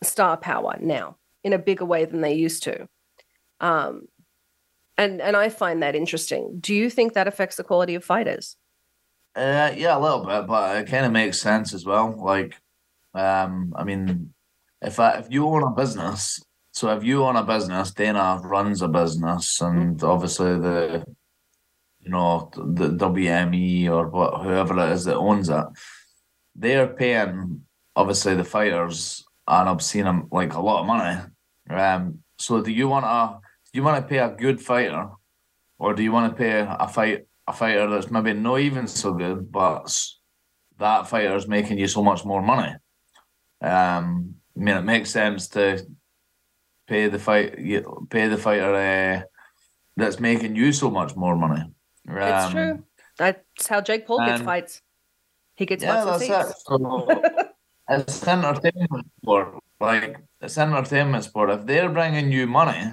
star 0.04 0.36
power 0.36 0.76
now 0.82 1.18
in 1.44 1.54
a 1.54 1.60
bigger 1.60 1.86
way 1.86 2.06
than 2.06 2.22
they 2.22 2.34
used 2.34 2.64
to. 2.64 2.88
Um 3.60 4.08
and 4.98 5.22
and 5.22 5.38
I 5.38 5.50
find 5.50 5.84
that 5.84 5.96
interesting. 5.96 6.58
Do 6.60 6.74
you 6.74 6.90
think 6.90 7.14
that 7.14 7.28
affects 7.28 7.58
the 7.58 7.64
quality 7.64 7.94
of 7.94 8.04
fighters? 8.04 8.58
Uh 9.36 9.72
yeah 9.78 9.96
a 9.96 10.00
little 10.00 10.26
bit 10.26 10.48
but 10.48 10.78
it 10.78 10.88
kind 10.88 11.06
of 11.06 11.12
makes 11.12 11.40
sense 11.40 11.76
as 11.76 11.86
well. 11.86 12.16
Like 12.18 12.56
um 13.14 13.72
I 13.76 13.84
mean 13.84 14.34
if 14.82 15.00
I, 15.00 15.12
if 15.20 15.28
you 15.30 15.46
own 15.46 15.62
a 15.62 15.70
business, 15.70 16.42
so 16.72 16.90
if 16.98 17.04
you 17.04 17.24
own 17.24 17.36
a 17.36 17.44
business, 17.44 17.92
Dana 17.92 18.42
runs 18.44 18.82
a 18.82 18.88
business, 18.88 19.62
and 19.62 19.98
mm-hmm. 19.98 20.06
obviously 20.06 20.60
the 20.60 21.06
you 22.04 22.12
know 22.12 22.52
the 22.56 22.90
WME 22.90 23.90
or 23.90 24.08
what 24.08 24.42
whoever 24.42 24.78
it 24.86 24.92
is 24.92 25.06
that 25.06 25.16
owns 25.16 25.50
it, 25.50 25.66
they're 26.56 26.88
paying 26.88 27.62
obviously 27.96 28.36
the 28.36 28.44
fighters 28.44 29.24
an 29.48 29.68
obscene 29.68 30.06
them 30.06 30.28
like 30.32 30.54
a 30.54 30.62
lot 30.62 30.82
of 30.82 30.88
money. 30.88 31.22
Um, 31.70 32.20
so 32.38 32.62
do 32.62 32.72
you 32.72 32.88
want 32.88 33.06
to 33.06 33.40
do 33.72 33.80
you 33.80 33.84
want 33.84 34.04
to 34.04 34.08
pay 34.08 34.20
a 34.20 34.30
good 34.30 34.62
fighter, 34.62 35.10
or 35.80 35.94
do 35.94 36.04
you 36.04 36.12
want 36.12 36.32
to 36.32 36.38
pay 36.38 36.66
a 36.68 36.88
fight 36.88 37.26
a 37.48 37.54
fighter 37.54 37.90
that's 37.90 38.12
maybe 38.12 38.34
not 38.34 38.60
even 38.60 38.88
so 38.88 39.14
good, 39.14 39.52
but 39.52 39.94
that 40.80 41.08
fighter 41.08 41.36
is 41.36 41.48
making 41.48 41.78
you 41.78 41.88
so 41.88 42.04
much 42.04 42.26
more 42.26 42.42
money? 42.42 42.74
Um, 43.62 44.36
I 44.56 44.60
mean, 44.60 44.78
it 44.78 44.84
makes 44.84 45.10
sense 45.10 45.48
to 45.50 45.86
pay 46.88 47.08
the 47.08 47.20
fight, 47.20 47.56
pay 48.10 48.28
the 48.28 48.38
fighter 48.38 48.76
uh, 48.76 49.22
that's 49.96 50.20
making 50.20 50.56
you 50.56 50.72
so 50.72 50.90
much 50.90 51.16
more 51.16 51.36
money. 51.36 51.64
Um, 52.08 52.18
it's 52.18 52.52
true. 52.52 52.84
That's 53.18 53.68
how 53.68 53.82
Jake 53.82 54.08
Paul 54.08 54.26
gets 54.26 54.42
fights. 54.42 54.82
He 55.56 55.66
gets 55.66 55.84
yeah, 55.84 56.04
that's 56.04 56.24
it. 56.24 56.56
So, 56.66 57.08
it's 57.90 58.28
entertainment 58.28 59.08
sport. 59.22 59.60
Like 59.80 60.18
it's 60.42 60.58
entertainment 60.58 61.24
sport. 61.24 61.50
If 61.52 61.66
they're 61.66 61.90
bringing 61.90 62.32
you 62.32 62.48
money, 62.48 62.92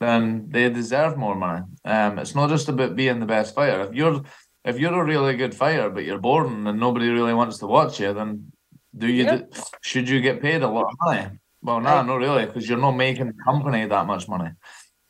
then 0.00 0.48
they 0.50 0.68
deserve 0.70 1.16
more 1.16 1.34
money. 1.34 1.64
Um, 1.84 2.18
it's 2.18 2.34
not 2.34 2.50
just 2.50 2.68
about 2.68 2.94
being 2.96 3.20
the 3.20 3.26
best 3.26 3.54
fighter. 3.54 3.80
If 3.82 3.94
you're 3.94 4.22
if 4.64 4.78
you're 4.78 5.00
a 5.00 5.04
really 5.04 5.36
good 5.36 5.54
fighter 5.54 5.90
but 5.90 6.04
you're 6.04 6.18
boring 6.18 6.66
and 6.66 6.78
nobody 6.78 7.08
really 7.08 7.34
wants 7.34 7.58
to 7.58 7.66
watch 7.66 7.98
you, 8.00 8.12
then 8.12 8.52
do 8.96 9.08
you? 9.08 9.24
Yeah. 9.24 9.40
should 9.80 10.08
you 10.08 10.20
get 10.20 10.42
paid 10.42 10.62
a 10.62 10.68
lot 10.68 10.92
of 10.92 10.94
money? 11.00 11.38
Well, 11.62 11.80
no, 11.80 11.90
right. 11.90 12.06
not 12.06 12.16
really, 12.16 12.46
because 12.46 12.68
you're 12.68 12.78
not 12.78 12.92
making 12.92 13.28
the 13.28 13.42
company 13.44 13.86
that 13.86 14.06
much 14.06 14.28
money. 14.28 14.50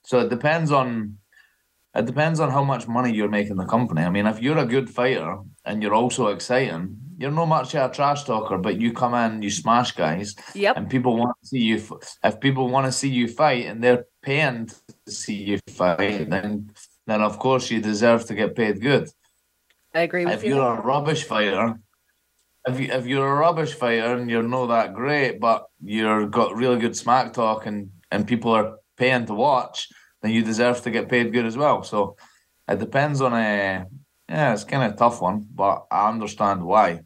So 0.04 0.20
it 0.20 0.28
depends 0.28 0.70
on 0.70 1.18
it 1.94 2.06
depends 2.06 2.40
on 2.40 2.50
how 2.50 2.64
much 2.64 2.88
money 2.88 3.12
you're 3.12 3.28
making 3.28 3.56
the 3.56 3.66
company. 3.66 4.02
I 4.02 4.10
mean, 4.10 4.26
if 4.26 4.40
you're 4.40 4.58
a 4.58 4.66
good 4.66 4.88
fighter 4.88 5.38
and 5.64 5.82
you're 5.82 5.94
also 5.94 6.28
exciting, 6.28 6.96
you're 7.18 7.30
not 7.30 7.46
much 7.46 7.74
of 7.74 7.90
a 7.90 7.94
trash 7.94 8.24
talker, 8.24 8.58
but 8.58 8.80
you 8.80 8.92
come 8.92 9.14
in, 9.14 9.42
you 9.42 9.50
smash 9.50 9.92
guys, 9.92 10.34
yep. 10.54 10.76
and 10.76 10.88
people 10.88 11.16
want 11.16 11.36
to 11.42 11.48
see 11.48 11.60
you. 11.60 11.82
If 12.24 12.40
people 12.40 12.68
want 12.68 12.86
to 12.86 12.92
see 12.92 13.10
you 13.10 13.28
fight 13.28 13.66
and 13.66 13.82
they're 13.82 14.06
paying 14.22 14.70
to 15.06 15.10
see 15.12 15.34
you 15.34 15.58
fight, 15.68 16.30
then 16.30 16.72
then 17.06 17.20
of 17.20 17.38
course 17.38 17.70
you 17.70 17.80
deserve 17.80 18.24
to 18.26 18.34
get 18.34 18.56
paid 18.56 18.80
good. 18.80 19.08
I 19.94 20.00
agree 20.00 20.24
with 20.24 20.34
if 20.34 20.44
you. 20.44 20.54
you're 20.54 20.74
a 20.74 20.80
rubbish 20.80 21.24
fighter, 21.24 21.78
if 22.66 22.80
you 22.80 22.86
if 22.90 23.06
you're 23.06 23.28
a 23.28 23.34
rubbish 23.34 23.74
fighter 23.74 24.16
and 24.16 24.30
you're 24.30 24.42
not 24.42 24.66
that 24.66 24.94
great, 24.94 25.40
but 25.40 25.66
you're 25.82 26.26
got 26.26 26.56
really 26.56 26.78
good 26.80 26.96
smack 26.96 27.32
talk 27.34 27.66
and 27.66 27.90
and 28.10 28.26
people 28.26 28.52
are 28.52 28.78
paying 28.96 29.26
to 29.26 29.34
watch, 29.34 29.88
then 30.22 30.30
you 30.32 30.42
deserve 30.42 30.80
to 30.82 30.90
get 30.90 31.08
paid 31.08 31.32
good 31.32 31.46
as 31.46 31.56
well. 31.56 31.82
So 31.82 32.16
it 32.68 32.78
depends 32.78 33.20
on 33.20 33.32
a 33.34 33.84
yeah, 34.28 34.52
it's 34.54 34.64
kind 34.64 34.84
of 34.84 34.92
a 34.92 34.96
tough 34.96 35.20
one, 35.20 35.46
but 35.54 35.86
I 35.90 36.08
understand 36.08 36.64
why. 36.64 37.00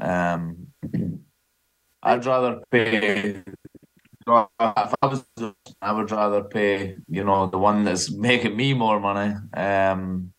Um, 0.00 0.68
I'd 2.02 2.24
rather 2.24 2.60
pay. 2.70 3.42
If 4.24 4.26
I 4.26 4.46
was, 5.02 5.24
I 5.82 5.92
would 5.92 6.10
rather 6.10 6.44
pay. 6.44 6.96
You 7.08 7.24
know, 7.24 7.48
the 7.48 7.58
one 7.58 7.84
that's 7.84 8.10
making 8.16 8.56
me 8.56 8.72
more 8.74 9.00
money. 9.00 9.34
Um, 9.54 10.32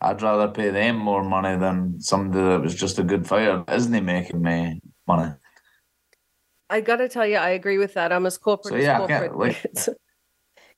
I'd 0.00 0.20
rather 0.20 0.48
pay 0.48 0.70
them 0.70 0.96
more 0.96 1.22
money 1.22 1.56
than 1.56 2.00
somebody 2.00 2.42
that 2.42 2.60
was 2.60 2.74
just 2.74 2.98
a 2.98 3.04
good 3.04 3.26
fighter. 3.26 3.62
Isn't 3.70 3.94
he 3.94 4.00
making 4.00 4.42
me 4.42 4.80
money? 5.06 5.32
I 6.68 6.80
gotta 6.80 7.08
tell 7.08 7.26
you, 7.26 7.36
I 7.36 7.50
agree 7.50 7.78
with 7.78 7.94
that. 7.94 8.12
I'm 8.12 8.26
as 8.26 8.38
corporate 8.38 8.72
So, 8.72 8.76
as 8.78 8.84
yeah, 8.84 8.94
I 8.94 9.06
corporate 9.06 9.36
like- 9.36 9.66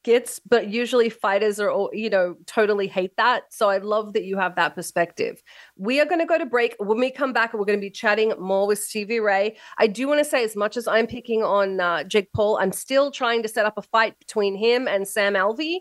gets. 0.04 0.38
but 0.38 0.68
usually 0.68 1.08
fighters 1.08 1.58
are 1.58 1.70
all, 1.70 1.90
you 1.92 2.08
know, 2.08 2.36
totally 2.46 2.86
hate 2.86 3.16
that. 3.16 3.52
So 3.52 3.68
I 3.68 3.78
love 3.78 4.12
that 4.12 4.24
you 4.24 4.36
have 4.36 4.54
that 4.56 4.74
perspective. 4.74 5.42
We 5.76 6.00
are 6.00 6.04
going 6.04 6.20
to 6.20 6.26
go 6.26 6.38
to 6.38 6.46
break. 6.46 6.76
When 6.78 6.98
we 6.98 7.10
come 7.10 7.32
back, 7.32 7.52
we're 7.52 7.64
going 7.64 7.78
to 7.78 7.84
be 7.84 7.90
chatting 7.90 8.32
more 8.38 8.66
with 8.66 8.78
Stevie 8.78 9.20
Ray. 9.20 9.56
I 9.78 9.86
do 9.86 10.06
want 10.06 10.20
to 10.20 10.24
say, 10.24 10.44
as 10.44 10.54
much 10.54 10.76
as 10.76 10.86
I'm 10.86 11.06
picking 11.06 11.42
on 11.42 11.80
uh, 11.80 12.04
Jake 12.04 12.32
Paul, 12.32 12.58
I'm 12.58 12.72
still 12.72 13.10
trying 13.10 13.42
to 13.42 13.48
set 13.48 13.66
up 13.66 13.76
a 13.76 13.82
fight 13.82 14.18
between 14.18 14.56
him 14.56 14.86
and 14.86 15.08
Sam 15.08 15.34
Alvey. 15.34 15.78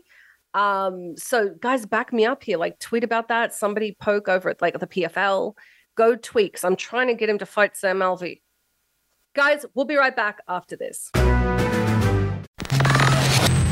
Um, 0.54 1.16
so 1.18 1.50
guys, 1.60 1.86
back 1.86 2.14
me 2.14 2.26
up 2.26 2.44
here. 2.44 2.58
Like 2.58 2.80
tweet 2.80 3.04
about 3.04 3.28
that. 3.28 3.54
Somebody 3.54 3.96
poke 4.00 4.28
over 4.28 4.50
at 4.50 4.62
like 4.62 4.80
the 4.80 4.88
PFL. 4.88 5.54
Go 5.96 6.16
tweaks. 6.16 6.64
I'm 6.64 6.76
trying 6.76 7.08
to 7.08 7.14
get 7.14 7.30
him 7.30 7.40
to 7.40 7.46
fight 7.46 7.76
Sam 7.76 8.00
Alvey. 8.00 8.42
Guys, 9.36 9.66
we'll 9.74 9.86
be 9.86 9.96
right 9.96 10.16
back 10.16 10.42
after 10.48 10.76
this. 10.76 11.10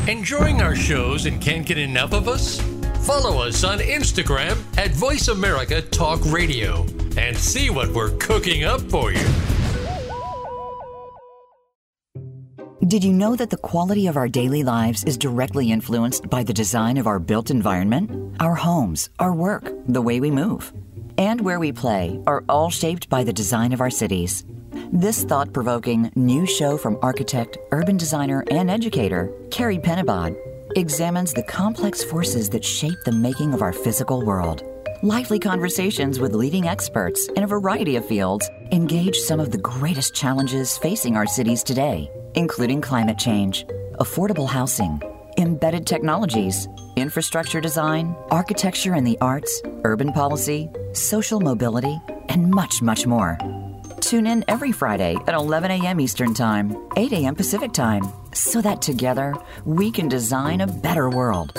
Enjoying 0.08 0.60
our 0.60 0.74
shows 0.74 1.26
and 1.26 1.40
can't 1.40 1.64
get 1.64 1.78
enough 1.78 2.12
of 2.12 2.26
us? 2.26 2.60
Follow 3.06 3.40
us 3.40 3.62
on 3.62 3.78
Instagram 3.78 4.58
at 4.76 4.90
Voice 4.90 5.28
America 5.28 5.80
Talk 5.80 6.20
Radio 6.26 6.84
and 7.16 7.38
see 7.38 7.70
what 7.70 7.88
we're 7.90 8.10
cooking 8.16 8.64
up 8.64 8.80
for 8.80 9.12
you. 9.12 9.24
Did 12.84 13.04
you 13.04 13.12
know 13.12 13.36
that 13.36 13.50
the 13.50 13.56
quality 13.56 14.08
of 14.08 14.16
our 14.16 14.26
daily 14.26 14.64
lives 14.64 15.04
is 15.04 15.16
directly 15.16 15.70
influenced 15.70 16.28
by 16.28 16.42
the 16.42 16.52
design 16.52 16.96
of 16.96 17.06
our 17.06 17.20
built 17.20 17.52
environment? 17.52 18.34
Our 18.40 18.56
homes, 18.56 19.08
our 19.20 19.32
work, 19.32 19.72
the 19.86 20.02
way 20.02 20.18
we 20.18 20.32
move, 20.32 20.72
and 21.16 21.40
where 21.40 21.60
we 21.60 21.70
play 21.70 22.20
are 22.26 22.42
all 22.48 22.70
shaped 22.70 23.08
by 23.08 23.22
the 23.22 23.32
design 23.32 23.72
of 23.72 23.80
our 23.80 23.90
cities. 23.90 24.42
This 24.94 25.24
thought 25.24 25.54
provoking 25.54 26.12
new 26.16 26.44
show 26.44 26.76
from 26.76 26.98
architect, 27.00 27.56
urban 27.70 27.96
designer, 27.96 28.44
and 28.50 28.70
educator, 28.70 29.32
Carrie 29.50 29.78
Penabod, 29.78 30.36
examines 30.76 31.32
the 31.32 31.44
complex 31.44 32.04
forces 32.04 32.50
that 32.50 32.62
shape 32.62 32.98
the 33.06 33.12
making 33.12 33.54
of 33.54 33.62
our 33.62 33.72
physical 33.72 34.22
world. 34.22 34.62
Lively 35.02 35.38
conversations 35.38 36.20
with 36.20 36.34
leading 36.34 36.68
experts 36.68 37.26
in 37.28 37.42
a 37.42 37.46
variety 37.46 37.96
of 37.96 38.04
fields 38.04 38.50
engage 38.70 39.16
some 39.16 39.40
of 39.40 39.50
the 39.50 39.56
greatest 39.56 40.14
challenges 40.14 40.76
facing 40.76 41.16
our 41.16 41.26
cities 41.26 41.62
today, 41.62 42.10
including 42.34 42.82
climate 42.82 43.18
change, 43.18 43.64
affordable 43.98 44.46
housing, 44.46 45.00
embedded 45.38 45.86
technologies, 45.86 46.68
infrastructure 46.96 47.62
design, 47.62 48.14
architecture 48.30 48.92
and 48.92 49.06
the 49.06 49.16
arts, 49.22 49.62
urban 49.84 50.12
policy, 50.12 50.68
social 50.92 51.40
mobility, 51.40 51.98
and 52.28 52.50
much, 52.50 52.82
much 52.82 53.06
more. 53.06 53.38
Tune 54.02 54.26
in 54.26 54.44
every 54.48 54.72
Friday 54.72 55.16
at 55.26 55.34
11 55.34 55.70
a.m. 55.70 56.00
Eastern 56.00 56.34
Time, 56.34 56.76
8 56.96 57.12
a.m. 57.12 57.36
Pacific 57.36 57.72
Time, 57.72 58.02
so 58.34 58.60
that 58.60 58.82
together 58.82 59.34
we 59.64 59.90
can 59.90 60.08
design 60.08 60.60
a 60.60 60.66
better 60.66 61.08
world. 61.08 61.58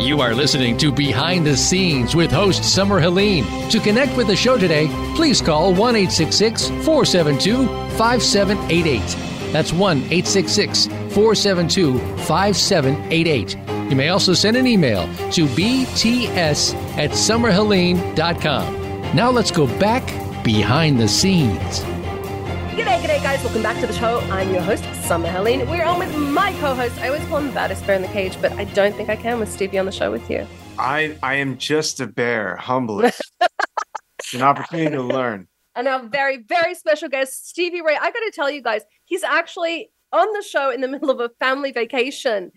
You 0.00 0.20
are 0.20 0.34
listening 0.34 0.78
to 0.78 0.92
Behind 0.92 1.44
the 1.44 1.56
Scenes 1.56 2.14
with 2.14 2.30
host 2.30 2.62
Summer 2.62 3.00
Helene. 3.00 3.44
To 3.70 3.80
connect 3.80 4.16
with 4.16 4.28
the 4.28 4.36
show 4.36 4.56
today, 4.56 4.86
please 5.16 5.42
call 5.42 5.74
1 5.74 5.94
472 5.94 7.66
5788. 7.96 9.52
That's 9.52 9.72
1 9.72 10.00
472 10.02 11.98
5788. 11.98 13.73
You 13.94 13.98
may 13.98 14.08
also 14.08 14.34
send 14.34 14.56
an 14.56 14.66
email 14.66 15.02
to 15.30 15.46
bts 15.46 16.74
at 16.98 17.10
summerhelene.com. 17.10 19.14
Now 19.14 19.30
let's 19.30 19.52
go 19.52 19.68
back 19.78 20.04
behind 20.42 20.98
the 20.98 21.06
scenes. 21.06 21.78
G'day, 22.74 23.00
g'day, 23.00 23.22
guys. 23.22 23.44
Welcome 23.44 23.62
back 23.62 23.80
to 23.80 23.86
the 23.86 23.92
show. 23.92 24.18
I'm 24.32 24.52
your 24.52 24.62
host, 24.62 24.82
Summer 25.06 25.30
Helene. 25.30 25.70
We're 25.70 25.84
on 25.84 26.00
with 26.00 26.12
my 26.16 26.50
co 26.54 26.74
host. 26.74 26.98
I 26.98 27.06
always 27.06 27.24
call 27.26 27.38
him 27.38 27.46
the 27.46 27.52
baddest 27.52 27.86
bear 27.86 27.94
in 27.94 28.02
the 28.02 28.08
cage, 28.08 28.36
but 28.42 28.50
I 28.54 28.64
don't 28.64 28.96
think 28.96 29.10
I 29.10 29.14
can 29.14 29.38
with 29.38 29.48
Stevie 29.48 29.78
on 29.78 29.86
the 29.86 29.92
show 29.92 30.10
with 30.10 30.28
you. 30.28 30.44
I 30.76 31.16
I 31.22 31.34
am 31.34 31.56
just 31.56 32.00
a 32.00 32.08
bear, 32.08 32.56
humblest. 32.56 33.22
it's 34.18 34.34
an 34.34 34.42
opportunity 34.42 34.90
to 34.90 35.02
learn. 35.02 35.46
And 35.76 35.86
our 35.86 36.02
very, 36.02 36.38
very 36.38 36.74
special 36.74 37.08
guest, 37.08 37.48
Stevie 37.48 37.80
Ray. 37.80 37.94
I 37.94 38.10
got 38.10 38.12
to 38.12 38.32
tell 38.34 38.50
you 38.50 38.60
guys, 38.60 38.82
he's 39.04 39.22
actually 39.22 39.92
on 40.12 40.26
the 40.32 40.42
show 40.42 40.72
in 40.72 40.80
the 40.80 40.88
middle 40.88 41.10
of 41.10 41.20
a 41.20 41.30
family 41.38 41.70
vacation. 41.70 42.50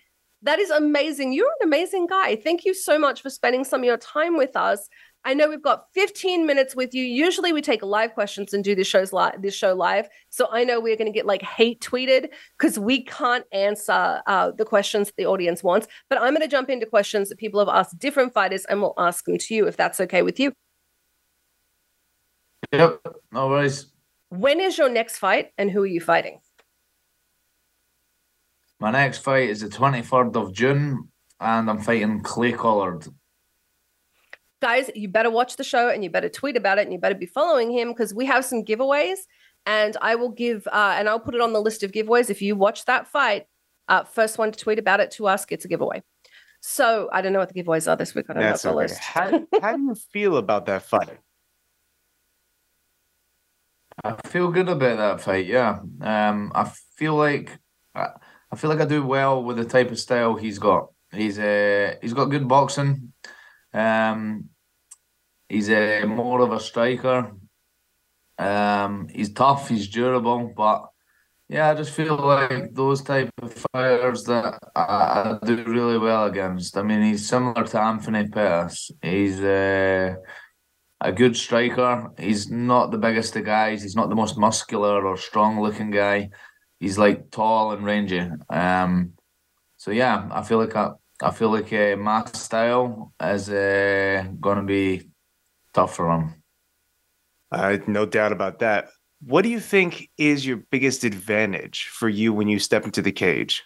That 0.44 0.60
is 0.60 0.70
amazing. 0.70 1.34
You're 1.34 1.52
an 1.62 1.68
amazing 1.68 2.08
guy. 2.08 2.36
Thank 2.36 2.64
you 2.64 2.74
so 2.74 3.00
much 3.00 3.22
for 3.22 3.30
spending 3.30 3.64
some 3.64 3.82
of 3.82 3.86
your 3.86 3.98
time 3.98 4.38
with 4.38 4.56
us. 4.56 4.88
I 5.26 5.34
know 5.34 5.50
we've 5.50 5.62
got 5.62 5.88
15 5.94 6.46
minutes 6.46 6.76
with 6.76 6.94
you. 6.94 7.04
Usually 7.04 7.52
we 7.52 7.62
take 7.62 7.84
live 7.84 8.14
questions 8.14 8.54
and 8.54 8.64
do 8.64 8.76
this 8.76 8.88
shows 8.88 9.12
live, 9.12 9.42
this 9.42 9.56
show 9.56 9.74
live. 9.74 10.08
So 10.30 10.48
I 10.52 10.64
know 10.64 10.80
we're 10.80 10.96
going 10.96 11.12
to 11.12 11.16
get 11.16 11.26
like 11.26 11.42
hate 11.42 11.82
tweeted 11.82 12.30
because 12.58 12.80
we 12.80 13.04
can't 13.04 13.44
answer 13.52 14.22
uh, 14.26 14.52
the 14.52 14.64
questions 14.64 15.12
the 15.18 15.26
audience 15.26 15.64
wants. 15.64 15.88
But 16.10 16.22
I'm 16.22 16.34
going 16.34 16.44
to 16.44 16.48
jump 16.48 16.70
into 16.70 16.86
questions 16.86 17.28
that 17.30 17.40
people 17.40 17.60
have 17.60 17.68
asked 17.68 18.00
different 18.00 18.34
fighters, 18.34 18.64
and 18.66 18.80
we'll 18.80 18.94
ask 18.98 19.26
them 19.26 19.38
to 19.38 19.54
you 19.54 19.68
if 19.68 19.76
that's 19.76 20.00
okay 20.00 20.22
with 20.22 20.40
you. 20.40 20.54
Yep, 22.72 23.02
no 23.32 23.48
worries. 23.50 23.92
When 24.30 24.62
is 24.62 24.78
your 24.78 24.90
next 24.90 25.18
fight, 25.18 25.50
and 25.58 25.70
who 25.70 25.82
are 25.82 25.88
you 25.88 26.00
fighting? 26.00 26.40
My 28.80 28.92
next 28.92 29.20
fight 29.20 29.50
is 29.50 29.62
the 29.62 29.70
23rd 29.70 30.36
of 30.36 30.54
June, 30.54 31.10
and 31.40 31.70
I'm 31.70 31.80
fighting 31.80 32.22
Clay 32.22 32.52
Collard. 32.52 33.08
guys, 34.62 34.90
you 34.96 35.08
better 35.08 35.32
watch 35.32 35.56
the 35.56 35.64
show 35.64 35.90
and 35.90 36.04
you 36.04 36.10
better 36.10 36.30
tweet 36.30 36.58
about 36.58 36.78
it 36.78 36.84
and 36.84 36.94
you 36.94 37.00
better 37.00 37.16
be 37.16 37.26
following 37.26 37.72
him 37.72 37.90
because 37.90 38.14
we 38.14 38.26
have 38.26 38.46
some 38.46 38.64
giveaways. 38.64 39.18
And 39.66 39.98
I 40.02 40.16
will 40.16 40.30
give, 40.30 40.66
uh, 40.68 40.96
and 40.98 41.10
I'll 41.10 41.20
put 41.20 41.36
it 41.36 41.42
on 41.42 41.54
the 41.54 41.62
list 41.62 41.84
of 41.84 41.92
giveaways. 41.92 42.30
If 42.30 42.42
you 42.42 42.56
watch 42.56 42.86
that 42.86 43.08
fight, 43.08 43.48
uh, 43.88 44.04
first 44.04 44.38
one 44.38 44.52
to 44.52 44.58
tweet 44.58 44.80
about 44.80 45.00
it 45.00 45.12
to 45.12 45.28
us 45.28 45.46
gets 45.46 45.66
a 45.66 45.68
giveaway. 45.68 46.04
So 46.62 47.10
I 47.12 47.22
don't 47.22 47.34
know 47.34 47.40
what 47.40 47.54
the 47.54 47.64
giveaways 47.64 47.92
are 47.92 47.96
this 47.96 48.16
week. 48.16 48.28
I 48.30 48.34
don't 48.34 48.44
That's 48.44 48.64
have 48.64 48.74
the 48.74 48.80
okay. 48.80 48.88
list. 48.88 49.00
How, 49.00 49.48
how 49.62 49.76
do 49.76 49.84
you 49.84 49.96
feel 49.96 50.38
about 50.38 50.66
that 50.68 50.84
fight? 50.84 51.18
I 54.04 54.16
feel 54.28 54.52
good 54.52 54.70
about 54.70 54.98
that 54.98 55.22
fight. 55.22 55.48
Yeah, 55.48 55.80
um, 56.02 56.52
I 56.54 56.72
feel 56.96 57.16
like 57.16 57.58
I, 57.96 58.10
I 58.52 58.56
feel 58.56 58.70
like 58.70 58.82
I 58.82 58.86
do 58.86 59.06
well 59.06 59.44
with 59.44 59.58
the 59.58 59.66
type 59.66 59.92
of 59.92 60.00
style 60.00 60.36
he's 60.36 60.60
got. 60.60 60.90
He's 61.12 61.40
uh, 61.40 61.96
he's 62.02 62.14
got 62.14 62.26
good 62.26 62.48
boxing. 62.48 63.14
Um, 63.74 64.50
he's 65.50 65.70
a 65.70 66.06
more 66.06 66.42
of 66.42 66.52
a 66.52 66.60
striker. 66.60 67.32
Um, 68.38 69.08
he's 69.10 69.34
tough. 69.34 69.70
He's 69.70 69.88
durable, 69.88 70.54
but 70.56 70.86
yeah, 71.50 71.70
I 71.70 71.76
just 71.76 71.92
feel 71.92 72.18
like 72.18 72.74
those 72.74 73.02
type 73.02 73.30
of 73.42 73.54
fighters 73.74 74.24
that 74.26 74.60
I, 74.76 74.82
I 74.82 75.46
do 75.46 75.64
really 75.64 75.98
well 75.98 76.26
against. 76.26 76.78
I 76.78 76.82
mean, 76.82 77.02
he's 77.02 77.28
similar 77.28 77.64
to 77.64 77.82
Anthony 77.82 78.28
Pettis. 78.28 78.92
He's 79.02 79.40
uh, 79.42 80.16
a 81.00 81.12
good 81.12 81.38
striker. 81.38 82.10
He's 82.18 82.52
not 82.52 82.92
the 82.92 82.98
biggest 82.98 83.36
of 83.38 83.46
guys. 83.46 83.82
He's 83.82 83.96
not 83.96 84.10
the 84.10 84.16
most 84.16 84.38
muscular 84.38 85.06
or 85.06 85.16
strong 85.16 85.62
looking 85.62 85.92
guy. 85.92 86.30
He's 86.80 86.98
like 86.98 87.32
tall 87.32 87.72
and 87.72 87.84
rangy. 87.84 88.30
Um, 88.50 89.14
so 89.78 89.92
yeah, 89.92 90.28
I 90.32 90.44
feel 90.44 90.60
like 90.60 90.76
I, 90.76 90.92
I 91.22 91.32
feel 91.32 91.50
like 91.50 91.72
uh, 91.74 91.96
my 91.96 92.26
style 92.26 93.14
is 93.22 93.50
uh, 93.50 94.26
going 94.40 94.58
to 94.58 94.64
be 94.64 95.10
tough 95.74 95.96
for 95.96 96.12
him. 96.12 96.44
Uh, 97.52 97.78
no 97.88 98.06
doubt 98.06 98.32
about 98.32 98.60
that. 98.60 98.90
What 99.26 99.42
do 99.42 99.50
you 99.50 99.60
think 99.60 100.10
is 100.18 100.46
your 100.46 100.58
biggest 100.58 101.04
advantage 101.04 101.88
for 101.88 102.10
you 102.10 102.34
when 102.34 102.48
you 102.48 102.60
step 102.60 102.86
into 102.86 103.02
the 103.02 103.12
cage? 103.12 103.64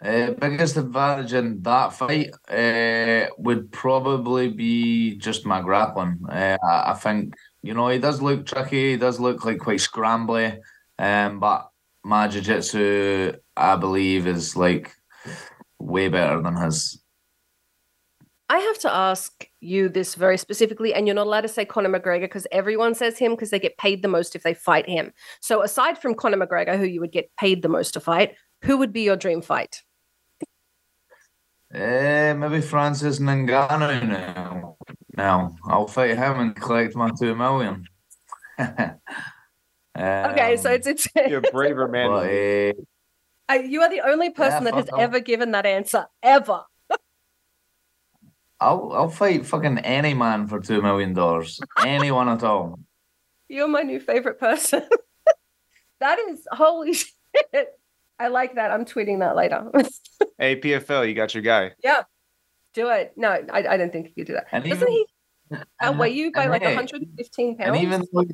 Uh, 0.00 0.30
biggest 0.30 0.76
advantage 0.76 1.32
in 1.32 1.60
that 1.62 1.92
fight 1.92 2.30
uh, 2.48 3.28
would 3.36 3.70
probably 3.72 4.48
be 4.48 5.16
just 5.16 5.44
my 5.44 5.60
grappling. 5.60 6.20
Uh, 6.30 6.56
I 6.62 6.92
I 6.92 6.94
think 6.94 7.34
you 7.62 7.74
know 7.74 7.88
he 7.88 7.98
does 7.98 8.22
look 8.22 8.46
tricky. 8.46 8.92
He 8.92 8.96
does 8.96 9.20
look 9.20 9.44
like 9.44 9.58
quite 9.58 9.80
scrambly, 9.80 10.58
um, 10.98 11.40
but 11.40 11.70
my 12.04 12.28
jiu-jitsu, 12.28 13.34
I 13.56 13.76
believe, 13.76 14.26
is 14.26 14.56
like 14.56 14.92
way 15.78 16.08
better 16.08 16.40
than 16.40 16.56
his. 16.56 17.02
I 18.50 18.58
have 18.58 18.78
to 18.78 18.92
ask 18.92 19.46
you 19.60 19.90
this 19.90 20.14
very 20.14 20.38
specifically, 20.38 20.94
and 20.94 21.06
you're 21.06 21.14
not 21.14 21.26
allowed 21.26 21.42
to 21.42 21.48
say 21.48 21.66
Conor 21.66 21.90
McGregor 21.90 22.22
because 22.22 22.46
everyone 22.50 22.94
says 22.94 23.18
him 23.18 23.32
because 23.32 23.50
they 23.50 23.58
get 23.58 23.76
paid 23.76 24.00
the 24.00 24.08
most 24.08 24.34
if 24.34 24.42
they 24.42 24.54
fight 24.54 24.88
him. 24.88 25.12
So, 25.40 25.62
aside 25.62 25.98
from 25.98 26.14
Conor 26.14 26.38
McGregor, 26.38 26.78
who 26.78 26.86
you 26.86 27.00
would 27.00 27.12
get 27.12 27.30
paid 27.36 27.60
the 27.60 27.68
most 27.68 27.92
to 27.92 28.00
fight, 28.00 28.36
who 28.62 28.78
would 28.78 28.92
be 28.92 29.02
your 29.02 29.16
dream 29.16 29.42
fight? 29.42 29.82
Uh, 31.74 32.34
maybe 32.38 32.62
Francis 32.62 33.18
Ngannou 33.18 34.08
now. 34.08 34.76
Now 35.18 35.56
I'll 35.64 35.88
fight 35.88 36.16
him 36.16 36.38
and 36.38 36.54
collect 36.54 36.94
my 36.94 37.10
two 37.10 37.34
million. 37.34 37.84
um, 38.56 38.68
okay, 39.98 40.56
so 40.56 40.70
it's 40.70 40.86
it's 40.86 41.08
you're 41.16 41.38
a 41.40 41.52
braver 41.52 41.88
man. 41.88 42.76
But, 43.48 43.56
uh, 43.56 43.60
you 43.60 43.82
are 43.82 43.90
the 43.90 44.02
only 44.02 44.30
person 44.30 44.62
yeah, 44.62 44.70
that 44.70 44.74
has 44.74 44.90
off. 44.90 45.00
ever 45.00 45.18
given 45.18 45.50
that 45.50 45.66
answer 45.66 46.06
ever. 46.22 46.62
I'll 48.60 48.92
I'll 48.92 49.08
fight 49.08 49.44
fucking 49.44 49.78
any 49.78 50.14
man 50.14 50.46
for 50.46 50.60
two 50.60 50.80
million 50.82 51.14
dollars. 51.14 51.58
Anyone 51.84 52.28
at 52.28 52.44
all. 52.44 52.78
You're 53.48 53.66
my 53.66 53.82
new 53.82 53.98
favorite 53.98 54.38
person. 54.38 54.82
that 55.98 56.20
is 56.30 56.46
holy 56.52 56.94
shit. 56.94 57.68
I 58.20 58.28
like 58.28 58.54
that. 58.54 58.70
I'm 58.70 58.84
tweeting 58.84 59.18
that 59.18 59.34
later. 59.34 59.68
hey, 60.38 60.60
PFL, 60.60 61.08
you 61.08 61.14
got 61.14 61.34
your 61.34 61.42
guy. 61.42 61.72
Yeah, 61.82 62.02
do 62.78 62.88
it. 62.88 63.12
No, 63.16 63.28
I, 63.30 63.66
I 63.68 63.76
don't 63.76 63.92
think 63.92 64.08
he 64.08 64.14
could 64.14 64.26
do 64.26 64.34
that. 64.34 64.46
And 64.52 64.64
Doesn't 64.64 64.88
even- 64.88 65.04
he 65.50 65.56
outweigh 65.80 66.10
you 66.10 66.30
by 66.32 66.46
like 66.46 66.62
hey, 66.62 66.74
115 66.74 67.56
pounds? 67.56 67.68
And 67.68 67.76
even 67.84 68.04
though 68.12 68.24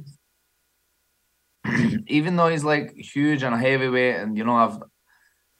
he's, 1.64 2.03
even 2.09 2.36
though 2.36 2.49
he's 2.49 2.64
like 2.64 2.95
huge 2.97 3.42
and 3.42 3.55
a 3.55 3.59
heavyweight, 3.59 4.16
and 4.16 4.36
you 4.36 4.45
know 4.45 4.57
I've, 4.57 4.78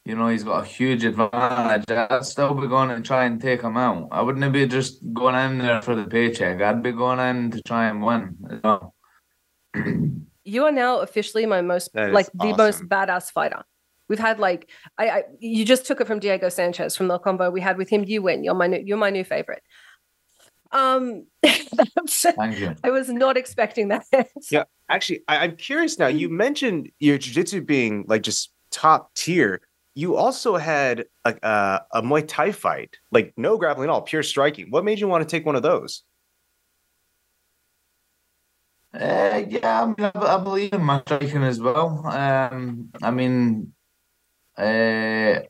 you 0.05 0.15
know 0.15 0.27
he's 0.27 0.43
got 0.43 0.63
a 0.63 0.67
huge 0.67 1.03
advantage, 1.03 1.89
I'd 1.89 2.25
still 2.25 2.53
be 2.53 2.67
going 2.67 2.91
and 2.91 3.05
try 3.05 3.25
and 3.25 3.41
take 3.41 3.61
him 3.61 3.77
out. 3.77 4.09
I 4.11 4.21
wouldn't 4.21 4.53
be 4.53 4.67
just 4.67 5.01
going 5.13 5.35
in 5.35 5.57
there 5.59 5.81
for 5.81 5.95
the 5.95 6.05
paycheck. 6.05 6.61
I'd 6.61 6.83
be 6.83 6.91
going 6.91 7.19
in 7.19 7.51
to 7.51 7.61
try 7.63 7.87
and 7.87 8.03
win. 8.03 8.37
You 8.49 8.59
know? 8.63 8.93
you 10.43 10.65
are 10.65 10.71
now 10.71 10.99
officially 10.99 11.45
my 11.45 11.61
most 11.61 11.93
That 11.93 12.09
is 12.09 12.13
like 12.13 12.29
the 12.33 12.55
most 12.55 12.83
badass 12.83 13.31
fighter. 13.31 13.63
We've 14.07 14.19
had 14.19 14.39
like 14.39 14.69
I, 14.97 15.09
I 15.09 15.23
you 15.39 15.65
just 15.65 15.85
took 15.85 16.01
it 16.01 16.07
from 16.07 16.19
Diego 16.19 16.49
Sanchez 16.49 16.95
from 16.95 17.07
the 17.07 17.17
combo 17.17 17.49
we 17.49 17.61
had 17.61 17.77
with 17.77 17.89
him. 17.89 18.03
You 18.03 18.21
win. 18.21 18.43
You're 18.43 18.53
my 18.53 18.67
new 18.67 18.81
you're 18.85 18.97
my 18.97 19.09
new 19.09 19.23
favorite. 19.23 19.63
Um, 20.71 21.25
Thank 21.45 22.59
you. 22.59 22.75
I 22.83 22.89
was 22.91 23.09
not 23.09 23.37
expecting 23.37 23.89
that. 23.89 24.05
Yeah. 24.51 24.65
Actually, 24.89 25.21
I, 25.27 25.37
I'm 25.37 25.55
curious 25.55 25.97
now. 25.97 26.07
You 26.07 26.29
mentioned 26.29 26.91
your 26.99 27.17
jiu-jitsu 27.17 27.61
being 27.61 28.05
like 28.07 28.21
just 28.21 28.51
top 28.71 29.13
tier. 29.15 29.61
You 29.95 30.15
also 30.15 30.57
had 30.57 31.05
a, 31.23 31.35
a, 31.41 31.81
a 31.93 32.01
Muay 32.01 32.27
Thai 32.27 32.51
fight, 32.51 32.97
like 33.11 33.33
no 33.37 33.57
grappling 33.57 33.89
at 33.89 33.91
all, 33.91 34.01
pure 34.01 34.21
striking. 34.21 34.69
What 34.69 34.83
made 34.83 34.99
you 34.99 35.07
want 35.07 35.27
to 35.27 35.29
take 35.29 35.45
one 35.45 35.55
of 35.55 35.63
those? 35.63 36.03
Uh, 38.93 39.43
yeah, 39.47 39.83
I, 39.83 39.85
mean, 39.87 40.11
I, 40.13 40.35
I 40.35 40.37
believe 40.43 40.73
in 40.73 40.83
my 40.83 41.01
striking 41.01 41.43
as 41.43 41.59
well. 41.59 42.05
Um, 42.05 42.89
I 43.01 43.11
mean, 43.11 43.73
uh, 44.57 45.41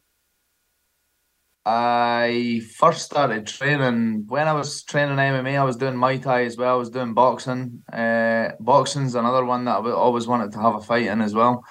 I 1.68 2.62
first 2.76 3.02
started 3.02 3.48
training 3.48 4.26
when 4.28 4.48
I 4.48 4.54
was 4.54 4.84
training 4.84 5.18
MMA. 5.18 5.60
I 5.60 5.64
was 5.64 5.78
doing 5.78 5.96
Muay 5.96 6.22
Thai 6.22 6.46
as 6.46 6.58
well. 6.58 6.76
I 6.76 6.78
was 6.78 6.92
doing 6.92 7.16
boxing. 7.16 7.84
Uh, 7.92 8.50
boxing's 8.60 9.16
another 9.16 9.44
one 9.44 9.66
that 9.66 9.78
I 9.78 9.92
always 9.92 10.28
wanted 10.28 10.52
to 10.52 10.60
have 10.60 10.76
a 10.76 10.82
fight 10.82 11.08
in 11.08 11.22
as 11.22 11.34
well. 11.34 11.64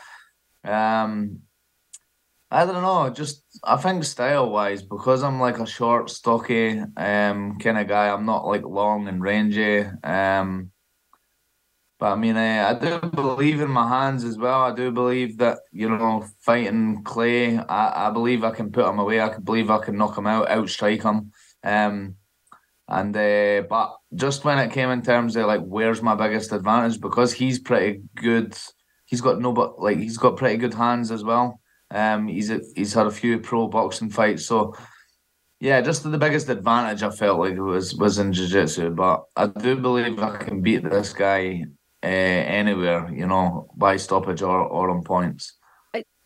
Um, 0.65 1.41
I 2.51 2.65
don't 2.67 2.83
know, 2.83 3.11
just 3.11 3.45
I 3.65 3.77
think 3.77 4.05
style 4.05 4.51
wise, 4.51 4.83
because 4.83 5.23
I'm 5.23 5.41
like 5.41 5.59
a 5.59 5.67
short, 5.67 6.11
stocky 6.11 6.79
um 6.97 7.59
kind 7.59 7.79
of 7.79 7.89
guy. 7.89 8.09
I'm 8.09 8.27
not 8.27 8.47
like 8.47 8.65
long 8.65 9.09
and 9.09 9.23
rangy. 9.23 9.81
Um. 10.03 10.71
But 12.05 12.13
I 12.13 12.17
mean, 12.17 12.37
uh, 12.37 12.67
I 12.69 12.75
do 12.79 13.01
believe 13.09 13.63
in 13.63 13.71
my 13.71 13.89
hands 13.89 14.25
as 14.25 14.37
well. 14.37 14.61
I 14.61 14.75
do 14.75 14.91
believe 14.91 15.39
that 15.39 15.61
you 15.73 15.89
know, 15.89 16.27
fighting 16.39 17.03
Clay, 17.03 17.57
I, 17.57 18.09
I 18.09 18.11
believe 18.11 18.45
I 18.45 18.51
can 18.51 18.71
put 18.71 18.87
him 18.87 18.99
away. 18.99 19.23
I 19.23 19.31
can 19.31 19.43
believe 19.43 19.71
I 19.71 19.79
can 19.79 19.97
knock 19.97 20.19
him 20.19 20.27
out, 20.27 20.49
outstrike 20.49 21.03
him. 21.03 21.33
Um, 21.63 22.17
and 22.89 23.17
uh, 23.17 23.63
but 23.71 23.97
just 24.15 24.45
when 24.45 24.59
it 24.59 24.71
came 24.71 24.91
in 24.91 25.01
terms 25.01 25.35
of 25.35 25.47
like 25.47 25.63
where's 25.63 26.03
my 26.03 26.15
biggest 26.15 26.53
advantage, 26.53 27.01
because 27.01 27.33
he's 27.33 27.59
pretty 27.59 28.03
good. 28.17 28.55
He's 29.07 29.23
got 29.23 29.41
no 29.41 29.55
but 29.55 29.81
like 29.81 29.97
he's 29.97 30.19
got 30.19 30.37
pretty 30.37 30.59
good 30.59 30.75
hands 30.75 31.11
as 31.11 31.25
well. 31.25 31.59
Um, 31.91 32.29
he's 32.29 32.51
a, 32.51 32.61
he's 32.77 32.93
had 32.93 33.07
a 33.07 33.11
few 33.11 33.39
pro 33.39 33.67
boxing 33.67 34.11
fights, 34.11 34.45
so 34.45 34.75
yeah, 35.59 35.81
just 35.81 36.03
the 36.03 36.19
biggest 36.19 36.51
advantage 36.51 37.03
I 37.03 37.09
felt 37.09 37.39
like 37.39 37.57
was 37.57 37.95
was 37.95 38.19
in 38.19 38.35
jiu-jitsu. 38.35 38.91
But 38.91 39.25
I 39.37 39.47
do 39.47 39.77
believe 39.77 40.19
I 40.19 40.37
can 40.37 40.61
beat 40.61 40.85
this 40.85 41.15
guy 41.15 41.65
uh, 42.05 42.07
anywhere, 42.07 43.11
you 43.13 43.27
know, 43.27 43.69
by 43.77 43.97
stoppage 43.97 44.43
or, 44.43 44.61
or 44.61 44.91
on 44.91 45.03
points. 45.03 45.55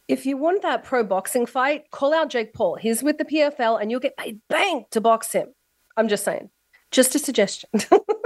if 0.08 0.26
you 0.26 0.36
want 0.36 0.62
that 0.62 0.84
pro 0.84 1.04
boxing 1.04 1.46
fight, 1.46 1.90
call 1.90 2.12
out 2.12 2.30
Jake 2.30 2.52
Paul. 2.52 2.76
He's 2.76 3.02
with 3.02 3.18
the 3.18 3.24
PFL 3.24 3.80
and 3.80 3.90
you'll 3.90 4.00
get 4.00 4.16
paid 4.16 4.40
bang 4.48 4.86
to 4.90 5.00
box 5.00 5.32
him. 5.32 5.48
I'm 5.96 6.08
just 6.08 6.24
saying. 6.24 6.50
Just 6.90 7.14
a 7.14 7.18
suggestion. 7.18 7.70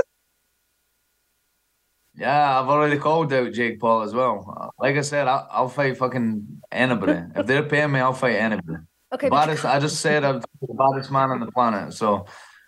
Yeah, 2.14 2.60
I've 2.60 2.68
already 2.68 2.98
called 2.98 3.32
out 3.32 3.52
Jake 3.52 3.80
Paul 3.80 4.02
as 4.02 4.12
well. 4.12 4.70
Like 4.78 4.96
I 4.96 5.00
said, 5.00 5.28
I'll, 5.28 5.48
I'll 5.50 5.68
fight 5.68 5.96
fucking 5.96 6.62
anybody. 6.70 7.22
if 7.34 7.46
they're 7.46 7.62
paying 7.62 7.90
me, 7.90 8.00
I'll 8.00 8.12
fight 8.12 8.36
anybody. 8.36 8.78
okay, 9.14 9.30
baddest, 9.30 9.64
I 9.64 9.78
just 9.78 10.00
said 10.00 10.22
I'm 10.22 10.40
the 10.40 10.74
baddest 10.74 11.10
man 11.10 11.30
on 11.30 11.40
the 11.40 11.50
planet. 11.50 11.94
So, 11.94 12.26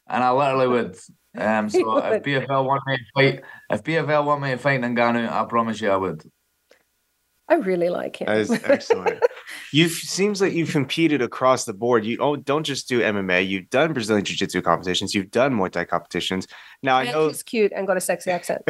and 0.08 0.22
I 0.22 0.30
literally 0.30 0.68
would. 0.68 0.96
Um, 1.36 1.68
so 1.68 1.96
if 1.98 2.22
PFL 2.22 2.64
want 2.64 2.82
me 2.86 2.96
to 2.96 3.04
fight, 3.14 3.42
if 3.70 3.82
PFL 3.82 4.24
want 4.24 4.42
me 4.42 4.50
to 4.50 4.58
fight 4.58 4.80
Ngannou, 4.80 5.30
I 5.30 5.44
promise 5.44 5.80
you 5.80 5.90
I 5.90 5.96
would. 5.96 6.24
I 7.46 7.56
really 7.56 7.90
like 7.90 8.16
him. 8.16 8.26
That 8.26 8.38
is 8.38 8.50
excellent. 8.50 9.22
you 9.72 9.88
seems 9.88 10.40
like 10.40 10.54
you've 10.54 10.70
competed 10.70 11.20
across 11.20 11.66
the 11.66 11.74
board. 11.74 12.06
You 12.06 12.16
oh, 12.18 12.36
don't 12.36 12.64
just 12.64 12.88
do 12.88 13.00
MMA. 13.00 13.46
You've 13.46 13.68
done 13.68 13.92
Brazilian 13.92 14.24
Jiu-Jitsu 14.24 14.62
competitions. 14.62 15.14
You've 15.14 15.30
done 15.30 15.54
Muay 15.54 15.70
Thai 15.70 15.84
competitions. 15.84 16.46
Now 16.82 16.96
I 16.96 17.04
know. 17.04 17.28
he's 17.28 17.42
cute 17.42 17.72
and 17.76 17.86
got 17.86 17.98
a 17.98 18.00
sexy 18.00 18.30
accent. 18.30 18.62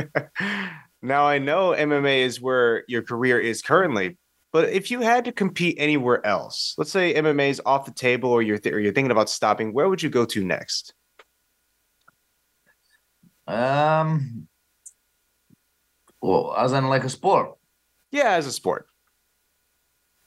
now 1.03 1.25
I 1.25 1.39
know 1.39 1.71
MMA 1.71 2.19
is 2.19 2.41
where 2.41 2.83
your 2.89 3.03
career 3.03 3.39
is 3.39 3.63
currently. 3.63 4.19
But 4.53 4.71
if 4.71 4.91
you 4.91 5.01
had 5.01 5.25
to 5.27 5.33
compete 5.33 5.77
anywhere 5.79 6.25
else, 6.25 6.75
let's 6.77 6.91
say 6.91 7.15
MMA 7.15 7.51
is 7.51 7.63
off 7.67 7.87
the 7.87 7.93
table, 7.93 8.31
or 8.31 8.41
you're 8.41 8.59
th- 8.59 8.73
or 8.73 8.81
you're 8.81 8.93
thinking 8.93 9.11
about 9.11 9.29
stopping, 9.29 9.73
where 9.73 9.89
would 9.89 10.03
you 10.03 10.11
go 10.11 10.25
to 10.27 10.45
next? 10.45 10.95
Um, 13.47 14.49
well, 16.21 16.55
as 16.57 16.73
in 16.73 16.89
like 16.89 17.05
a 17.05 17.09
sport. 17.09 17.57
Yeah, 18.11 18.33
as 18.33 18.47
a 18.47 18.53
sport. 18.53 18.87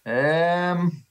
Um, 0.05 1.03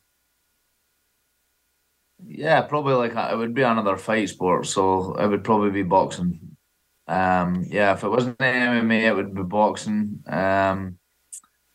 yeah, 2.24 2.62
probably 2.62 2.94
like 2.94 3.14
a, 3.14 3.32
it 3.32 3.36
would 3.36 3.54
be 3.54 3.62
another 3.62 3.96
fight 3.96 4.28
sport, 4.28 4.66
so 4.66 5.14
it 5.14 5.26
would 5.26 5.44
probably 5.44 5.70
be 5.70 5.82
boxing. 5.82 6.56
Um, 7.08 7.64
yeah, 7.68 7.92
if 7.92 8.04
it 8.04 8.08
wasn't 8.08 8.38
MMA, 8.38 9.06
it 9.06 9.14
would 9.14 9.34
be 9.34 9.42
boxing. 9.42 10.22
Um, 10.26 10.98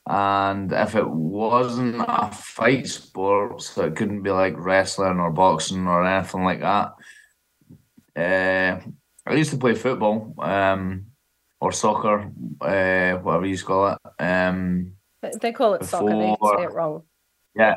and 0.08 0.72
if 0.72 0.96
it 0.96 1.08
wasn't 1.08 2.04
a 2.08 2.32
fight 2.32 2.88
sport, 2.88 3.62
so 3.62 3.86
it 3.86 3.96
couldn't 3.96 4.24
be 4.24 4.32
like 4.32 4.56
wrestling 4.58 5.20
or 5.20 5.32
boxing 5.32 5.88
or 5.88 6.06
anything 6.06 6.44
like 6.44 6.62
that. 6.62 6.94
Uh, 8.16 8.82
I 9.32 9.36
used 9.36 9.52
to 9.52 9.58
play 9.58 9.76
football, 9.76 10.34
um, 10.40 11.06
or 11.60 11.72
soccer, 11.72 12.32
uh, 12.62 13.14
whatever 13.20 13.46
you 13.46 13.58
call 13.60 13.94
it. 13.94 13.98
Um. 14.20 14.94
they 15.42 15.52
call 15.52 15.76
it 15.76 15.86
soccer. 15.86 16.10
They 16.10 16.36
say 16.58 16.64
it 16.64 16.74
wrong. 16.74 17.04
Yeah. 17.56 17.76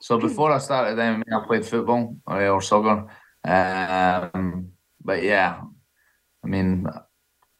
So 0.00 0.18
before 0.18 0.52
I 0.52 0.58
started 0.58 0.98
MMA, 0.98 1.24
I 1.32 1.46
played 1.46 1.64
football 1.64 2.16
or, 2.26 2.46
or 2.46 2.62
soccer. 2.62 3.06
Um, 3.44 4.72
but 5.02 5.22
yeah, 5.22 5.60
I 6.42 6.46
mean, 6.46 6.86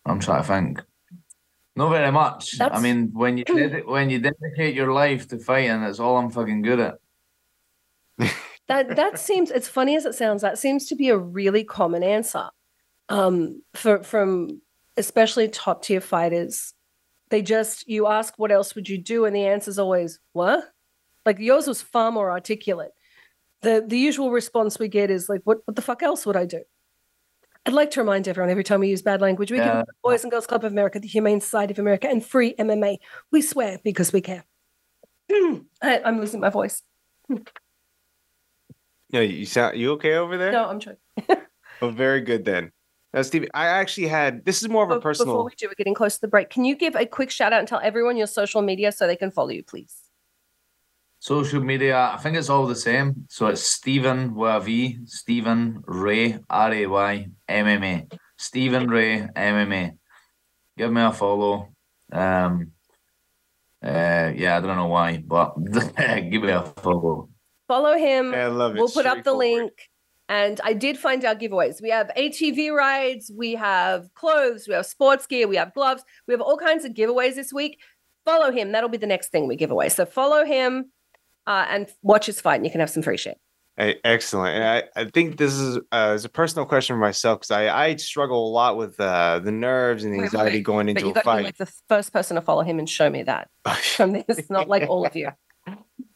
I'm 0.07 0.21
trying 0.21 0.43
to 0.43 0.49
think. 0.49 0.83
Not 1.77 1.91
very 1.91 2.13
much. 2.13 2.61
I 2.61 2.81
mean, 2.81 3.11
when 3.13 3.39
you 3.39 3.45
when 3.87 4.09
you 4.09 4.21
dedicate 4.21 4.75
your 4.75 4.93
life 4.93 5.27
to 5.29 5.39
fighting, 5.39 5.81
that's 5.81 5.99
all 5.99 6.17
I'm 6.17 6.31
fucking 6.31 6.63
good 6.63 6.81
at. 6.81 6.99
That 8.67 8.97
that 8.97 9.19
seems 9.19 9.51
it's 9.51 9.69
funny 9.69 9.95
as 9.97 10.07
it 10.07 10.15
sounds, 10.15 10.41
that 10.43 10.59
seems 10.59 10.87
to 10.87 10.95
be 10.95 11.11
a 11.11 11.19
really 11.19 11.65
common 11.65 12.03
answer. 12.03 12.49
Um 13.09 13.63
for 13.75 14.03
from 14.03 14.61
especially 14.97 15.49
top 15.49 15.83
tier 15.83 16.01
fighters. 16.01 16.73
They 17.31 17.43
just 17.43 17.89
you 17.89 18.07
ask 18.07 18.35
what 18.39 18.53
else 18.53 18.75
would 18.75 18.89
you 18.89 18.99
do, 18.99 19.25
and 19.25 19.35
the 19.35 19.47
answer 19.47 19.71
is 19.71 19.79
always, 19.79 20.21
what? 20.33 20.65
Like 21.27 21.39
yours 21.39 21.67
was 21.67 21.83
far 21.83 22.13
more 22.13 22.31
articulate. 22.31 22.93
The 23.63 23.85
the 23.87 23.99
usual 23.99 24.31
response 24.31 24.79
we 24.79 24.89
get 24.89 25.11
is 25.11 25.29
like, 25.29 25.41
what 25.45 25.59
what 25.65 25.75
the 25.77 25.83
fuck 25.83 26.03
else 26.03 26.27
would 26.27 26.37
I 26.37 26.45
do? 26.47 26.63
I'd 27.67 27.73
like 27.73 27.91
to 27.93 28.01
remind 28.01 28.29
everyone 28.29 28.51
every 28.51 28.63
time 28.65 28.81
we 28.81 28.89
use 28.91 29.01
bad 29.01 29.23
language, 29.23 29.51
we 29.51 29.57
Yeah. 29.57 29.79
give 29.79 29.95
Boys 30.03 30.23
and 30.23 30.31
Girls 30.31 30.47
Club 30.47 30.65
of 30.65 30.73
America, 30.73 31.01
the 31.01 31.09
Humane 31.09 31.41
Society 31.41 31.73
of 31.73 31.79
America, 31.79 32.07
and 32.09 32.25
free 32.25 32.55
MMA. 32.59 32.99
We 33.33 33.41
swear 33.41 33.79
because 33.83 34.13
we 34.13 34.21
care. 34.21 34.45
I, 35.33 36.03
I'm 36.05 36.21
losing 36.21 36.41
my 36.41 36.51
voice. 36.51 36.83
No, 39.13 39.21
you 39.21 39.47
sound 39.47 39.79
you 39.79 39.93
okay 39.93 40.15
over 40.15 40.37
there? 40.37 40.53
No, 40.53 40.67
I'm 40.69 40.79
trying. 40.81 40.97
Oh, 41.83 41.91
very 41.91 42.21
good 42.21 42.45
then. 42.45 42.71
Now, 43.15 43.23
Steve, 43.23 43.49
I 43.55 43.67
actually 43.67 44.09
had 44.09 44.45
this 44.45 44.61
is 44.61 44.69
more 44.69 44.83
of 44.83 44.91
a 44.91 44.97
Be- 44.97 45.03
personal. 45.03 45.35
Before 45.35 45.45
we 45.45 45.53
do, 45.57 45.69
we're 45.69 45.75
getting 45.75 45.95
close 45.95 46.17
to 46.17 46.21
the 46.21 46.29
break. 46.29 46.51
Can 46.51 46.65
you 46.65 46.75
give 46.75 46.97
a 46.97 47.07
quick 47.07 47.31
shout 47.31 47.53
out 47.53 47.61
and 47.61 47.69
tell 47.69 47.79
everyone 47.81 48.17
your 48.17 48.27
social 48.27 48.61
media 48.61 48.91
so 48.91 49.07
they 49.07 49.15
can 49.15 49.31
follow 49.31 49.51
you, 49.51 49.63
please? 49.63 49.95
Social 51.21 51.63
media, 51.63 52.11
I 52.13 52.17
think 52.17 52.37
it's 52.37 52.51
all 52.51 52.67
the 52.67 52.75
same. 52.75 53.27
So 53.31 53.47
it's 53.47 53.63
Steven 53.63 54.35
with 54.35 54.51
a 54.51 54.61
V, 54.61 54.99
Steven 55.07 55.85
Ray, 55.87 56.41
R 56.51 56.73
A 56.75 56.87
Y 56.87 57.29
M 57.49 57.67
M 57.69 57.85
A. 57.85 58.07
Steven 58.37 58.89
Ray 58.89 59.29
MMA. 59.37 59.97
Give 60.77 60.93
me 60.93 61.01
a 61.03 61.13
follow. 61.13 61.69
Um 62.11 62.73
uh 63.83 64.33
yeah, 64.35 64.57
I 64.57 64.61
don't 64.61 64.77
know 64.77 64.89
why, 64.89 65.23
but 65.25 65.55
give 66.31 66.43
me 66.43 66.51
a 66.51 66.63
follow. 66.63 67.29
Follow 67.69 67.97
him. 67.97 68.35
I 68.35 68.47
love 68.47 68.75
it. 68.75 68.81
We'll 68.81 68.89
put 68.89 69.07
up 69.07 69.23
the 69.23 69.31
Straightforward. 69.31 69.39
link. 69.39 69.73
And 70.29 70.61
I 70.65 70.73
did 70.73 70.99
find 70.99 71.25
our 71.25 71.35
giveaways. 71.35 71.83
We 71.83 71.91
have 71.91 72.11
ATV 72.17 72.73
rides, 72.73 73.31
we 73.37 73.55
have 73.57 74.13
clothes, 74.15 74.67
we 74.67 74.75
have 74.75 74.87
sports 74.87 75.27
gear, 75.27 75.47
we 75.47 75.57
have 75.57 75.75
gloves, 75.75 76.03
we 76.27 76.33
have 76.33 76.41
all 76.41 76.57
kinds 76.57 76.85
of 76.85 76.93
giveaways 76.93 77.35
this 77.35 77.53
week. 77.53 77.79
Follow 78.25 78.51
him. 78.51 78.73
That'll 78.73 78.89
be 78.89 78.97
the 78.97 79.07
next 79.07 79.29
thing 79.29 79.47
we 79.47 79.57
give 79.57 79.71
away. 79.71 79.91
So 79.91 80.07
follow 80.07 80.47
him 80.47 80.91
uh, 81.47 81.67
and 81.69 81.89
watch 82.03 82.25
his 82.25 82.41
fight, 82.41 82.57
and 82.57 82.65
you 82.65 82.71
can 82.71 82.81
have 82.81 82.89
some 82.89 83.03
free 83.03 83.19
shit. 83.19 83.39
Hey, 83.77 83.97
excellent. 84.05 84.55
And 84.57 84.65
I, 84.65 85.01
I 85.01 85.11
think 85.11 85.37
this 85.37 85.53
is 85.53 85.79
uh, 85.91 86.13
is 86.15 86.25
a 86.25 86.29
personal 86.29 86.65
question 86.65 86.95
for 86.95 87.01
myself 87.01 87.41
because 87.41 87.51
I, 87.51 87.87
I 87.87 87.97
struggle 87.97 88.49
a 88.49 88.53
lot 88.53 88.77
with 88.77 88.99
uh, 89.01 89.41
the 89.41 89.51
nerves 89.53 90.05
and 90.05 90.15
the 90.15 90.21
anxiety 90.21 90.23
Wait, 90.23 90.41
anxiety 90.41 90.57
wait, 90.59 90.65
going 90.65 90.87
But 90.87 90.91
into 90.91 91.05
you 91.07 91.11
a 91.11 91.15
got 91.15 91.21
to 91.21 91.25
be 91.25 91.31
fight. 91.33 91.45
like 91.45 91.57
the 91.57 91.73
first 91.89 92.13
person 92.13 92.37
to 92.37 92.41
follow 92.41 92.63
him 92.63 92.79
and 92.79 92.89
show 92.89 93.11
me 93.11 93.25
that 93.25 93.51
from 93.97 94.13
this, 94.13 94.49
not 94.49 94.69
like 94.69 94.89
all 94.89 95.05
of 95.05 95.17
you. 95.17 95.31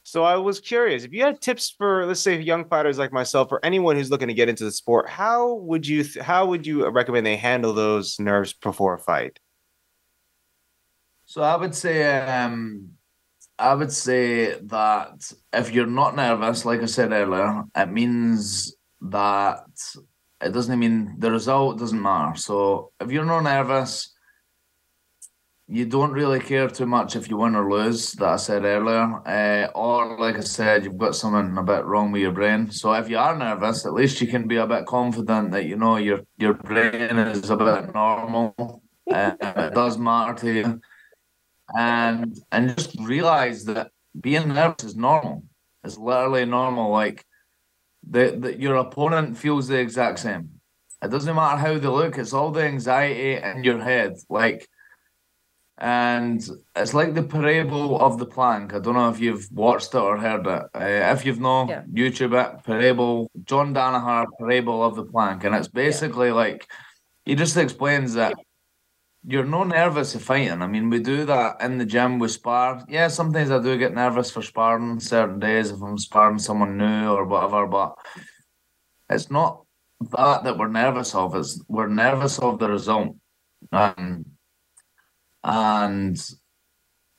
So 0.09 0.25
I 0.25 0.37
was 0.37 0.59
curious 0.59 1.05
if 1.05 1.13
you 1.13 1.23
had 1.23 1.39
tips 1.43 1.69
for, 1.69 2.07
let's 2.07 2.21
say, 2.21 2.41
young 2.41 2.65
fighters 2.65 2.97
like 2.97 3.13
myself 3.13 3.53
or 3.53 3.61
anyone 3.63 3.95
who's 3.95 4.11
looking 4.11 4.29
to 4.29 4.33
get 4.33 4.49
into 4.49 4.65
the 4.65 4.73
sport. 4.73 5.07
How 5.07 5.53
would 5.57 5.87
you 5.87 6.03
th- 6.03 6.25
how 6.25 6.47
would 6.47 6.67
you 6.67 6.89
recommend 6.89 7.27
they 7.27 7.37
handle 7.37 7.75
those 7.75 8.19
nerves 8.19 8.55
before 8.55 8.95
a 8.95 8.99
fight? 8.99 9.39
So 11.27 11.43
I 11.43 11.57
would 11.57 11.75
say 11.75 12.27
um 12.27 12.93
I 13.59 13.75
would 13.75 13.93
say 13.93 14.59
that 14.59 15.31
if 15.53 15.73
you're 15.73 15.87
not 15.87 16.17
nervous, 16.17 16.65
like 16.65 16.81
I 16.81 16.87
said 16.87 17.13
earlier, 17.13 17.65
it 17.77 17.91
means 17.91 18.75
that 19.03 19.67
it 20.41 20.53
doesn't 20.53 20.79
mean 20.79 21.17
the 21.19 21.31
result 21.31 21.79
doesn't 21.79 22.01
matter. 22.01 22.35
So 22.39 22.93
if 22.99 23.11
you're 23.11 23.27
not 23.27 23.43
nervous, 23.43 24.15
you 25.69 25.85
don't 25.85 26.13
really 26.13 26.41
care 26.41 26.69
too 26.69 26.87
much 26.87 27.15
if 27.15 27.29
you 27.29 27.37
win 27.37 27.55
or 27.55 27.71
lose, 27.71 28.13
that 28.13 28.29
I 28.29 28.37
said 28.37 28.65
earlier. 28.65 29.21
Uh, 29.27 29.71
or 29.75 30.19
like 30.19 30.37
I 30.37 30.41
said, 30.41 30.85
you've 30.85 30.97
got 30.97 31.15
something 31.15 31.59
a 31.59 31.63
bit 31.63 31.85
wrong 31.85 32.11
with 32.11 32.23
your 32.23 32.33
brain. 32.33 32.71
So 32.71 32.93
if 32.95 33.11
you 33.11 33.19
are 33.19 33.37
nervous, 33.37 33.85
at 33.85 33.93
least 33.93 34.21
you 34.21 34.29
can 34.29 34.49
be 34.49 34.57
a 34.57 34.67
bit 34.67 34.87
confident 34.87 35.51
that 35.51 35.67
you 35.67 35.77
know 35.77 35.97
your 35.97 36.21
your 36.39 36.55
brain 36.55 37.19
is 37.19 37.51
a 37.51 37.57
bit 37.57 37.95
normal. 37.95 38.55
Uh, 39.11 39.33
it 39.41 39.73
does 39.73 39.97
matter 39.97 40.35
to 40.35 40.53
you 40.53 40.81
and 41.75 42.39
and 42.53 42.77
just 42.77 42.99
realize 43.01 43.65
that 43.65 43.91
being 44.21 44.49
nervous 44.49 44.85
is 44.85 44.97
normal. 44.97 45.45
It's 45.85 45.99
literally 45.99 46.45
normal. 46.45 46.91
Like 46.91 47.25
the, 48.09 48.37
the 48.39 48.59
your 48.59 48.77
opponent 48.77 49.37
feels 49.37 49.69
the 49.69 49.79
exact 49.79 50.21
same. 50.21 50.61
It 51.03 51.11
doesn't 51.11 51.35
matter 51.35 51.59
how 51.59 51.79
they 51.79 51.87
look. 51.87 52.19
It's 52.19 52.33
all 52.33 52.51
the 52.51 52.65
anxiety 52.65 53.35
in 53.35 53.63
your 53.63 53.81
head. 53.81 54.15
Like, 54.29 54.69
and 55.81 56.47
it's 56.75 56.95
like 56.95 57.15
the 57.15 57.23
parable 57.23 58.01
of 58.01 58.19
the 58.19 58.27
plank. 58.27 58.75
I 58.75 58.79
don't 58.81 58.95
know 58.95 59.11
if 59.11 59.21
you've 59.21 59.49
watched 59.53 59.95
it 59.95 59.99
or 59.99 60.19
heard 60.19 60.47
it. 60.47 60.63
Uh, 60.75 61.13
if 61.15 61.25
you've 61.25 61.41
not, 61.41 61.69
Yeah. 61.69 61.83
YouTube 61.93 62.35
it. 62.41 62.65
Parable. 62.65 63.31
John 63.45 63.75
Danaher. 63.75 64.27
Parable 64.39 64.83
of 64.83 64.97
the 64.97 65.05
plank, 65.05 65.45
and 65.45 65.55
it's 65.55 65.69
basically 65.69 66.33
like 66.33 66.69
he 67.25 67.35
just 67.35 67.57
explains 67.57 68.15
that 68.15 68.35
you're 69.27 69.45
no 69.45 69.63
nervous 69.65 70.15
of 70.15 70.23
fighting. 70.23 70.63
I 70.63 70.67
mean, 70.67 70.91
we 70.91 71.01
do 71.01 71.25
that 71.27 71.61
in 71.61 71.79
the 71.79 71.85
gym. 71.85 72.19
We 72.19 72.29
spar. 72.29 72.85
Yeah, 72.89 73.09
sometimes 73.09 73.51
I 73.51 73.61
do 73.61 73.77
get 73.77 73.95
nervous 73.95 74.31
for 74.31 74.43
sparring 74.43 75.01
certain 75.01 75.39
days 75.39 75.71
if 75.71 75.83
I'm 75.83 75.99
sparring 75.99 76.39
someone 76.39 76.79
new 76.79 77.09
or 77.11 77.25
whatever. 77.25 77.67
But 77.67 77.95
it's 79.11 79.31
not 79.31 79.65
that 80.13 80.45
that 80.45 80.57
we're 80.59 80.69
nervous 80.69 81.15
of. 81.15 81.35
It's 81.35 81.63
we're 81.69 81.89
nervous 81.89 82.39
of 82.39 82.59
the 82.59 82.69
result. 82.69 83.17
Um, 83.73 84.25
and 85.45 86.19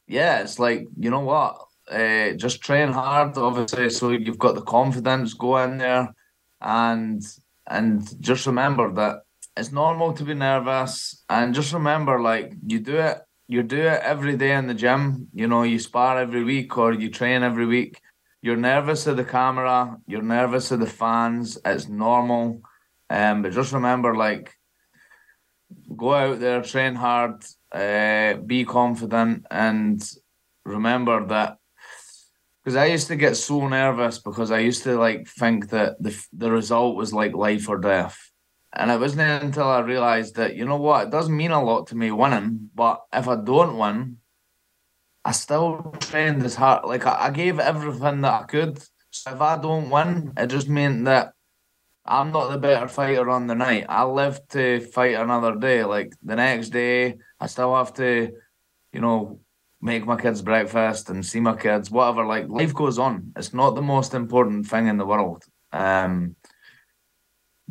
yeah, 0.08 0.42
it's 0.42 0.60
like 0.60 0.88
you 0.98 1.10
know 1.10 1.22
what? 1.22 1.66
Uh, 1.90 2.34
just 2.34 2.62
train 2.62 2.90
hard, 2.90 3.38
obviously, 3.38 3.90
so 3.90 4.12
you've 4.12 4.38
got 4.38 4.56
the 4.56 4.62
confidence. 4.62 5.34
Go 5.34 5.58
in 5.58 5.78
there, 5.78 6.14
and 6.62 7.24
and 7.68 8.22
just 8.22 8.46
remember 8.48 8.92
that 8.94 9.22
it's 9.56 9.72
normal 9.72 10.14
to 10.14 10.24
be 10.24 10.34
nervous 10.34 11.24
and 11.30 11.54
just 11.54 11.74
remember 11.74 12.22
like 12.22 12.54
you 12.66 12.80
do 12.80 12.98
it 12.98 13.20
you 13.48 13.64
do 13.64 13.78
it 13.78 14.02
every 14.04 14.36
day 14.38 14.54
in 14.56 14.68
the 14.68 14.74
gym 14.74 15.28
you 15.34 15.48
know 15.48 15.64
you 15.64 15.80
spar 15.80 16.18
every 16.18 16.44
week 16.44 16.78
or 16.78 16.94
you 16.94 17.10
train 17.10 17.44
every 17.44 17.66
week 17.66 18.00
you're 18.42 18.56
nervous 18.56 19.06
of 19.06 19.18
the 19.18 19.24
camera 19.24 19.98
you're 20.08 20.22
nervous 20.22 20.72
of 20.72 20.80
the 20.80 20.88
fans 20.88 21.58
it's 21.66 21.88
normal 21.88 22.62
um 23.10 23.42
but 23.42 23.52
just 23.52 23.74
remember 23.74 24.16
like 24.16 24.54
go 25.96 26.14
out 26.14 26.40
there 26.40 26.62
train 26.62 26.96
hard 26.96 27.44
uh 27.72 28.34
be 28.36 28.66
confident 28.66 29.46
and 29.52 30.02
remember 30.66 31.26
that 31.28 31.58
because 32.64 32.76
I 32.76 32.86
used 32.86 33.08
to 33.08 33.16
get 33.16 33.38
so 33.38 33.68
nervous 33.68 34.20
because 34.20 34.52
I 34.52 34.60
used 34.60 34.84
to 34.84 34.98
like 34.98 35.28
think 35.28 35.70
that 35.70 36.02
the 36.02 36.18
the 36.34 36.52
result 36.52 36.96
was 36.96 37.14
like 37.14 37.34
life 37.34 37.70
or 37.70 37.78
death 37.78 38.18
and 38.74 38.92
it 38.92 39.00
wasn't 39.00 39.44
until 39.44 39.68
I 39.68 39.80
realized 39.80 40.36
that, 40.36 40.56
you 40.56 40.66
know 40.66 40.78
what, 40.78 41.08
it 41.08 41.10
doesn't 41.10 41.36
mean 41.36 41.52
a 41.52 41.64
lot 41.64 41.88
to 41.88 41.96
me 41.96 42.12
winning, 42.12 42.70
but 42.76 43.02
if 43.12 43.28
I 43.28 43.36
don't 43.36 43.78
win, 43.78 44.18
I 45.26 45.32
still 45.32 45.96
trained 46.00 46.44
as 46.44 46.56
hard. 46.56 46.86
Like 46.86 47.06
I, 47.06 47.26
I 47.26 47.30
gave 47.32 47.60
everything 47.60 48.22
that 48.22 48.42
I 48.42 48.44
could. 48.44 48.80
So 49.12 49.32
if 49.32 49.42
I 49.42 49.58
don't 49.58 49.90
win, 49.90 50.34
it 50.38 50.48
just 50.48 50.70
meant 50.70 51.06
that 51.06 51.34
I'm 52.10 52.32
not 52.32 52.50
the 52.50 52.58
better 52.58 52.88
fighter 52.88 53.30
on 53.30 53.46
the 53.46 53.54
night. 53.54 53.86
I 53.88 54.04
live 54.04 54.40
to 54.50 54.80
fight 54.80 55.14
another 55.14 55.56
day. 55.56 55.84
Like 55.84 56.14
the 56.24 56.36
next 56.36 56.70
day, 56.70 57.18
I 57.40 57.46
still 57.46 57.76
have 57.76 57.94
to, 57.96 58.32
you 58.92 59.00
know, 59.00 59.42
make 59.80 60.06
my 60.08 60.20
kids 60.20 60.42
breakfast 60.42 61.10
and 61.12 61.24
see 61.24 61.40
my 61.40 61.56
kids, 61.56 61.92
whatever. 61.92 62.26
Like 62.26 62.50
life 62.50 62.74
goes 62.74 62.98
on. 62.98 63.32
It's 63.36 63.54
not 63.54 63.76
the 63.76 63.84
most 63.84 64.16
important 64.16 64.66
thing 64.66 64.88
in 64.88 64.98
the 64.98 65.06
world. 65.06 65.46
Um, 65.72 66.36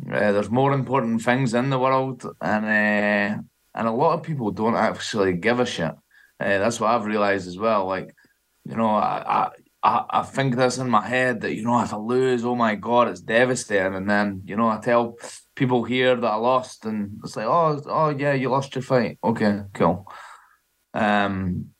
uh, 0.09 0.31
there's 0.31 0.49
more 0.49 0.71
important 0.71 1.21
things 1.21 1.53
in 1.53 1.69
the 1.69 1.77
world, 1.77 2.25
and 2.39 2.65
uh, 2.65 3.41
and 3.75 3.87
a 3.87 3.91
lot 3.91 4.13
of 4.13 4.23
people 4.23 4.51
don't 4.51 4.75
actually 4.75 5.33
give 5.33 5.59
a 5.59 5.65
shit. 5.65 5.91
Uh, 6.39 6.57
that's 6.59 6.79
what 6.79 6.91
I've 6.91 7.05
realized 7.05 7.49
as 7.49 7.57
well. 7.57 7.85
Like, 7.85 8.15
you 8.63 8.77
know, 8.77 8.87
I, 8.87 9.23
I 9.27 9.49
I 9.83 10.05
I 10.09 10.23
think 10.23 10.55
this 10.55 10.77
in 10.77 10.89
my 10.89 11.07
head 11.07 11.41
that 11.41 11.55
you 11.55 11.63
know 11.63 11.81
if 11.81 11.93
I 11.93 11.97
lose, 11.97 12.43
oh 12.45 12.55
my 12.55 12.75
god, 12.75 13.07
it's 13.07 13.21
devastating. 13.21 13.95
And 13.95 14.09
then 14.09 14.41
you 14.45 14.55
know 14.55 14.69
I 14.69 14.79
tell 14.79 15.17
people 15.55 15.83
here 15.83 16.15
that 16.15 16.27
I 16.27 16.35
lost, 16.35 16.85
and 16.85 17.19
it's 17.23 17.35
like, 17.35 17.47
oh 17.47 17.81
oh 17.85 18.09
yeah, 18.09 18.33
you 18.33 18.49
lost 18.49 18.75
your 18.75 18.81
fight. 18.81 19.19
Okay, 19.23 19.61
cool. 19.73 20.11
Um, 20.93 21.71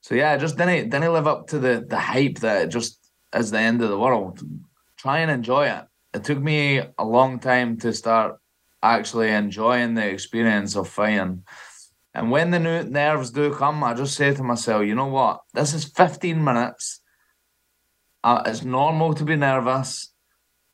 so 0.00 0.14
yeah, 0.14 0.36
just 0.36 0.56
didn't 0.56 0.90
didn't 0.90 1.12
live 1.12 1.26
up 1.26 1.48
to 1.48 1.58
the 1.58 1.84
the 1.88 1.98
hype 1.98 2.38
that 2.40 2.70
just 2.70 2.98
is 3.34 3.50
the 3.50 3.58
end 3.58 3.82
of 3.82 3.90
the 3.90 3.98
world. 3.98 4.40
Try 4.96 5.20
and 5.20 5.30
enjoy 5.30 5.68
it 5.68 5.84
it 6.12 6.24
took 6.24 6.38
me 6.38 6.80
a 6.98 7.04
long 7.04 7.38
time 7.38 7.76
to 7.78 7.92
start 7.92 8.38
actually 8.82 9.30
enjoying 9.30 9.94
the 9.94 10.06
experience 10.08 10.74
of 10.76 10.88
fighting. 10.88 11.44
And 12.14 12.30
when 12.30 12.50
the 12.50 12.58
new 12.58 12.82
nerves 12.82 13.30
do 13.30 13.54
come, 13.54 13.84
I 13.84 13.94
just 13.94 14.16
say 14.16 14.34
to 14.34 14.42
myself, 14.42 14.84
you 14.84 14.94
know 14.94 15.06
what? 15.06 15.42
This 15.54 15.74
is 15.74 15.84
15 15.84 16.42
minutes. 16.42 17.00
Uh, 18.22 18.42
it's 18.46 18.62
normal 18.62 19.14
to 19.14 19.24
be 19.24 19.36
nervous. 19.36 20.12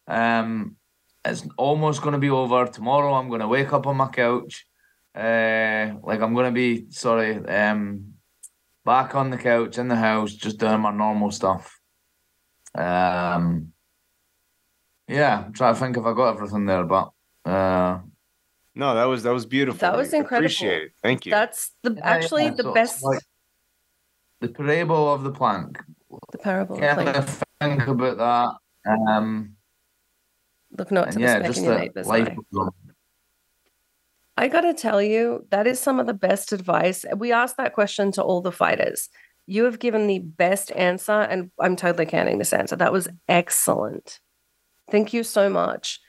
Um, 0.07 0.77
it's 1.25 1.47
almost 1.57 2.03
going 2.03 2.13
to 2.13 2.19
be 2.19 2.31
over. 2.31 2.67
Tomorrow, 2.67 3.15
I'm 3.15 3.29
going 3.29 3.41
to 3.41 3.49
wake 3.49 3.73
up 3.73 3.87
on 3.87 3.97
my 3.97 4.09
couch. 4.09 4.67
Uh, 5.15 5.95
like 6.03 6.21
I'm 6.21 6.35
going 6.35 6.47
to 6.47 6.53
be, 6.53 6.87
sorry, 6.91 7.37
um, 7.47 8.15
back 8.85 9.15
on 9.15 9.31
the 9.31 9.39
couch 9.39 9.79
in 9.79 9.89
the 9.89 9.97
house, 9.97 10.33
just 10.35 10.59
doing 10.59 10.81
my 10.81 10.93
normal 10.93 11.31
stuff. 11.31 11.81
Um, 12.75 13.73
yeah, 15.09 15.45
I'm 15.47 15.53
trying 15.53 15.75
to 15.75 15.81
think 15.81 15.97
if 15.97 16.05
I 16.05 16.13
got 16.13 16.35
everything 16.35 16.67
there, 16.67 16.85
but 16.85 17.11
uh 17.45 18.01
No, 18.75 18.95
that 18.95 19.05
was 19.05 19.23
that 19.23 19.33
was 19.33 19.47
beautiful. 19.47 19.79
That 19.79 19.97
was 19.97 20.13
incredible. 20.13 20.47
Appreciate 20.47 20.83
it. 20.83 20.93
Thank 21.03 21.27
you. 21.27 21.31
That's 21.31 21.73
the 21.83 21.95
yeah, 21.95 22.01
actually 22.05 22.45
yeah, 22.45 22.51
the 22.51 22.63
so, 22.65 22.75
best. 22.75 23.03
like, 23.03 23.21
the 24.41 24.49
parable 24.49 25.13
of 25.15 25.23
the 25.23 25.31
plank. 25.31 25.81
The 26.33 26.39
parable. 26.39 26.79
Yeah, 26.81 26.97
like, 26.97 27.29
think 27.61 27.87
about 27.87 28.19
that. 28.85 28.91
Um 28.91 29.57
look 30.77 30.91
not 30.91 31.13
to 31.13 31.21
yeah, 31.21 31.41
just 31.41 31.59
in 31.59 31.65
your 31.65 31.75
that 31.75 31.81
neighbor's 31.81 32.07
life. 32.07 32.37
I 34.39 34.49
got 34.49 34.61
to 34.61 34.75
tell 34.75 35.01
you, 35.01 35.47
that 35.51 35.67
is 35.67 35.81
some 35.81 35.99
of 35.99 36.07
the 36.07 36.13
best 36.13 36.53
advice. 36.53 37.07
We 37.17 37.33
asked 37.33 37.57
that 37.57 37.73
question 37.73 38.13
to 38.13 38.23
all 38.23 38.43
the 38.43 38.53
fighters. 38.53 39.09
You 39.47 39.65
have 39.65 39.79
given 39.79 40.07
the 40.07 40.19
best 40.19 40.71
answer, 40.73 41.13
and 41.13 41.51
I'm 41.59 41.75
totally 41.75 42.05
counting 42.05 42.37
this 42.37 42.53
answer. 42.53 42.77
That 42.77 42.93
was 42.93 43.09
excellent. 43.29 44.21
Thank 44.91 45.15
you 45.15 45.23
so 45.23 45.49
much. 45.49 46.01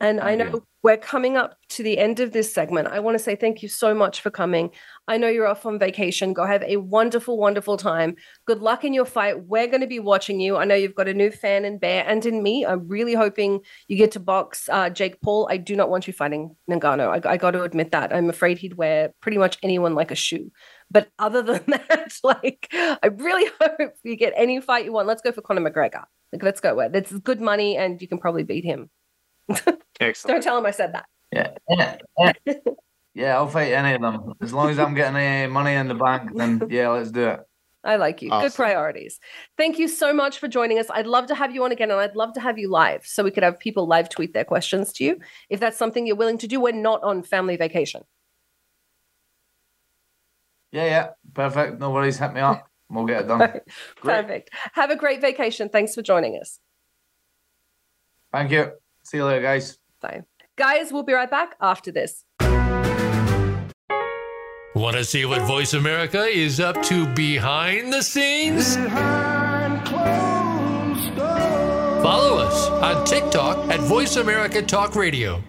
And 0.00 0.20
I 0.20 0.34
know 0.34 0.62
we're 0.86 0.96
coming 0.96 1.36
up 1.36 1.58
to 1.68 1.82
the 1.82 1.98
end 1.98 2.20
of 2.20 2.30
this 2.30 2.54
segment. 2.54 2.86
I 2.86 3.00
want 3.00 3.18
to 3.18 3.18
say 3.18 3.34
thank 3.34 3.60
you 3.60 3.68
so 3.68 3.92
much 3.92 4.20
for 4.20 4.30
coming. 4.30 4.70
I 5.08 5.16
know 5.16 5.26
you're 5.26 5.48
off 5.48 5.66
on 5.66 5.80
vacation. 5.80 6.32
Go 6.32 6.46
have 6.46 6.62
a 6.62 6.76
wonderful, 6.76 7.38
wonderful 7.38 7.76
time. 7.76 8.14
Good 8.46 8.60
luck 8.60 8.84
in 8.84 8.94
your 8.94 9.04
fight. 9.04 9.46
We're 9.46 9.66
going 9.66 9.80
to 9.80 9.88
be 9.88 9.98
watching 9.98 10.38
you. 10.38 10.56
I 10.56 10.64
know 10.64 10.76
you've 10.76 10.94
got 10.94 11.08
a 11.08 11.12
new 11.12 11.32
fan 11.32 11.64
in 11.64 11.78
Bear 11.78 12.04
and 12.06 12.24
in 12.24 12.40
me. 12.40 12.64
I'm 12.64 12.86
really 12.86 13.14
hoping 13.14 13.62
you 13.88 13.96
get 13.96 14.12
to 14.12 14.20
box 14.20 14.68
uh, 14.70 14.88
Jake 14.88 15.20
Paul. 15.22 15.48
I 15.50 15.56
do 15.56 15.74
not 15.74 15.90
want 15.90 16.06
you 16.06 16.12
fighting 16.12 16.54
Ngannou. 16.70 17.26
I, 17.26 17.32
I 17.32 17.36
got 17.36 17.50
to 17.50 17.64
admit 17.64 17.90
that. 17.90 18.14
I'm 18.14 18.30
afraid 18.30 18.58
he'd 18.58 18.74
wear 18.74 19.12
pretty 19.20 19.38
much 19.38 19.58
anyone 19.64 19.96
like 19.96 20.12
a 20.12 20.14
shoe. 20.14 20.52
But 20.88 21.08
other 21.18 21.42
than 21.42 21.64
that, 21.66 22.12
like, 22.22 22.68
I 22.70 23.10
really 23.12 23.50
hope 23.60 23.94
you 24.04 24.14
get 24.14 24.34
any 24.36 24.60
fight 24.60 24.84
you 24.84 24.92
want. 24.92 25.08
Let's 25.08 25.22
go 25.22 25.32
for 25.32 25.42
Conor 25.42 25.68
McGregor. 25.68 26.04
Like, 26.32 26.44
let's 26.44 26.60
go. 26.60 26.88
That's 26.88 27.10
good 27.10 27.40
money, 27.40 27.76
and 27.76 28.00
you 28.00 28.06
can 28.06 28.18
probably 28.18 28.44
beat 28.44 28.64
him. 28.64 28.88
Excellent. 30.00 30.34
Don't 30.34 30.42
tell 30.42 30.58
him 30.58 30.66
I 30.66 30.70
said 30.70 30.94
that. 30.94 31.06
Yeah, 31.32 31.50
yeah, 31.68 31.98
yeah. 32.18 32.54
yeah, 33.14 33.36
I'll 33.36 33.48
fight 33.48 33.72
any 33.72 33.94
of 33.94 34.00
them 34.00 34.34
as 34.40 34.52
long 34.52 34.70
as 34.70 34.78
I'm 34.78 34.94
getting 34.94 35.16
any 35.16 35.52
money 35.52 35.74
in 35.74 35.88
the 35.88 35.94
bank. 35.94 36.30
Then 36.34 36.62
yeah, 36.70 36.88
let's 36.90 37.10
do 37.10 37.28
it. 37.28 37.40
I 37.84 37.96
like 37.96 38.20
you. 38.20 38.30
Awesome. 38.30 38.48
Good 38.48 38.56
priorities. 38.56 39.20
Thank 39.56 39.78
you 39.78 39.86
so 39.86 40.12
much 40.12 40.38
for 40.38 40.48
joining 40.48 40.78
us. 40.78 40.86
I'd 40.90 41.06
love 41.06 41.26
to 41.26 41.34
have 41.34 41.54
you 41.54 41.62
on 41.64 41.72
again, 41.72 41.90
and 41.90 42.00
I'd 42.00 42.16
love 42.16 42.32
to 42.34 42.40
have 42.40 42.58
you 42.58 42.68
live 42.68 43.06
so 43.06 43.22
we 43.22 43.30
could 43.30 43.44
have 43.44 43.60
people 43.60 43.86
live 43.86 44.08
tweet 44.08 44.34
their 44.34 44.44
questions 44.44 44.92
to 44.94 45.04
you. 45.04 45.18
If 45.48 45.60
that's 45.60 45.76
something 45.76 46.06
you're 46.06 46.16
willing 46.16 46.38
to 46.38 46.48
do, 46.48 46.60
we're 46.60 46.72
not 46.72 47.02
on 47.04 47.22
family 47.22 47.56
vacation. 47.56 48.02
Yeah, 50.72 50.84
yeah, 50.84 51.08
perfect. 51.32 51.78
No 51.78 51.90
worries. 51.90 52.18
Hit 52.18 52.32
me 52.32 52.40
up. 52.40 52.68
We'll 52.88 53.06
get 53.06 53.22
it 53.22 53.28
done. 53.28 53.60
Perfect. 53.96 54.50
Have 54.74 54.90
a 54.90 54.96
great 54.96 55.20
vacation. 55.20 55.68
Thanks 55.68 55.94
for 55.94 56.02
joining 56.02 56.38
us. 56.40 56.60
Thank 58.32 58.52
you. 58.52 58.72
See 59.06 59.18
you 59.18 59.24
later, 59.24 59.40
guys. 59.40 59.78
Bye. 60.02 60.24
Guys, 60.56 60.92
we'll 60.92 61.04
be 61.04 61.12
right 61.12 61.30
back 61.30 61.54
after 61.60 61.92
this. 61.92 62.24
Want 64.74 64.96
to 64.96 65.04
see 65.04 65.24
what 65.24 65.42
Voice 65.42 65.74
America 65.74 66.24
is 66.24 66.58
up 66.58 66.82
to 66.82 67.06
behind 67.14 67.92
the 67.92 68.02
scenes? 68.02 68.74
Follow 72.02 72.38
us 72.38 72.68
on 72.68 73.06
TikTok 73.06 73.68
at 73.70 73.78
Voice 73.78 74.16
America 74.16 74.60
Talk 74.60 74.96
Radio. 74.96 75.40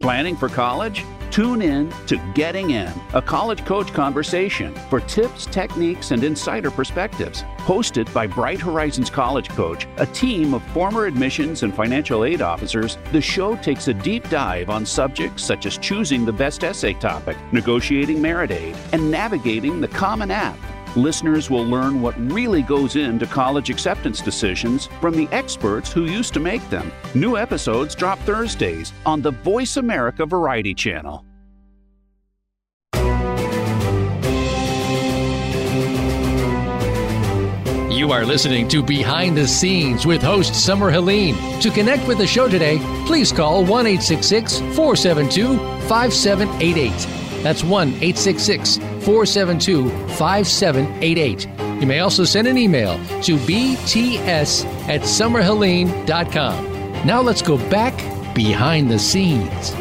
Planning 0.00 0.36
for 0.36 0.48
college? 0.48 1.04
Tune 1.32 1.62
in 1.62 1.88
to 2.08 2.18
Getting 2.34 2.72
In, 2.72 2.92
a 3.14 3.22
college 3.22 3.64
coach 3.64 3.90
conversation 3.94 4.74
for 4.90 5.00
tips, 5.00 5.46
techniques, 5.46 6.10
and 6.10 6.22
insider 6.22 6.70
perspectives. 6.70 7.44
Hosted 7.60 8.12
by 8.12 8.26
Bright 8.26 8.60
Horizons 8.60 9.08
College 9.08 9.48
Coach, 9.48 9.88
a 9.96 10.04
team 10.04 10.52
of 10.52 10.62
former 10.74 11.06
admissions 11.06 11.62
and 11.62 11.74
financial 11.74 12.26
aid 12.26 12.42
officers, 12.42 12.98
the 13.12 13.20
show 13.22 13.56
takes 13.56 13.88
a 13.88 13.94
deep 13.94 14.28
dive 14.28 14.68
on 14.68 14.84
subjects 14.84 15.42
such 15.42 15.64
as 15.64 15.78
choosing 15.78 16.26
the 16.26 16.32
best 16.34 16.64
essay 16.64 16.92
topic, 16.92 17.38
negotiating 17.50 18.20
merit 18.20 18.50
aid, 18.50 18.76
and 18.92 19.10
navigating 19.10 19.80
the 19.80 19.88
Common 19.88 20.30
App. 20.30 20.58
Listeners 20.96 21.48
will 21.48 21.64
learn 21.64 22.02
what 22.02 22.14
really 22.30 22.60
goes 22.60 22.96
into 22.96 23.26
college 23.26 23.70
acceptance 23.70 24.20
decisions 24.20 24.88
from 25.00 25.16
the 25.16 25.26
experts 25.32 25.90
who 25.90 26.04
used 26.04 26.34
to 26.34 26.40
make 26.40 26.68
them. 26.68 26.92
New 27.14 27.38
episodes 27.38 27.94
drop 27.94 28.18
Thursdays 28.20 28.92
on 29.06 29.22
the 29.22 29.30
Voice 29.30 29.78
America 29.78 30.26
Variety 30.26 30.74
Channel. 30.74 31.24
You 37.90 38.10
are 38.10 38.26
listening 38.26 38.68
to 38.68 38.82
Behind 38.82 39.36
the 39.36 39.46
Scenes 39.46 40.04
with 40.04 40.22
host 40.22 40.54
Summer 40.54 40.90
Helene. 40.90 41.36
To 41.60 41.70
connect 41.70 42.06
with 42.06 42.18
the 42.18 42.26
show 42.26 42.48
today, 42.48 42.78
please 43.06 43.32
call 43.32 43.64
1 43.64 43.86
472 43.96 45.56
5788. 45.88 47.42
That's 47.42 47.64
1 47.64 47.94
472 49.02 49.90
5788. 50.16 51.48
You 51.80 51.86
may 51.86 52.00
also 52.00 52.24
send 52.24 52.46
an 52.46 52.56
email 52.56 52.94
to 53.22 53.36
bts 53.36 54.64
at 54.88 55.02
summerhelene.com. 55.02 57.06
Now 57.06 57.20
let's 57.20 57.42
go 57.42 57.58
back 57.68 57.96
behind 58.34 58.90
the 58.90 58.98
scenes. 58.98 59.74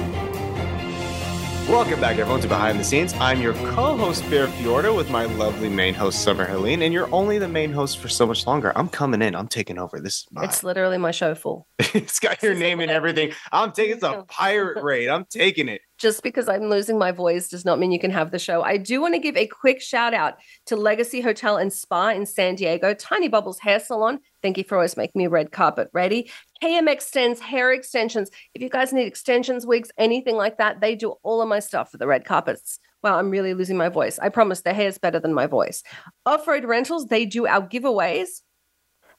Welcome 1.71 2.01
back, 2.01 2.17
everyone, 2.17 2.41
to 2.41 2.49
Behind 2.49 2.77
the 2.77 2.83
Scenes. 2.83 3.13
I'm 3.13 3.39
your 3.39 3.53
co-host 3.53 4.29
Bear 4.29 4.47
Fiorda 4.47 4.93
with 4.93 5.09
my 5.09 5.23
lovely 5.23 5.69
main 5.69 5.93
host 5.93 6.21
Summer 6.21 6.43
Helene, 6.43 6.81
and 6.81 6.93
you're 6.93 7.07
only 7.13 7.37
the 7.37 7.47
main 7.47 7.71
host 7.71 7.99
for 7.99 8.09
so 8.09 8.27
much 8.27 8.45
longer. 8.45 8.73
I'm 8.75 8.89
coming 8.89 9.21
in. 9.21 9.35
I'm 9.35 9.47
taking 9.47 9.77
over. 9.77 10.01
This 10.01 10.15
is 10.15 10.27
mine. 10.31 10.43
It's 10.43 10.65
literally 10.65 10.97
my 10.97 11.11
show 11.11 11.33
full. 11.33 11.69
it's 11.79 12.19
got 12.19 12.43
your 12.43 12.55
name 12.55 12.81
and 12.81 12.91
everything. 12.91 13.31
I'm 13.53 13.71
taking 13.71 13.95
it's 13.95 14.03
a 14.03 14.25
pirate 14.27 14.83
raid. 14.83 15.07
I'm 15.07 15.23
taking 15.23 15.69
it. 15.69 15.79
Just 16.01 16.23
because 16.23 16.49
I'm 16.49 16.67
losing 16.67 16.97
my 16.97 17.11
voice 17.11 17.47
does 17.47 17.63
not 17.63 17.77
mean 17.77 17.91
you 17.91 17.99
can 17.99 18.09
have 18.09 18.31
the 18.31 18.39
show. 18.39 18.63
I 18.63 18.77
do 18.77 18.99
want 19.01 19.13
to 19.13 19.19
give 19.19 19.37
a 19.37 19.45
quick 19.45 19.79
shout 19.79 20.15
out 20.15 20.39
to 20.65 20.75
Legacy 20.75 21.21
Hotel 21.21 21.57
and 21.57 21.71
Spa 21.71 22.09
in 22.09 22.25
San 22.25 22.55
Diego, 22.55 22.95
Tiny 22.95 23.27
Bubbles 23.27 23.59
Hair 23.59 23.81
Salon. 23.81 24.17
Thank 24.41 24.57
you 24.57 24.63
for 24.63 24.77
always 24.77 24.97
making 24.97 25.19
me 25.19 25.27
red 25.27 25.51
carpet 25.51 25.89
ready. 25.93 26.31
KM 26.63 26.89
Extends 26.89 27.39
Hair 27.39 27.73
Extensions. 27.73 28.31
If 28.55 28.63
you 28.63 28.69
guys 28.69 28.91
need 28.91 29.05
extensions, 29.05 29.67
wigs, 29.67 29.91
anything 29.95 30.37
like 30.37 30.57
that, 30.57 30.81
they 30.81 30.95
do 30.95 31.13
all 31.21 31.39
of 31.39 31.47
my 31.47 31.59
stuff 31.59 31.91
for 31.91 31.97
the 31.97 32.07
red 32.07 32.25
carpets. 32.25 32.79
Wow, 33.03 33.19
I'm 33.19 33.29
really 33.29 33.53
losing 33.53 33.77
my 33.77 33.89
voice. 33.89 34.17
I 34.17 34.29
promise 34.29 34.61
the 34.61 34.73
hair 34.73 34.87
is 34.87 34.97
better 34.97 35.19
than 35.19 35.35
my 35.35 35.45
voice. 35.45 35.83
Off 36.25 36.47
Road 36.47 36.65
Rentals, 36.65 37.05
they 37.05 37.27
do 37.27 37.45
our 37.45 37.61
giveaways. 37.61 38.41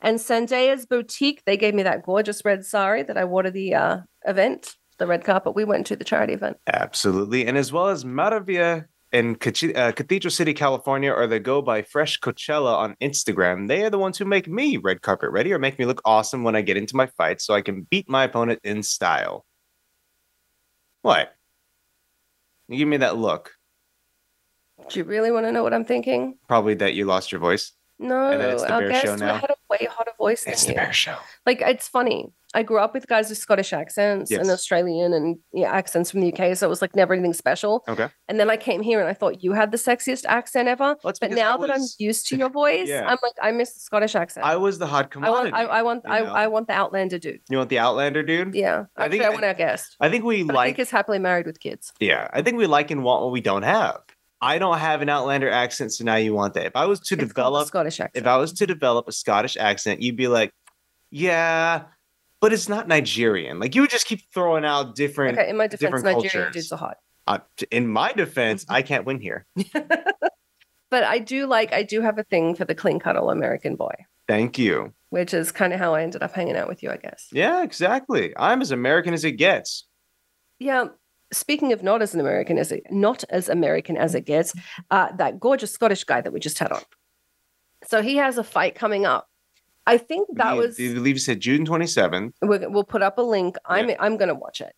And 0.01 0.19
Sandea's 0.19 0.85
Boutique, 0.85 1.45
they 1.47 1.57
gave 1.57 1.75
me 1.75 1.85
that 1.85 2.03
gorgeous 2.03 2.45
red 2.45 2.67
sari 2.67 3.05
that 3.05 3.17
I 3.17 3.25
wore 3.25 3.45
to 3.45 3.53
the 3.53 3.77
uh, 3.77 3.99
event, 4.27 4.75
the 4.99 5.07
red 5.07 5.25
carpet 5.25 5.55
we 5.55 5.65
went 5.65 5.87
to, 5.89 5.97
the 5.97 6.05
charity 6.05 6.33
event. 6.33 6.59
Absolutely. 6.67 7.47
And 7.47 7.57
as 7.57 7.73
well 7.73 7.89
as 7.89 8.05
Maravilla 8.05 8.87
in 9.13 9.37
uh, 9.77 9.93
Cathedral 9.93 10.31
City, 10.31 10.55
California, 10.55 11.13
or 11.13 11.27
they 11.27 11.39
go 11.39 11.61
by 11.61 11.83
Fresh 11.83 12.21
Coachella 12.21 12.75
on 12.75 12.97
Instagram. 13.03 13.69
They 13.69 13.85
are 13.85 13.91
the 13.91 13.99
ones 13.99 14.17
who 14.17 14.25
make 14.25 14.49
me 14.49 14.79
red 14.79 15.03
carpet 15.03 15.31
ready 15.31 15.53
or 15.53 15.59
make 15.59 15.79
me 15.79 15.85
look 15.85 16.01
awesome 16.05 16.45
when 16.45 16.57
I 16.57 16.63
get 16.63 16.79
into 16.79 16.97
my 16.97 17.07
fights 17.07 17.45
so 17.45 17.55
I 17.55 17.61
can 17.61 17.83
beat 17.83 18.09
my 18.09 18.25
opponent 18.25 18.61
in 18.65 18.83
style. 18.83 19.45
What? 21.03 21.35
You 22.69 22.79
give 22.79 22.89
me 22.89 22.97
that 22.99 23.19
look. 23.19 23.53
Do 24.89 24.99
you 24.99 25.05
really 25.05 25.31
want 25.31 25.47
to 25.47 25.53
know 25.53 25.63
what 25.63 25.75
I'm 25.75 25.85
thinking? 25.85 26.39
Probably 26.49 26.75
that 26.75 26.95
you 26.95 27.05
lost 27.05 27.31
your 27.31 27.41
voice. 27.41 27.73
No, 28.03 28.31
And 28.31 28.43
it's 28.43 28.63
the 28.63 28.73
our 28.73 28.81
Bear 28.81 28.91
guest 28.91 29.05
Show 29.05 29.17
now? 29.17 29.37
had 29.37 29.51
a 29.51 29.55
way 29.71 29.89
hotter 29.91 30.13
voice 30.19 30.45
than 30.45 30.53
It's 30.55 30.63
you. 30.65 30.69
the 30.69 30.75
Bear 30.75 30.93
Show. 30.93 31.17
Like 31.47 31.61
it's 31.63 31.89
funny. 31.89 32.33
I 32.55 32.63
grew 32.63 32.79
up 32.79 32.93
with 32.93 33.07
guys 33.07 33.31
with 33.31 33.39
Scottish 33.39 33.73
accents 33.73 34.31
and 34.31 34.51
Australian 34.51 35.15
and 35.15 35.39
yeah, 35.55 35.73
accents 35.73 36.11
from 36.11 36.21
the 36.21 36.31
UK, 36.35 36.55
so 36.55 36.67
it 36.67 36.69
was 36.69 36.83
like 36.83 36.95
never 36.95 37.15
anything 37.15 37.33
special. 37.33 37.83
Okay. 37.89 38.09
And 38.29 38.39
then 38.39 38.51
I 38.51 38.59
came 38.59 38.83
here 38.83 39.01
and 39.01 39.09
I 39.09 39.15
thought 39.15 39.43
you 39.43 39.53
had 39.55 39.71
the 39.71 39.79
sexiest 39.79 40.27
accent 40.27 40.69
ever. 40.69 40.97
Well, 41.03 41.09
it's 41.11 41.19
but 41.19 41.31
because 41.31 41.37
now 41.37 41.55
I 41.57 41.61
that 41.63 41.71
I'm 41.71 41.81
was- 41.81 41.97
used 41.99 42.27
to 42.27 42.37
your 42.43 42.51
voice, 42.51 42.91
Yeah. 42.91 43.07
I'm 43.07 43.17
like 43.23 43.33
I 43.41 43.53
miss 43.53 43.73
the 43.73 43.81
Scottish 43.81 44.15
accent. 44.15 44.45
I 44.45 44.57
was 44.57 44.79
the 44.79 44.87
hot 44.87 45.07
I 45.07 45.09
commodity. 45.09 45.53
want, 45.53 45.55
I, 45.55 45.79
I 45.79 45.83
want, 45.83 46.03
you 46.05 46.11
I, 46.13 46.21
know? 46.21 46.33
I 46.33 46.47
want 46.49 46.67
the 46.67 46.75
Outlander 46.75 47.19
dude. 47.19 47.41
You 47.49 47.57
want 47.57 47.71
the 47.71 47.79
Outlander 47.79 48.23
dude? 48.23 48.55
Yeah, 48.55 48.85
I 48.99 49.05
actually, 49.05 49.19
think- 49.21 49.31
I, 49.31 49.33
want 49.33 49.45
our 49.45 49.55
guest. 49.55 49.97
I 50.01 50.11
think 50.11 50.23
we 50.25 50.43
But 50.43 50.53
I 50.53 50.57
like 50.57 50.67
think 50.69 50.77
he's 50.77 50.91
happily 50.91 51.21
married 51.21 51.47
with 51.47 51.59
kids. 51.59 51.95
Yeah, 52.01 52.29
I 52.35 52.43
think 52.43 52.59
we 52.59 52.67
like 52.67 52.91
and 52.91 53.03
want 53.03 53.23
what 53.23 53.33
we 53.33 53.41
don't 53.41 53.63
have. 53.63 54.01
I 54.43 54.59
don't 54.59 54.79
have 54.79 55.01
an 55.03 55.09
Outlander 55.09 55.49
accent, 55.49 55.93
so 55.93 56.05
now 56.05 56.17
you 56.17 56.35
want 56.35 56.55
that. 56.55 56.67
If 56.67 56.77
I 56.77 56.85
was 56.87 57.01
to 57.01 57.15
It's 57.15 57.25
develop, 57.29 57.69
Scottish 57.69 58.01
accent. 58.01 58.21
if 58.23 58.27
I 58.27 58.37
was 58.37 58.53
to 58.55 58.67
develop 58.67 59.07
a 59.09 59.13
Scottish 59.13 59.57
accent, 59.57 60.03
you'd 60.03 60.17
be 60.17 60.29
like, 60.29 60.53
yeah, 61.11 61.85
but 62.41 62.53
it's 62.53 62.69
not 62.69 62.89
Nigerian. 62.89 63.61
Like 63.61 63.75
you 63.75 63.81
would 63.83 63.91
just 63.91 64.07
keep 64.07 64.21
throwing 64.35 64.65
out 64.65 64.97
different. 64.97 65.39
okay, 65.39 65.49
in 65.49 65.57
my 65.57 65.67
defense, 65.69 65.81
different 65.81 66.05
Nigerian 66.05 66.31
cultures. 66.31 66.53
dudes 66.53 66.73
are 66.73 66.79
hot. 66.79 66.97
Uh, 67.27 67.39
in 67.71 67.87
my 67.87 68.13
defense. 68.13 68.67
I 68.69 68.83
can't 68.83 69.05
win 69.07 69.21
here. 69.21 69.47
But 70.91 71.05
I 71.05 71.21
do 71.21 71.47
like, 71.47 71.73
I 71.73 71.85
do 71.85 72.03
have 72.03 72.19
a 72.19 72.23
thing 72.25 72.55
for 72.55 72.67
the 72.67 72.75
clean 72.75 72.99
cuddle 72.99 73.31
American 73.31 73.77
boy, 73.77 73.95
Thank 74.29 74.59
you. 74.59 74.93
which 75.09 75.33
is 75.33 75.51
kind 75.51 75.73
of 75.73 75.79
how 75.79 75.95
I 75.95 76.03
ended 76.03 76.23
up 76.23 76.35
hanging 76.35 76.55
out 76.55 76.69
with 76.69 76.83
you, 76.83 76.91
I 76.91 76.99
guess. 76.99 77.29
Yeah, 77.33 77.63
exactly. 77.63 78.35
I'm 78.37 78.61
as 78.61 78.73
American 78.73 79.15
as 79.15 79.25
it 79.25 79.33
gets. 79.33 79.87
Yeah. 80.59 80.89
Speaking 81.33 81.73
of 81.73 81.83
not 81.83 82.03
as 82.03 82.15
an 82.15 82.21
American 82.21 82.59
as 82.59 82.71
it 82.73 82.83
not 82.91 83.25
as 83.31 83.49
American 83.49 83.97
as 83.97 84.15
it 84.15 84.27
gets, 84.27 84.53
uh, 84.91 85.11
that 85.17 85.41
gorgeous 85.41 85.73
Scottish 85.73 86.05
guy 86.05 86.21
that 86.21 86.33
we 86.33 86.41
just 86.41 86.59
had 86.59 86.73
on. 86.73 86.83
So 87.87 88.03
he 88.03 88.17
has 88.17 88.39
a 88.39 88.45
fight 88.45 88.75
coming 88.75 89.07
up. 89.07 89.29
I 89.87 89.99
think 89.99 90.29
that 90.35 90.57
was 90.57 90.79
you 90.79 90.95
believe 90.95 91.17
you 91.17 91.21
said 91.21 91.41
June 91.41 91.67
27th. 91.67 92.33
we're, 92.43 92.69
we'll 92.71 92.85
put 92.85 93.03
up 93.03 93.19
a 93.19 93.23
link. 93.23 93.57
I'm 93.65 93.91
I'm 93.99 94.17
gonna 94.17 94.35
watch 94.35 94.61
it. 94.61 94.73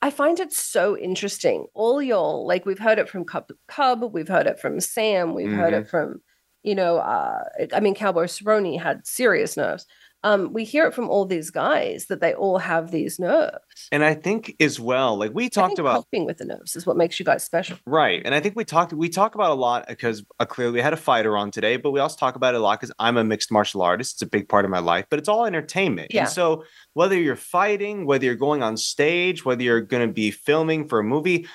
I 0.00 0.10
find 0.10 0.38
it 0.40 0.52
so 0.52 0.96
interesting. 0.96 1.66
All 1.74 2.00
y'all, 2.02 2.46
like 2.46 2.66
we've 2.66 2.78
heard 2.78 2.98
it 2.98 3.08
from 3.08 3.24
Cub, 3.24 3.48
Cub 3.68 4.02
we've 4.12 4.28
heard 4.28 4.46
it 4.46 4.60
from 4.60 4.80
Sam, 4.80 5.34
we've 5.34 5.50
heard 5.50 5.72
Mm-hmm. 5.72 5.82
it 5.82 5.88
from, 5.88 6.20
you 6.62 6.74
know, 6.74 6.98
uh, 6.98 7.44
I 7.72 7.80
mean, 7.80 7.94
Cowboy 7.94 8.24
Cerrone 8.24 8.80
had 8.80 9.06
serious 9.06 9.56
nerves. 9.56 9.86
Um, 10.24 10.54
we 10.54 10.64
hear 10.64 10.86
it 10.86 10.94
from 10.94 11.10
all 11.10 11.26
these 11.26 11.50
guys 11.50 12.06
that 12.06 12.20
they 12.20 12.32
all 12.32 12.56
have 12.56 12.90
these 12.90 13.18
nerves. 13.18 13.88
And 13.92 14.02
I 14.02 14.14
think 14.14 14.56
as 14.58 14.80
well, 14.80 15.18
like 15.18 15.32
we 15.34 15.50
talked 15.50 15.78
about 15.78 15.92
helping 15.92 16.24
with 16.24 16.38
the 16.38 16.46
nerves 16.46 16.74
is 16.74 16.86
what 16.86 16.96
makes 16.96 17.20
you 17.20 17.26
guys 17.26 17.44
special. 17.44 17.76
Right. 17.86 18.22
And 18.24 18.34
I 18.34 18.40
think 18.40 18.56
we 18.56 18.64
talked 18.64 18.94
we 18.94 19.10
talk 19.10 19.34
about 19.34 19.50
a 19.50 19.54
lot 19.54 19.86
because 19.86 20.24
uh, 20.40 20.46
clearly 20.46 20.72
we 20.72 20.80
had 20.80 20.94
a 20.94 20.96
fighter 20.96 21.36
on 21.36 21.50
today, 21.50 21.76
but 21.76 21.90
we 21.90 22.00
also 22.00 22.16
talk 22.16 22.36
about 22.36 22.54
it 22.54 22.56
a 22.56 22.60
lot 22.60 22.80
because 22.80 22.92
I'm 22.98 23.18
a 23.18 23.24
mixed 23.24 23.52
martial 23.52 23.82
artist. 23.82 24.14
It's 24.14 24.22
a 24.22 24.26
big 24.26 24.48
part 24.48 24.64
of 24.64 24.70
my 24.70 24.78
life, 24.78 25.04
but 25.10 25.18
it's 25.18 25.28
all 25.28 25.44
entertainment. 25.44 26.08
Yeah. 26.10 26.22
And 26.22 26.30
so 26.30 26.64
whether 26.94 27.18
you're 27.18 27.36
fighting, 27.36 28.06
whether 28.06 28.24
you're 28.24 28.34
going 28.34 28.62
on 28.62 28.78
stage, 28.78 29.44
whether 29.44 29.62
you're 29.62 29.82
going 29.82 30.08
to 30.08 30.12
be 30.12 30.30
filming 30.30 30.88
for 30.88 31.00
a 31.00 31.04
movie, 31.04 31.46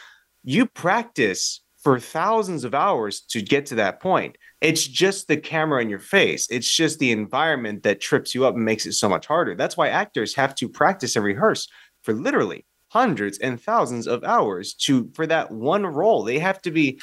you 0.44 0.68
practice 0.68 1.62
for 1.84 2.00
thousands 2.00 2.64
of 2.64 2.76
hours 2.76 3.22
to 3.22 3.42
get 3.42 3.66
to 3.68 3.76
that 3.76 4.02
point. 4.02 4.38
It's 4.62 4.86
just 4.86 5.28
the 5.28 5.38
camera 5.38 5.82
in 5.82 5.90
your 5.90 6.00
face. 6.00 6.48
It's 6.50 6.70
just 6.70 7.00
the 7.00 7.12
environment 7.12 7.84
that 7.84 8.02
trips 8.02 8.36
you 8.36 8.46
up 8.46 8.56
and 8.56 8.66
makes 8.66 8.86
it 8.86 8.94
so 8.94 9.08
much 9.08 9.26
harder. 9.26 9.56
That's 9.56 9.78
why 9.78 9.88
actors 9.88 10.36
have 10.36 10.56
to 10.56 10.68
practice 10.68 11.16
and 11.16 11.24
rehearse 11.24 11.68
for 12.04 12.14
literally 12.14 12.66
hundreds 12.90 13.38
and 13.38 13.62
thousands 13.62 14.08
of 14.08 14.24
hours 14.24 14.74
to 14.74 15.10
for 15.14 15.26
that 15.28 15.52
one 15.52 15.86
role. 15.86 16.24
They 16.24 16.40
have 16.40 16.62
to 16.64 16.72
be 16.72 17.00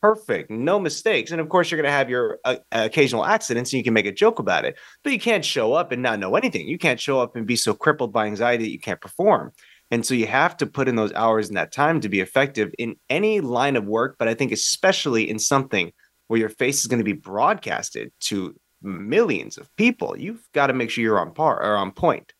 perfect, 0.00 0.50
no 0.50 0.78
mistakes. 0.78 1.30
And 1.30 1.40
of 1.40 1.48
course, 1.48 1.70
you're 1.70 1.80
going 1.80 1.90
to 1.90 1.96
have 1.96 2.10
your 2.10 2.38
uh, 2.44 2.56
occasional 2.72 3.24
accidents 3.24 3.72
and 3.72 3.78
you 3.78 3.84
can 3.84 3.94
make 3.94 4.06
a 4.06 4.12
joke 4.12 4.38
about 4.38 4.66
it, 4.66 4.76
but 5.02 5.12
you 5.12 5.18
can't 5.18 5.44
show 5.44 5.72
up 5.72 5.92
and 5.92 6.02
not 6.02 6.18
know 6.18 6.36
anything. 6.36 6.68
You 6.68 6.76
can't 6.78 7.00
show 7.00 7.20
up 7.20 7.36
and 7.36 7.46
be 7.46 7.56
so 7.56 7.72
crippled 7.72 8.12
by 8.12 8.26
anxiety 8.26 8.64
that 8.64 8.70
you 8.70 8.78
can't 8.78 9.00
perform. 9.00 9.52
And 9.90 10.04
so 10.04 10.14
you 10.14 10.26
have 10.26 10.56
to 10.58 10.66
put 10.66 10.88
in 10.88 10.96
those 10.96 11.12
hours 11.12 11.48
and 11.48 11.56
that 11.56 11.72
time 11.72 12.00
to 12.00 12.08
be 12.08 12.20
effective 12.20 12.72
in 12.78 12.96
any 13.10 13.40
line 13.40 13.76
of 13.76 13.84
work, 13.84 14.16
but 14.18 14.28
I 14.28 14.34
think 14.34 14.50
especially 14.50 15.28
in 15.28 15.38
something 15.38 15.92
where 16.28 16.40
your 16.40 16.48
face 16.48 16.80
is 16.80 16.86
going 16.86 16.98
to 16.98 17.04
be 17.04 17.12
broadcasted 17.12 18.12
to 18.20 18.54
millions 18.82 19.58
of 19.58 19.74
people. 19.76 20.18
You've 20.18 20.46
got 20.52 20.68
to 20.68 20.72
make 20.72 20.90
sure 20.90 21.02
you're 21.02 21.20
on 21.20 21.32
par 21.32 21.62
or 21.62 21.76
on 21.76 21.92
point. 21.92 22.32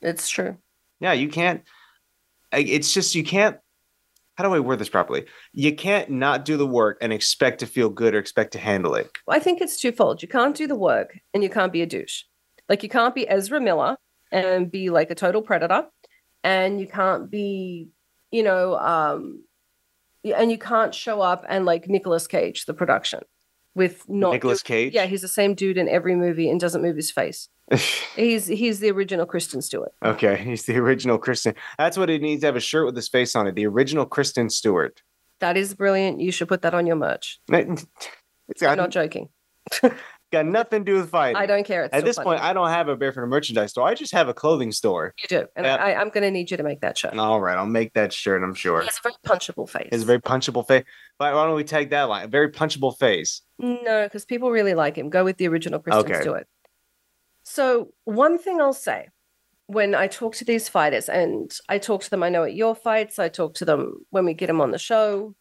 It's 0.00 0.28
true. 0.28 0.56
Yeah, 1.00 1.12
you 1.12 1.28
can't. 1.28 1.62
It's 2.52 2.92
just 2.92 3.14
you 3.14 3.24
can't. 3.24 3.56
How 4.34 4.44
do 4.44 4.54
I 4.54 4.60
word 4.60 4.78
this 4.78 4.88
properly? 4.88 5.26
You 5.52 5.74
can't 5.74 6.10
not 6.10 6.44
do 6.44 6.56
the 6.56 6.66
work 6.66 6.98
and 7.00 7.12
expect 7.12 7.60
to 7.60 7.66
feel 7.66 7.88
good 7.88 8.14
or 8.14 8.18
expect 8.18 8.52
to 8.52 8.58
handle 8.58 8.94
it. 8.94 9.10
Well, 9.26 9.36
I 9.36 9.40
think 9.40 9.60
it's 9.60 9.80
twofold. 9.80 10.22
You 10.22 10.28
can't 10.28 10.56
do 10.56 10.66
the 10.66 10.74
work 10.74 11.18
and 11.34 11.42
you 11.42 11.50
can't 11.50 11.72
be 11.72 11.82
a 11.82 11.86
douche. 11.86 12.24
Like 12.68 12.82
you 12.82 12.88
can't 12.88 13.14
be 13.14 13.28
Ezra 13.28 13.60
Miller 13.60 13.96
and 14.30 14.70
be 14.70 14.90
like 14.90 15.10
a 15.10 15.14
total 15.14 15.42
predator, 15.42 15.86
and 16.44 16.80
you 16.80 16.86
can't 16.86 17.30
be, 17.30 17.88
you 18.30 18.42
know, 18.42 18.76
um, 18.78 19.44
and 20.24 20.50
you 20.50 20.58
can't 20.58 20.94
show 20.94 21.20
up 21.20 21.44
and 21.48 21.64
like 21.64 21.88
Nicolas 21.88 22.26
Cage, 22.26 22.66
the 22.66 22.74
production, 22.74 23.20
with 23.74 24.08
not 24.08 24.32
Nicolas 24.32 24.62
Cage? 24.62 24.92
Yeah, 24.94 25.06
he's 25.06 25.22
the 25.22 25.28
same 25.28 25.54
dude 25.54 25.78
in 25.78 25.88
every 25.88 26.14
movie 26.14 26.48
and 26.48 26.60
doesn't 26.60 26.82
move 26.82 26.96
his 26.96 27.10
face. 27.10 27.48
he's 28.16 28.46
he's 28.46 28.80
the 28.80 28.90
original 28.90 29.26
Kristen 29.26 29.62
Stewart. 29.62 29.92
okay, 30.04 30.36
he's 30.36 30.66
the 30.66 30.76
original 30.76 31.18
Kristen. 31.18 31.54
That's 31.78 31.96
what 31.96 32.08
he 32.08 32.18
needs 32.18 32.40
to 32.42 32.46
have 32.46 32.56
a 32.56 32.60
shirt 32.60 32.86
with 32.86 32.96
his 32.96 33.08
face 33.08 33.34
on 33.34 33.46
it. 33.46 33.54
The 33.54 33.66
original 33.66 34.04
Kristen 34.04 34.50
Stewart. 34.50 35.02
That 35.40 35.56
is 35.56 35.74
brilliant. 35.74 36.20
You 36.20 36.30
should 36.30 36.48
put 36.48 36.62
that 36.62 36.74
on 36.74 36.86
your 36.86 36.96
merch. 36.96 37.40
It's 38.48 38.62
I'm 38.62 38.76
not 38.76 38.90
joking. 38.90 39.28
got 40.32 40.46
nothing 40.46 40.84
to 40.84 40.92
do 40.92 40.96
with 40.98 41.10
fighting. 41.10 41.36
I 41.36 41.46
don't 41.46 41.64
care. 41.64 41.84
It's 41.84 41.94
At 41.94 42.04
this 42.04 42.16
funny. 42.16 42.24
point, 42.24 42.42
I 42.42 42.52
don't 42.52 42.68
have 42.70 42.88
a 42.88 42.96
barefoot 42.96 43.26
merchandise 43.26 43.70
store. 43.70 43.86
I 43.86 43.94
just 43.94 44.12
have 44.12 44.28
a 44.28 44.34
clothing 44.34 44.72
store. 44.72 45.14
you 45.22 45.28
do, 45.28 45.46
and 45.54 45.64
Yeah. 45.66 45.76
I, 45.76 45.94
I'm 45.94 46.08
going 46.08 46.22
to 46.22 46.30
need 46.30 46.50
you 46.50 46.56
to 46.56 46.62
make 46.62 46.80
that 46.80 46.98
shirt. 46.98 47.16
All 47.16 47.40
right, 47.40 47.56
I'll 47.56 47.66
make 47.66 47.92
that 47.92 48.12
shirt. 48.12 48.42
I'm 48.42 48.54
sure. 48.54 48.80
He 48.80 48.86
has 48.86 48.98
a 48.98 49.02
very 49.02 49.14
punchable 49.26 49.68
face. 49.68 49.88
It's 49.92 50.02
a 50.02 50.06
very 50.06 50.20
punchable 50.20 50.66
face. 50.66 50.84
Why 51.18 51.32
why 51.34 51.44
don't 51.46 51.54
we 51.54 51.64
tag 51.64 51.90
that 51.90 52.04
line? 52.08 52.24
A 52.24 52.28
very 52.28 52.50
punchable 52.50 52.98
face. 52.98 53.42
No, 53.58 54.04
because 54.04 54.24
people 54.24 54.50
really 54.50 54.74
like 54.74 54.96
him. 54.96 55.10
Go 55.10 55.22
with 55.22 55.36
the 55.36 55.46
original 55.48 55.78
Kristen 55.78 56.04
Okay. 56.10 56.20
Stewart. 56.22 56.46
So, 57.44 57.88
one 58.04 58.38
thing 58.38 58.60
I'll 58.60 58.72
say 58.72 59.08
when 59.66 59.94
I 59.94 60.06
talk 60.06 60.34
to 60.36 60.44
these 60.44 60.68
fighters, 60.68 61.08
and 61.08 61.50
I 61.68 61.78
talk 61.78 62.02
to 62.02 62.10
them, 62.10 62.22
I 62.22 62.28
know 62.28 62.44
at 62.44 62.54
your 62.54 62.74
fights, 62.74 63.18
I 63.18 63.28
talk 63.28 63.54
to 63.54 63.64
them 63.64 64.04
when 64.10 64.24
we 64.24 64.34
get 64.34 64.46
them 64.48 64.60
on 64.60 64.70
the 64.70 64.78
show, 64.78 65.34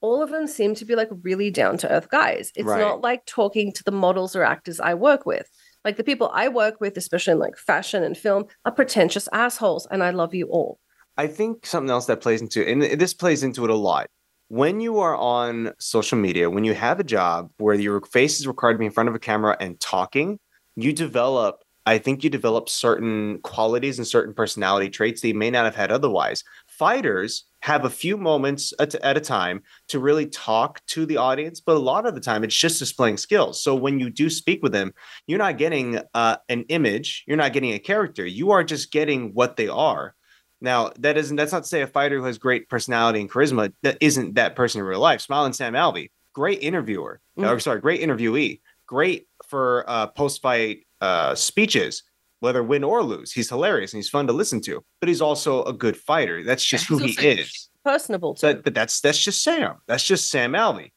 all 0.00 0.22
of 0.22 0.30
them 0.30 0.46
seem 0.46 0.74
to 0.76 0.84
be 0.84 0.94
like 0.94 1.08
really 1.22 1.50
down 1.50 1.76
to 1.78 1.90
earth 1.90 2.08
guys. 2.10 2.52
It's 2.54 2.66
Right. 2.66 2.80
not 2.80 3.00
like 3.00 3.24
talking 3.26 3.72
to 3.72 3.84
the 3.84 3.90
models 3.90 4.36
or 4.36 4.42
actors 4.42 4.80
I 4.80 4.94
work 4.94 5.26
with. 5.26 5.48
Like 5.84 5.96
the 5.96 6.04
people 6.04 6.30
I 6.32 6.48
work 6.48 6.80
with, 6.80 6.96
especially 6.96 7.32
in 7.32 7.38
like 7.38 7.56
fashion 7.56 8.02
and 8.02 8.16
film, 8.16 8.44
are 8.64 8.72
pretentious 8.72 9.28
assholes, 9.32 9.86
and 9.90 10.02
I 10.02 10.10
love 10.10 10.34
you 10.34 10.46
all. 10.46 10.78
I 11.16 11.26
think 11.26 11.66
something 11.66 11.90
else 11.90 12.06
that 12.06 12.20
plays 12.20 12.40
into 12.40 12.66
and 12.68 12.82
this 12.82 13.14
plays 13.14 13.42
into 13.42 13.64
it 13.64 13.70
a 13.70 13.74
lot. 13.74 14.06
When 14.48 14.80
you 14.80 14.98
are 15.00 15.16
on 15.16 15.72
social 15.78 16.16
media, 16.16 16.48
when 16.48 16.64
you 16.64 16.74
have 16.74 17.00
a 17.00 17.04
job 17.04 17.50
where 17.58 17.74
your 17.74 18.00
face 18.02 18.38
is 18.40 18.46
required 18.46 18.74
to 18.74 18.78
be 18.78 18.86
in 18.86 18.92
front 18.92 19.08
of 19.08 19.14
a 19.14 19.18
camera 19.18 19.56
and 19.60 19.78
talking, 19.80 20.38
you 20.76 20.92
develop, 20.92 21.62
I 21.86 21.98
think 21.98 22.22
you 22.24 22.30
develop 22.30 22.68
certain 22.68 23.40
qualities 23.42 23.98
and 23.98 24.06
certain 24.06 24.32
personality 24.32 24.90
traits 24.90 25.20
that 25.20 25.28
you 25.28 25.34
may 25.34 25.50
not 25.50 25.64
have 25.64 25.74
had 25.76 25.90
otherwise. 25.92 26.44
Fighters 26.78 27.44
have 27.62 27.84
a 27.84 27.90
few 27.90 28.16
moments 28.16 28.72
at, 28.78 28.94
at 28.96 29.16
a 29.16 29.20
time 29.20 29.62
to 29.88 29.98
really 29.98 30.26
talk 30.26 30.80
to 30.86 31.04
the 31.04 31.16
audience, 31.16 31.60
but 31.60 31.74
a 31.76 31.78
lot 31.80 32.06
of 32.06 32.14
the 32.14 32.20
time 32.20 32.44
it's 32.44 32.54
just 32.54 32.78
displaying 32.78 33.16
skills. 33.16 33.60
So 33.62 33.74
when 33.74 33.98
you 33.98 34.10
do 34.10 34.30
speak 34.30 34.62
with 34.62 34.72
them, 34.72 34.94
you're 35.26 35.38
not 35.38 35.58
getting 35.58 36.00
uh, 36.14 36.36
an 36.48 36.62
image, 36.68 37.24
you're 37.26 37.36
not 37.36 37.52
getting 37.52 37.72
a 37.72 37.78
character, 37.80 38.24
you 38.24 38.52
are 38.52 38.62
just 38.62 38.92
getting 38.92 39.34
what 39.34 39.56
they 39.56 39.66
are. 39.66 40.14
Now, 40.60 40.92
that 41.00 41.16
isn't 41.16 41.36
that's 41.36 41.52
not 41.52 41.64
to 41.64 41.68
say 41.68 41.82
a 41.82 41.86
fighter 41.86 42.18
who 42.18 42.24
has 42.24 42.38
great 42.38 42.68
personality 42.68 43.20
and 43.20 43.30
charisma 43.30 43.72
that 43.82 43.98
isn't 44.00 44.34
that 44.34 44.54
person 44.56 44.80
in 44.80 44.86
real 44.86 45.00
life. 45.00 45.20
Smiling 45.20 45.52
Sam 45.52 45.74
Alvey, 45.74 46.10
great 46.32 46.62
interviewer, 46.62 47.20
Mm. 47.38 47.48
or 47.48 47.60
sorry, 47.60 47.80
great 47.80 48.00
interviewee, 48.00 48.60
great 48.86 49.28
for 49.46 49.84
uh, 49.88 50.08
post-fight 50.08 50.86
uh, 51.00 51.34
speeches, 51.34 52.02
whether 52.40 52.62
win 52.62 52.84
or 52.84 53.02
lose. 53.02 53.32
He's 53.32 53.48
hilarious 53.48 53.92
and 53.92 53.98
he's 53.98 54.08
fun 54.08 54.26
to 54.26 54.32
listen 54.32 54.60
to, 54.62 54.84
but 55.00 55.08
he's 55.08 55.20
also 55.20 55.64
a 55.64 55.72
good 55.72 55.96
fighter. 55.96 56.42
That's 56.42 56.64
just 56.64 56.86
who 56.86 56.98
he 56.98 57.12
is. 57.26 57.68
Personable 57.84 58.34
too. 58.34 58.40
So, 58.40 58.54
but 58.54 58.74
that's 58.74 59.00
that's 59.00 59.18
just 59.18 59.42
Sam. 59.42 59.76
That's 59.86 60.04
just 60.04 60.30
Sam 60.30 60.52
Alvey. 60.52 60.92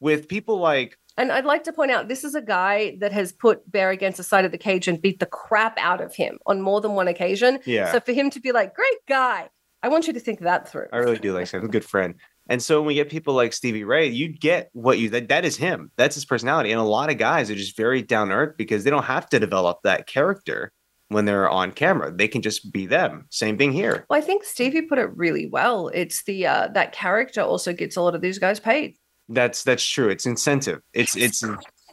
With 0.00 0.26
people 0.26 0.58
like 0.58 0.98
And 1.16 1.30
I'd 1.30 1.44
like 1.44 1.64
to 1.64 1.72
point 1.72 1.92
out 1.92 2.08
this 2.08 2.24
is 2.24 2.34
a 2.34 2.42
guy 2.42 2.96
that 3.00 3.12
has 3.12 3.32
put 3.32 3.70
Bear 3.70 3.90
against 3.90 4.16
the 4.16 4.24
side 4.24 4.44
of 4.44 4.50
the 4.50 4.58
cage 4.58 4.88
and 4.88 5.00
beat 5.00 5.20
the 5.20 5.26
crap 5.26 5.78
out 5.78 6.00
of 6.00 6.14
him 6.14 6.38
on 6.46 6.60
more 6.60 6.80
than 6.80 6.92
one 6.92 7.08
occasion. 7.08 7.60
Yeah. 7.64 7.92
So 7.92 8.00
for 8.00 8.12
him 8.12 8.30
to 8.30 8.40
be 8.40 8.52
like, 8.52 8.74
great 8.74 9.06
guy, 9.08 9.48
I 9.82 9.88
want 9.88 10.06
you 10.06 10.12
to 10.12 10.20
think 10.20 10.40
that 10.40 10.68
through. 10.68 10.86
I 10.92 10.98
really 10.98 11.18
do 11.18 11.32
like 11.32 11.46
Sam. 11.46 11.60
He's 11.60 11.68
a 11.68 11.72
good 11.72 11.84
friend. 11.84 12.14
And 12.48 12.60
so 12.60 12.80
when 12.80 12.88
we 12.88 12.94
get 12.94 13.08
people 13.08 13.34
like 13.34 13.52
Stevie 13.52 13.84
Ray, 13.84 14.08
you 14.08 14.28
get 14.28 14.70
what 14.72 14.98
you 14.98 15.10
that, 15.10 15.28
that 15.28 15.44
is 15.44 15.56
him. 15.56 15.92
That's 15.96 16.16
his 16.16 16.24
personality. 16.24 16.72
And 16.72 16.80
a 16.80 16.84
lot 16.84 17.10
of 17.10 17.18
guys 17.18 17.50
are 17.50 17.54
just 17.54 17.76
very 17.76 18.02
down 18.02 18.32
earth 18.32 18.56
because 18.56 18.82
they 18.82 18.90
don't 18.90 19.04
have 19.04 19.28
to 19.28 19.38
develop 19.38 19.78
that 19.84 20.06
character 20.06 20.72
when 21.12 21.24
they're 21.24 21.48
on 21.48 21.72
camera. 21.72 22.10
They 22.12 22.28
can 22.28 22.42
just 22.42 22.72
be 22.72 22.86
them. 22.86 23.26
Same 23.30 23.56
thing 23.58 23.72
here. 23.72 24.04
Well, 24.08 24.18
I 24.18 24.22
think 24.22 24.44
Stevie 24.44 24.82
put 24.82 24.98
it 24.98 25.14
really 25.16 25.46
well. 25.46 25.88
It's 25.88 26.24
the 26.24 26.46
uh, 26.46 26.68
that 26.74 26.92
character 26.92 27.40
also 27.42 27.72
gets 27.72 27.96
a 27.96 28.02
lot 28.02 28.14
of 28.14 28.20
these 28.20 28.38
guys 28.38 28.58
paid. 28.60 28.96
That's 29.28 29.62
that's 29.64 29.84
true. 29.86 30.08
It's 30.08 30.26
incentive. 30.26 30.80
It's 30.92 31.16
it's 31.16 31.42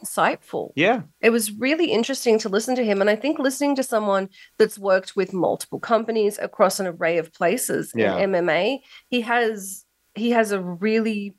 Insightful. 0.04 0.70
yeah. 0.76 1.02
It 1.20 1.28
was 1.30 1.52
really 1.52 1.92
interesting 1.92 2.38
to 2.38 2.48
listen 2.48 2.74
to 2.76 2.84
him. 2.84 3.02
And 3.02 3.10
I 3.10 3.16
think 3.16 3.38
listening 3.38 3.76
to 3.76 3.82
someone 3.82 4.30
that's 4.58 4.78
worked 4.78 5.14
with 5.14 5.34
multiple 5.34 5.78
companies 5.78 6.38
across 6.38 6.80
an 6.80 6.86
array 6.86 7.18
of 7.18 7.32
places 7.34 7.92
Yeah. 7.94 8.16
in 8.16 8.30
MMA, 8.30 8.78
he 9.10 9.20
has 9.20 9.84
he 10.14 10.30
has 10.30 10.52
a 10.52 10.60
really, 10.60 11.34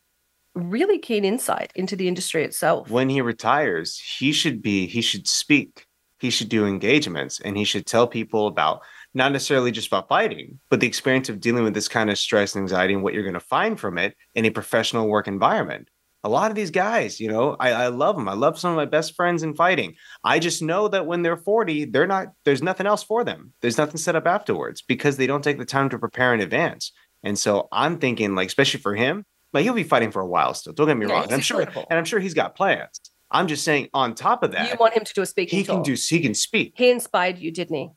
really 0.54 1.00
keen 1.00 1.26
insight 1.26 1.72
into 1.76 1.96
the 1.96 2.08
industry 2.08 2.44
itself. 2.44 2.90
When 2.90 3.10
he 3.10 3.20
retires, 3.22 3.98
he 4.00 4.32
should 4.32 4.62
be 4.62 4.86
he 4.88 5.02
should 5.02 5.28
speak. 5.28 5.86
He 6.22 6.30
should 6.30 6.50
do 6.50 6.68
engagements 6.68 7.40
and 7.40 7.58
he 7.58 7.64
should 7.64 7.88
tell 7.88 8.08
people 8.08 8.46
about 8.46 8.82
not 9.16 9.32
necessarily 9.32 9.72
just 9.72 9.88
about 9.88 10.08
fighting, 10.08 10.60
but 10.70 10.80
the 10.80 10.86
experience 10.86 11.30
of 11.30 11.40
dealing 11.40 11.64
with 11.64 11.74
this 11.74 11.88
kind 11.88 12.12
of 12.12 12.20
stress 12.20 12.54
and 12.54 12.62
anxiety 12.62 12.94
and 12.94 13.02
what 13.02 13.16
you're 13.16 13.24
going 13.24 13.34
to 13.34 13.40
find 13.40 13.80
from 13.80 13.98
it 13.98 14.16
in 14.36 14.46
a 14.46 14.52
professional 14.52 15.08
work 15.08 15.28
environment. 15.28 15.90
A 16.24 16.30
lot 16.30 16.52
of 16.52 16.56
these 16.56 16.70
guys, 16.70 17.20
you 17.20 17.28
know, 17.28 17.58
I, 17.60 17.72
I 17.72 17.88
love 17.88 18.16
them. 18.16 18.30
I 18.30 18.34
love 18.34 18.60
some 18.60 18.70
of 18.70 18.78
my 18.78 18.86
best 18.86 19.16
friends 19.16 19.42
in 19.42 19.56
fighting. 19.56 19.96
I 20.24 20.38
just 20.38 20.62
know 20.62 20.88
that 20.90 21.08
when 21.08 21.24
they're 21.24 21.38
40, 21.38 21.86
they're 21.86 22.06
not, 22.06 22.28
there's 22.46 22.62
nothing 22.62 22.86
else 22.86 23.02
for 23.02 23.24
them. 23.24 23.54
There's 23.62 23.80
nothing 23.80 23.98
set 23.98 24.16
up 24.16 24.28
afterwards 24.28 24.84
because 24.84 25.18
they 25.18 25.26
don't 25.26 25.44
take 25.44 25.58
the 25.58 25.66
time 25.66 25.90
to 25.90 25.98
prepare 25.98 26.36
in 26.36 26.40
advance. 26.40 26.92
And 27.24 27.38
so 27.40 27.68
I'm 27.72 27.98
thinking, 27.98 28.36
like, 28.36 28.50
especially 28.50 28.82
for 28.82 28.94
him, 28.94 29.26
like 29.54 29.64
he'll 29.64 29.74
be 29.74 29.84
fighting 29.84 30.12
for 30.12 30.22
a 30.22 30.28
while 30.28 30.54
still. 30.54 30.74
Don't 30.74 30.88
get 30.88 30.98
me 30.98 31.08
wrong. 31.08 31.24
And 31.24 31.34
I'm 31.34 31.42
sure, 31.42 31.62
and 31.90 31.98
I'm 31.98 32.06
sure 32.06 32.20
he's 32.20 32.36
got 32.36 32.56
plans. 32.56 33.02
I'm 33.32 33.48
just 33.48 33.64
saying, 33.64 33.90
on 33.94 34.14
top 34.14 34.44
of 34.44 34.52
that, 34.52 34.70
you 34.70 34.76
want 34.80 34.94
him 34.94 35.04
to 35.04 35.14
do 35.14 35.22
a 35.22 35.26
speaking 35.26 35.60
he 35.60 35.66
can 35.66 35.82
do, 35.82 35.94
he 35.94 36.20
can 36.20 36.34
speak. 36.34 36.74
He 36.76 36.90
inspired 36.90 37.38
you, 37.38 37.52
didn't 37.52 37.76
he? 37.76 37.90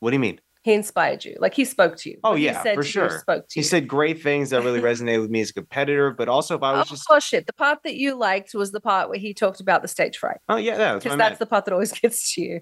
What 0.00 0.10
do 0.10 0.16
you 0.16 0.20
mean? 0.20 0.40
He 0.62 0.72
inspired 0.72 1.26
you. 1.26 1.36
Like 1.40 1.52
he 1.52 1.66
spoke 1.66 1.96
to 1.98 2.10
you. 2.10 2.18
Oh 2.24 2.34
he 2.34 2.46
yeah, 2.46 2.62
said 2.62 2.74
for 2.74 2.82
sure. 2.82 3.18
spoke 3.20 3.46
to 3.48 3.54
He 3.54 3.60
you. 3.60 3.64
said 3.64 3.86
great 3.86 4.22
things 4.22 4.48
that 4.48 4.62
really 4.62 4.80
resonated 4.80 5.20
with 5.20 5.30
me 5.30 5.42
as 5.42 5.50
a 5.50 5.52
competitor, 5.54 6.10
but 6.10 6.26
also 6.26 6.56
if 6.56 6.62
I 6.62 6.72
was 6.72 6.86
oh, 6.88 6.94
just, 6.94 7.06
oh 7.10 7.20
shit! 7.20 7.46
The 7.46 7.52
part 7.52 7.82
that 7.84 7.96
you 7.96 8.14
liked 8.14 8.54
was 8.54 8.72
the 8.72 8.80
part 8.80 9.10
where 9.10 9.18
he 9.18 9.34
talked 9.34 9.60
about 9.60 9.82
the 9.82 9.88
stage 9.88 10.16
fright, 10.16 10.38
oh 10.48 10.56
yeah, 10.56 10.94
because 10.94 11.18
that's 11.18 11.38
the 11.38 11.44
part 11.44 11.66
that 11.66 11.74
always 11.74 11.92
gets 12.00 12.32
to 12.34 12.40
you. 12.40 12.60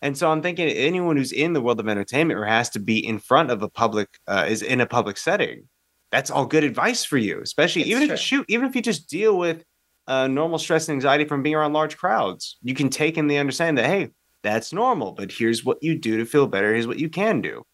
And 0.00 0.16
so 0.16 0.30
I'm 0.30 0.42
thinking 0.42 0.68
anyone 0.68 1.16
who's 1.16 1.32
in 1.32 1.54
the 1.54 1.60
world 1.60 1.80
of 1.80 1.88
entertainment 1.88 2.38
or 2.38 2.44
has 2.44 2.70
to 2.70 2.78
be 2.78 3.04
in 3.04 3.18
front 3.18 3.50
of 3.50 3.62
a 3.62 3.70
public, 3.70 4.08
uh, 4.28 4.44
is 4.46 4.62
in 4.62 4.80
a 4.80 4.86
public 4.86 5.16
setting. 5.16 5.68
That's 6.12 6.30
all 6.30 6.46
good 6.46 6.62
advice 6.62 7.04
for 7.04 7.16
you, 7.16 7.40
especially 7.40 7.82
It's 7.82 7.90
even 7.90 8.02
if 8.02 8.08
true. 8.08 8.12
you 8.12 8.18
shoot, 8.18 8.46
even 8.48 8.66
if 8.66 8.76
you 8.76 8.82
just 8.82 9.08
deal 9.08 9.36
with 9.38 9.64
uh, 10.06 10.26
normal 10.26 10.58
stress 10.58 10.88
and 10.88 10.96
anxiety 10.96 11.24
from 11.24 11.42
being 11.42 11.54
around 11.54 11.72
large 11.72 11.96
crowds. 11.96 12.58
You 12.62 12.74
can 12.74 12.88
take 12.88 13.16
in 13.16 13.26
the 13.26 13.38
understanding 13.38 13.82
that, 13.82 13.88
hey, 13.88 14.10
that's 14.42 14.72
normal, 14.72 15.12
but 15.12 15.32
here's 15.32 15.64
what 15.64 15.82
you 15.82 15.98
do 15.98 16.18
to 16.18 16.26
feel 16.26 16.46
better. 16.46 16.72
Here's 16.72 16.86
what 16.86 16.98
you 16.98 17.08
can 17.08 17.40
do. 17.40 17.64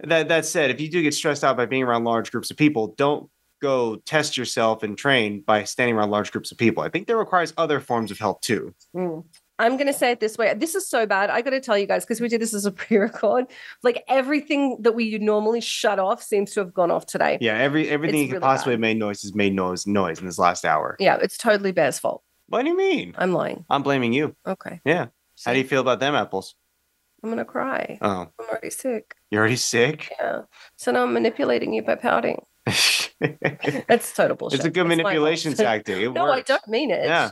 That 0.00 0.28
that 0.28 0.44
said, 0.44 0.70
if 0.70 0.80
you 0.80 0.90
do 0.90 1.02
get 1.02 1.14
stressed 1.14 1.44
out 1.44 1.56
by 1.56 1.66
being 1.66 1.84
around 1.84 2.04
large 2.04 2.30
groups 2.30 2.50
of 2.50 2.56
people, 2.56 2.94
don't 2.98 3.30
go 3.62 3.96
test 4.04 4.36
yourself 4.36 4.82
and 4.82 4.98
train 4.98 5.40
by 5.46 5.64
standing 5.64 5.94
around 5.94 6.10
large 6.10 6.32
groups 6.32 6.50
of 6.50 6.58
people. 6.58 6.82
I 6.82 6.88
think 6.88 7.06
that 7.06 7.16
requires 7.16 7.54
other 7.56 7.80
forms 7.80 8.10
of 8.10 8.18
help 8.18 8.42
too. 8.42 8.74
Mm. 8.94 9.24
I'm 9.58 9.76
going 9.76 9.86
to 9.86 9.92
say 9.92 10.10
it 10.10 10.20
this 10.20 10.36
way. 10.38 10.52
This 10.54 10.74
is 10.74 10.88
so 10.88 11.06
bad. 11.06 11.30
I 11.30 11.40
got 11.42 11.50
to 11.50 11.60
tell 11.60 11.78
you 11.78 11.86
guys, 11.86 12.04
because 12.04 12.20
we 12.20 12.28
did 12.28 12.40
this 12.40 12.54
as 12.54 12.66
a 12.66 12.72
pre 12.72 12.96
record, 12.98 13.46
like 13.82 14.02
everything 14.08 14.78
that 14.80 14.92
we 14.92 15.18
normally 15.18 15.60
shut 15.60 15.98
off 15.98 16.22
seems 16.22 16.52
to 16.52 16.60
have 16.60 16.74
gone 16.74 16.90
off 16.90 17.06
today. 17.06 17.38
Yeah, 17.40 17.54
every 17.58 17.88
everything 17.88 18.20
It's 18.20 18.22
you 18.22 18.28
could 18.28 18.42
really 18.42 18.42
possibly 18.42 18.72
bad. 18.72 18.74
have 18.74 18.80
made 18.80 18.96
noise 18.98 19.22
has 19.22 19.34
made 19.34 19.54
noise 19.54 19.86
noise 19.86 20.20
in 20.20 20.26
this 20.26 20.38
last 20.38 20.64
hour. 20.64 20.96
Yeah, 20.98 21.18
it's 21.20 21.36
totally 21.36 21.72
Bear's 21.72 21.98
fault. 21.98 22.22
What 22.46 22.62
do 22.62 22.68
you 22.68 22.76
mean? 22.76 23.14
I'm 23.16 23.32
lying. 23.32 23.64
I'm 23.70 23.82
blaming 23.82 24.12
you. 24.12 24.34
Okay. 24.46 24.80
Yeah. 24.84 25.06
How 25.44 25.52
do 25.52 25.58
you 25.58 25.64
feel 25.64 25.80
about 25.80 26.00
them 26.00 26.14
apples? 26.14 26.54
I'm 27.22 27.30
going 27.30 27.38
to 27.38 27.44
cry. 27.44 27.98
Oh, 28.02 28.28
I'm 28.38 28.46
already 28.48 28.70
sick. 28.70 29.14
you're 29.30 29.40
already 29.40 29.56
sick? 29.56 30.12
Yeah. 30.18 30.42
So 30.76 30.90
now 30.90 31.04
I'm 31.04 31.12
manipulating 31.12 31.72
you 31.72 31.82
by 31.82 31.94
pouting. 31.94 32.42
That's 32.66 34.12
total 34.12 34.36
bullshit. 34.36 34.58
it's 34.58 34.66
a 34.66 34.70
good 34.70 34.86
manipulation 34.86 35.54
tactic. 35.54 35.98
It 35.98 36.12
no, 36.12 36.30
I 36.30 36.42
don't 36.42 36.66
mean 36.68 36.90
it. 36.90 37.04
Yeah. 37.04 37.30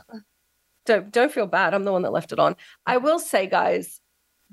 Don't 0.85 1.11
don't 1.11 1.31
feel 1.31 1.47
bad. 1.47 1.73
I'm 1.73 1.83
the 1.83 1.91
one 1.91 2.01
that 2.03 2.11
left 2.11 2.31
it 2.31 2.39
on. 2.39 2.55
I 2.85 2.97
will 2.97 3.19
say, 3.19 3.47
guys, 3.47 4.01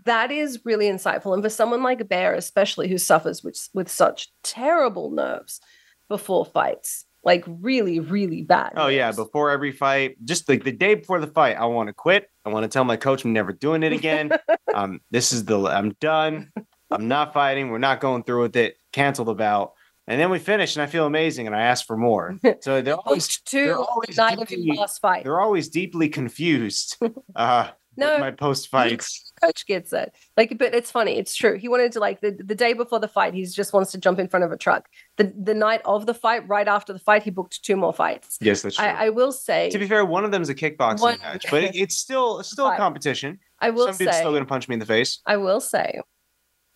that 0.05 0.31
is 0.31 0.65
really 0.65 0.87
insightful. 0.87 1.35
And 1.35 1.43
for 1.43 1.51
someone 1.51 1.83
like 1.83 2.09
Bear, 2.09 2.35
especially 2.35 2.89
who 2.89 2.99
suffers 2.99 3.43
with, 3.43 3.69
with 3.75 3.89
such 3.89 4.29
terrible 4.43 5.11
nerves 5.11 5.61
before 6.09 6.45
fights, 6.45 7.05
like 7.25 7.45
really, 7.47 8.01
really 8.01 8.43
bad. 8.43 8.73
Oh 8.77 8.89
yeah, 8.89 9.13
before 9.13 9.51
every 9.51 9.73
fight, 9.73 10.17
just 10.25 10.49
like 10.49 10.65
the 10.65 10.73
day 10.73 10.95
before 10.95 11.21
the 11.21 11.27
fight, 11.27 11.57
I 11.57 11.67
want 11.67 11.89
to 11.89 11.93
quit. 11.93 12.31
I 12.45 12.51
want 12.51 12.65
to 12.65 12.69
tell 12.69 12.85
my 12.85 12.97
coach 12.97 13.25
I'm 13.25 13.33
never 13.33 13.53
doing 13.53 13.83
it 13.83 13.93
again. 13.93 14.31
um, 14.75 15.01
this 15.11 15.33
is 15.33 15.45
the 15.45 15.59
I'm 15.61 15.91
done. 16.01 16.53
I'm 16.91 17.09
not 17.09 17.35
fighting. 17.35 17.71
We're 17.71 17.79
not 17.79 18.01
going 18.01 18.23
through 18.23 18.43
with 18.43 18.57
it. 18.57 18.77
Cancel 18.93 19.25
the 19.25 19.35
bout. 19.35 19.73
And 20.09 20.19
then 20.21 20.31
we 20.31 20.39
finish, 20.39 20.75
and 20.75 20.83
I 20.83 20.87
feel 20.87 21.07
amazing, 21.07 21.47
and 21.47 21.55
I 21.55 21.63
ask 21.63 21.87
for 21.87 21.97
more. 21.97 22.37
So 22.63 22.81
they're 22.83 22.97
always 22.97 23.27
Post 23.27 23.51
they're 23.53 23.67
two 23.75 23.75
always 23.75 24.17
night 24.17 24.39
of 24.41 24.49
deeply- 24.49 24.65
your 24.65 24.77
last 24.77 25.01
fight. 25.01 25.23
they're 25.25 25.41
always 25.41 25.69
deeply 25.69 26.09
confused. 26.09 26.97
Uh, 27.37 27.69
No. 27.97 28.13
with 28.13 28.21
my 28.21 28.31
post 28.31 28.69
fights. 28.69 29.33
Coach 29.43 29.67
gets 29.67 29.93
it. 29.93 30.13
Like, 30.37 30.57
but 30.59 30.75
it's 30.75 30.91
funny. 30.91 31.17
It's 31.19 31.35
true. 31.37 31.59
He 31.59 31.69
wanted 31.69 31.93
to 31.93 32.01
like 32.01 32.21
the, 32.21 32.31
the 32.33 32.55
day 32.55 32.73
before 32.73 32.99
the 33.01 33.07
fight. 33.09 33.35
He 33.35 33.45
just 33.45 33.73
wants 33.73 33.91
to 33.93 33.99
jump 33.99 34.19
in 34.19 34.29
front 34.29 34.45
of 34.45 34.51
a 34.53 34.57
truck. 34.57 34.89
The 35.17 35.33
the 35.37 35.55
night 35.55 35.83
of 35.85 36.07
the 36.07 36.15
fight, 36.15 36.49
right 36.49 36.67
after 36.67 36.93
the 36.93 36.99
fight, 36.99 37.23
he 37.23 37.31
booked 37.31 37.63
two 37.63 37.77
more 37.77 37.93
fights. 37.93 38.39
Yes, 38.41 38.63
that's 38.63 38.77
true. 38.77 38.85
I, 38.87 39.07
I 39.07 39.09
will 39.11 39.31
say. 39.33 39.69
to 39.71 39.79
be 39.79 39.87
fair, 39.87 40.05
one 40.05 40.25
of 40.25 40.31
them 40.33 40.43
is 40.43 40.49
a 40.49 40.55
kickboxing 40.55 41.01
One- 41.01 41.19
match, 41.21 41.45
but 41.51 41.63
it, 41.65 41.77
it's 41.77 41.97
still 41.97 42.39
it's 42.41 42.51
still 42.51 42.67
a 42.69 42.77
competition. 42.77 43.39
I 43.61 43.71
will 43.71 43.87
Some 43.89 43.97
dude's 43.97 44.13
say. 44.13 44.19
still 44.23 44.33
gonna 44.33 44.47
punch 44.55 44.69
me 44.69 44.75
in 44.75 44.81
the 44.81 44.87
face. 44.87 45.21
I 45.27 45.37
will 45.37 45.61
say, 45.61 46.01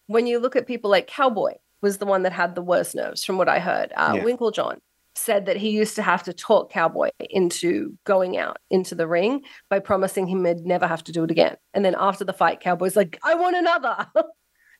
when 0.07 0.26
you 0.26 0.39
look 0.39 0.55
at 0.57 0.66
people 0.66 0.91
like 0.91 1.07
Cowboy 1.07 1.55
was 1.83 1.99
the 1.99 2.07
one 2.07 2.22
that 2.22 2.33
had 2.33 2.55
the 2.55 2.62
worst 2.62 2.95
nerves, 2.95 3.24
from 3.24 3.37
what 3.37 3.49
I 3.49 3.59
heard. 3.59 3.93
Uh, 3.97 4.14
Yeah. 4.16 4.22
Winkeljohn 4.22 4.78
said 5.14 5.45
that 5.45 5.59
he 5.59 5.70
used 5.70 5.95
to 5.97 6.03
have 6.03 6.22
to 6.22 6.33
talk 6.33 6.70
Cowboy 6.72 7.11
into 7.28 7.99
going 8.05 8.39
out 8.39 8.57
into 8.70 8.95
the 8.95 9.07
ring 9.07 9.43
by 9.68 9.78
promising 9.78 10.26
him 10.26 10.45
he'd 10.47 10.64
never 10.64 10.87
have 10.87 11.05
to 11.05 11.12
do 11.12 11.24
it 11.24 11.30
again. 11.30 11.57
And 11.74 11.85
then 11.85 11.95
after 11.99 12.24
the 12.24 12.33
fight, 12.33 12.61
Cowboy's 12.61 12.97
like, 12.97 13.18
"I 13.22 13.35
want 13.35 13.57
another." 13.57 14.07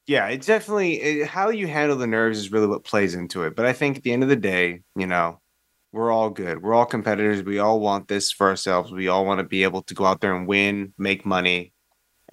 Yeah, 0.09 0.27
it 0.27 0.43
definitely 0.43 1.01
it, 1.01 1.29
how 1.29 1.51
you 1.51 1.69
handle 1.69 1.97
the 1.97 2.09
nerves 2.09 2.37
is 2.39 2.51
really 2.51 2.67
what 2.67 2.83
plays 2.83 3.15
into 3.15 3.45
it. 3.45 3.55
But 3.55 3.67
I 3.67 3.73
think 3.73 3.99
at 3.99 4.03
the 4.03 4.13
end 4.13 4.25
of 4.25 4.29
the 4.29 4.35
day, 4.35 4.81
you 4.97 5.07
know, 5.07 5.41
we're 5.93 6.11
all 6.11 6.29
good. 6.29 6.61
We're 6.61 6.75
all 6.75 6.87
competitors. 6.87 7.45
We 7.45 7.61
all 7.61 7.79
want 7.79 8.09
this 8.09 8.33
for 8.33 8.49
ourselves. 8.49 8.91
We 8.91 9.07
all 9.07 9.25
want 9.25 9.39
to 9.39 9.45
be 9.45 9.63
able 9.63 9.83
to 9.83 9.95
go 9.95 10.05
out 10.05 10.21
there 10.21 10.35
and 10.35 10.49
win, 10.49 10.93
make 10.99 11.25
money, 11.25 11.73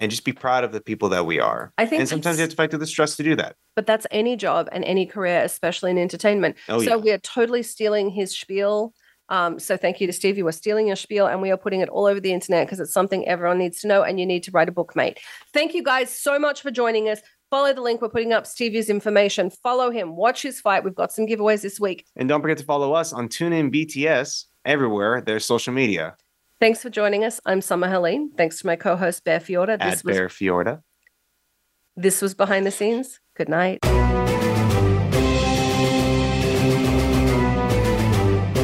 and 0.00 0.10
just 0.10 0.24
be 0.24 0.32
proud 0.32 0.64
of 0.64 0.72
the 0.72 0.80
people 0.80 1.08
that 1.10 1.26
we 1.26 1.38
are. 1.38 1.72
I 1.78 1.86
think 1.86 2.00
and 2.00 2.08
sometimes 2.08 2.38
you 2.38 2.42
have 2.42 2.50
to 2.50 2.56
fight 2.56 2.70
through 2.70 2.80
the 2.80 2.86
stress 2.86 3.16
to 3.16 3.22
do 3.22 3.36
that. 3.36 3.56
but 3.76 3.86
that's 3.86 4.06
any 4.10 4.34
job 4.34 4.68
and 4.72 4.84
any 4.84 5.06
career, 5.06 5.42
especially 5.44 5.90
in 5.90 5.98
entertainment. 5.98 6.56
Oh, 6.68 6.82
so 6.82 6.90
yeah. 6.90 6.96
we 6.96 7.10
are 7.12 7.18
totally 7.18 7.62
stealing 7.62 8.10
his 8.10 8.36
spiel. 8.36 8.94
Um, 9.28 9.60
so 9.60 9.76
thank 9.76 10.00
you 10.00 10.08
to 10.08 10.12
Stevie. 10.12 10.42
We're 10.42 10.50
stealing 10.50 10.88
your 10.88 10.96
spiel 10.96 11.26
and 11.26 11.40
we 11.40 11.52
are 11.52 11.56
putting 11.56 11.80
it 11.80 11.88
all 11.88 12.06
over 12.06 12.18
the 12.18 12.32
internet 12.32 12.66
because 12.66 12.80
it's 12.80 12.92
something 12.92 13.28
everyone 13.28 13.58
needs 13.58 13.80
to 13.82 13.86
know 13.86 14.02
and 14.02 14.18
you 14.18 14.26
need 14.26 14.42
to 14.44 14.50
write 14.50 14.68
a 14.68 14.72
book, 14.72 14.96
mate. 14.96 15.20
Thank 15.54 15.72
you 15.72 15.84
guys 15.84 16.10
so 16.10 16.38
much 16.38 16.62
for 16.62 16.72
joining 16.72 17.08
us. 17.08 17.20
Follow 17.48 17.72
the 17.72 17.80
link. 17.80 18.00
We're 18.00 18.08
putting 18.08 18.32
up 18.32 18.46
Stevie's 18.46 18.90
information. 18.90 19.50
Follow 19.62 19.90
him. 19.90 20.16
Watch 20.16 20.42
his 20.42 20.60
fight. 20.60 20.84
We've 20.84 20.94
got 20.94 21.12
some 21.12 21.26
giveaways 21.26 21.62
this 21.62 21.78
week. 21.78 22.06
And 22.16 22.28
don't 22.28 22.42
forget 22.42 22.58
to 22.58 22.64
follow 22.64 22.92
us 22.92 23.12
on 23.12 23.28
TuneIn 23.28 23.74
BTS 23.74 24.46
everywhere. 24.64 25.20
There's 25.20 25.44
social 25.44 25.72
media 25.72 26.16
Thanks 26.60 26.82
for 26.82 26.90
joining 26.90 27.24
us. 27.24 27.40
I'm 27.46 27.62
Summer 27.62 27.88
Helene. 27.88 28.32
Thanks 28.36 28.60
to 28.60 28.66
my 28.66 28.76
co-host 28.76 29.24
Bear 29.24 29.40
Fiorda. 29.40 29.78
This 29.78 30.00
at 30.00 30.04
was 30.04 30.16
Bear 30.16 30.28
Fiorda. 30.28 30.82
this 31.96 32.20
was 32.20 32.34
behind 32.34 32.66
the 32.66 32.70
scenes. 32.70 33.18
Good 33.34 33.48
night. 33.48 33.78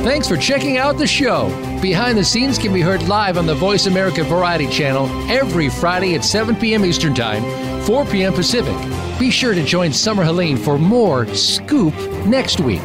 Thanks 0.04 0.28
for 0.28 0.36
checking 0.36 0.76
out 0.76 0.98
the 0.98 1.06
show. 1.06 1.48
Behind 1.80 2.16
the 2.16 2.24
Scenes 2.24 2.58
can 2.58 2.72
be 2.72 2.80
heard 2.80 3.02
live 3.08 3.36
on 3.36 3.46
the 3.46 3.54
Voice 3.54 3.86
America 3.86 4.22
Variety 4.22 4.68
channel 4.68 5.06
every 5.30 5.68
Friday 5.68 6.14
at 6.14 6.24
7 6.24 6.54
p.m. 6.56 6.84
Eastern 6.84 7.14
Time, 7.14 7.42
4 7.82 8.04
p.m. 8.06 8.32
Pacific. 8.32 8.76
Be 9.18 9.30
sure 9.30 9.52
to 9.54 9.64
join 9.64 9.92
Summer 9.92 10.22
Helene 10.22 10.56
for 10.58 10.78
more 10.78 11.26
Scoop 11.34 11.94
next 12.24 12.60
week. 12.60 12.84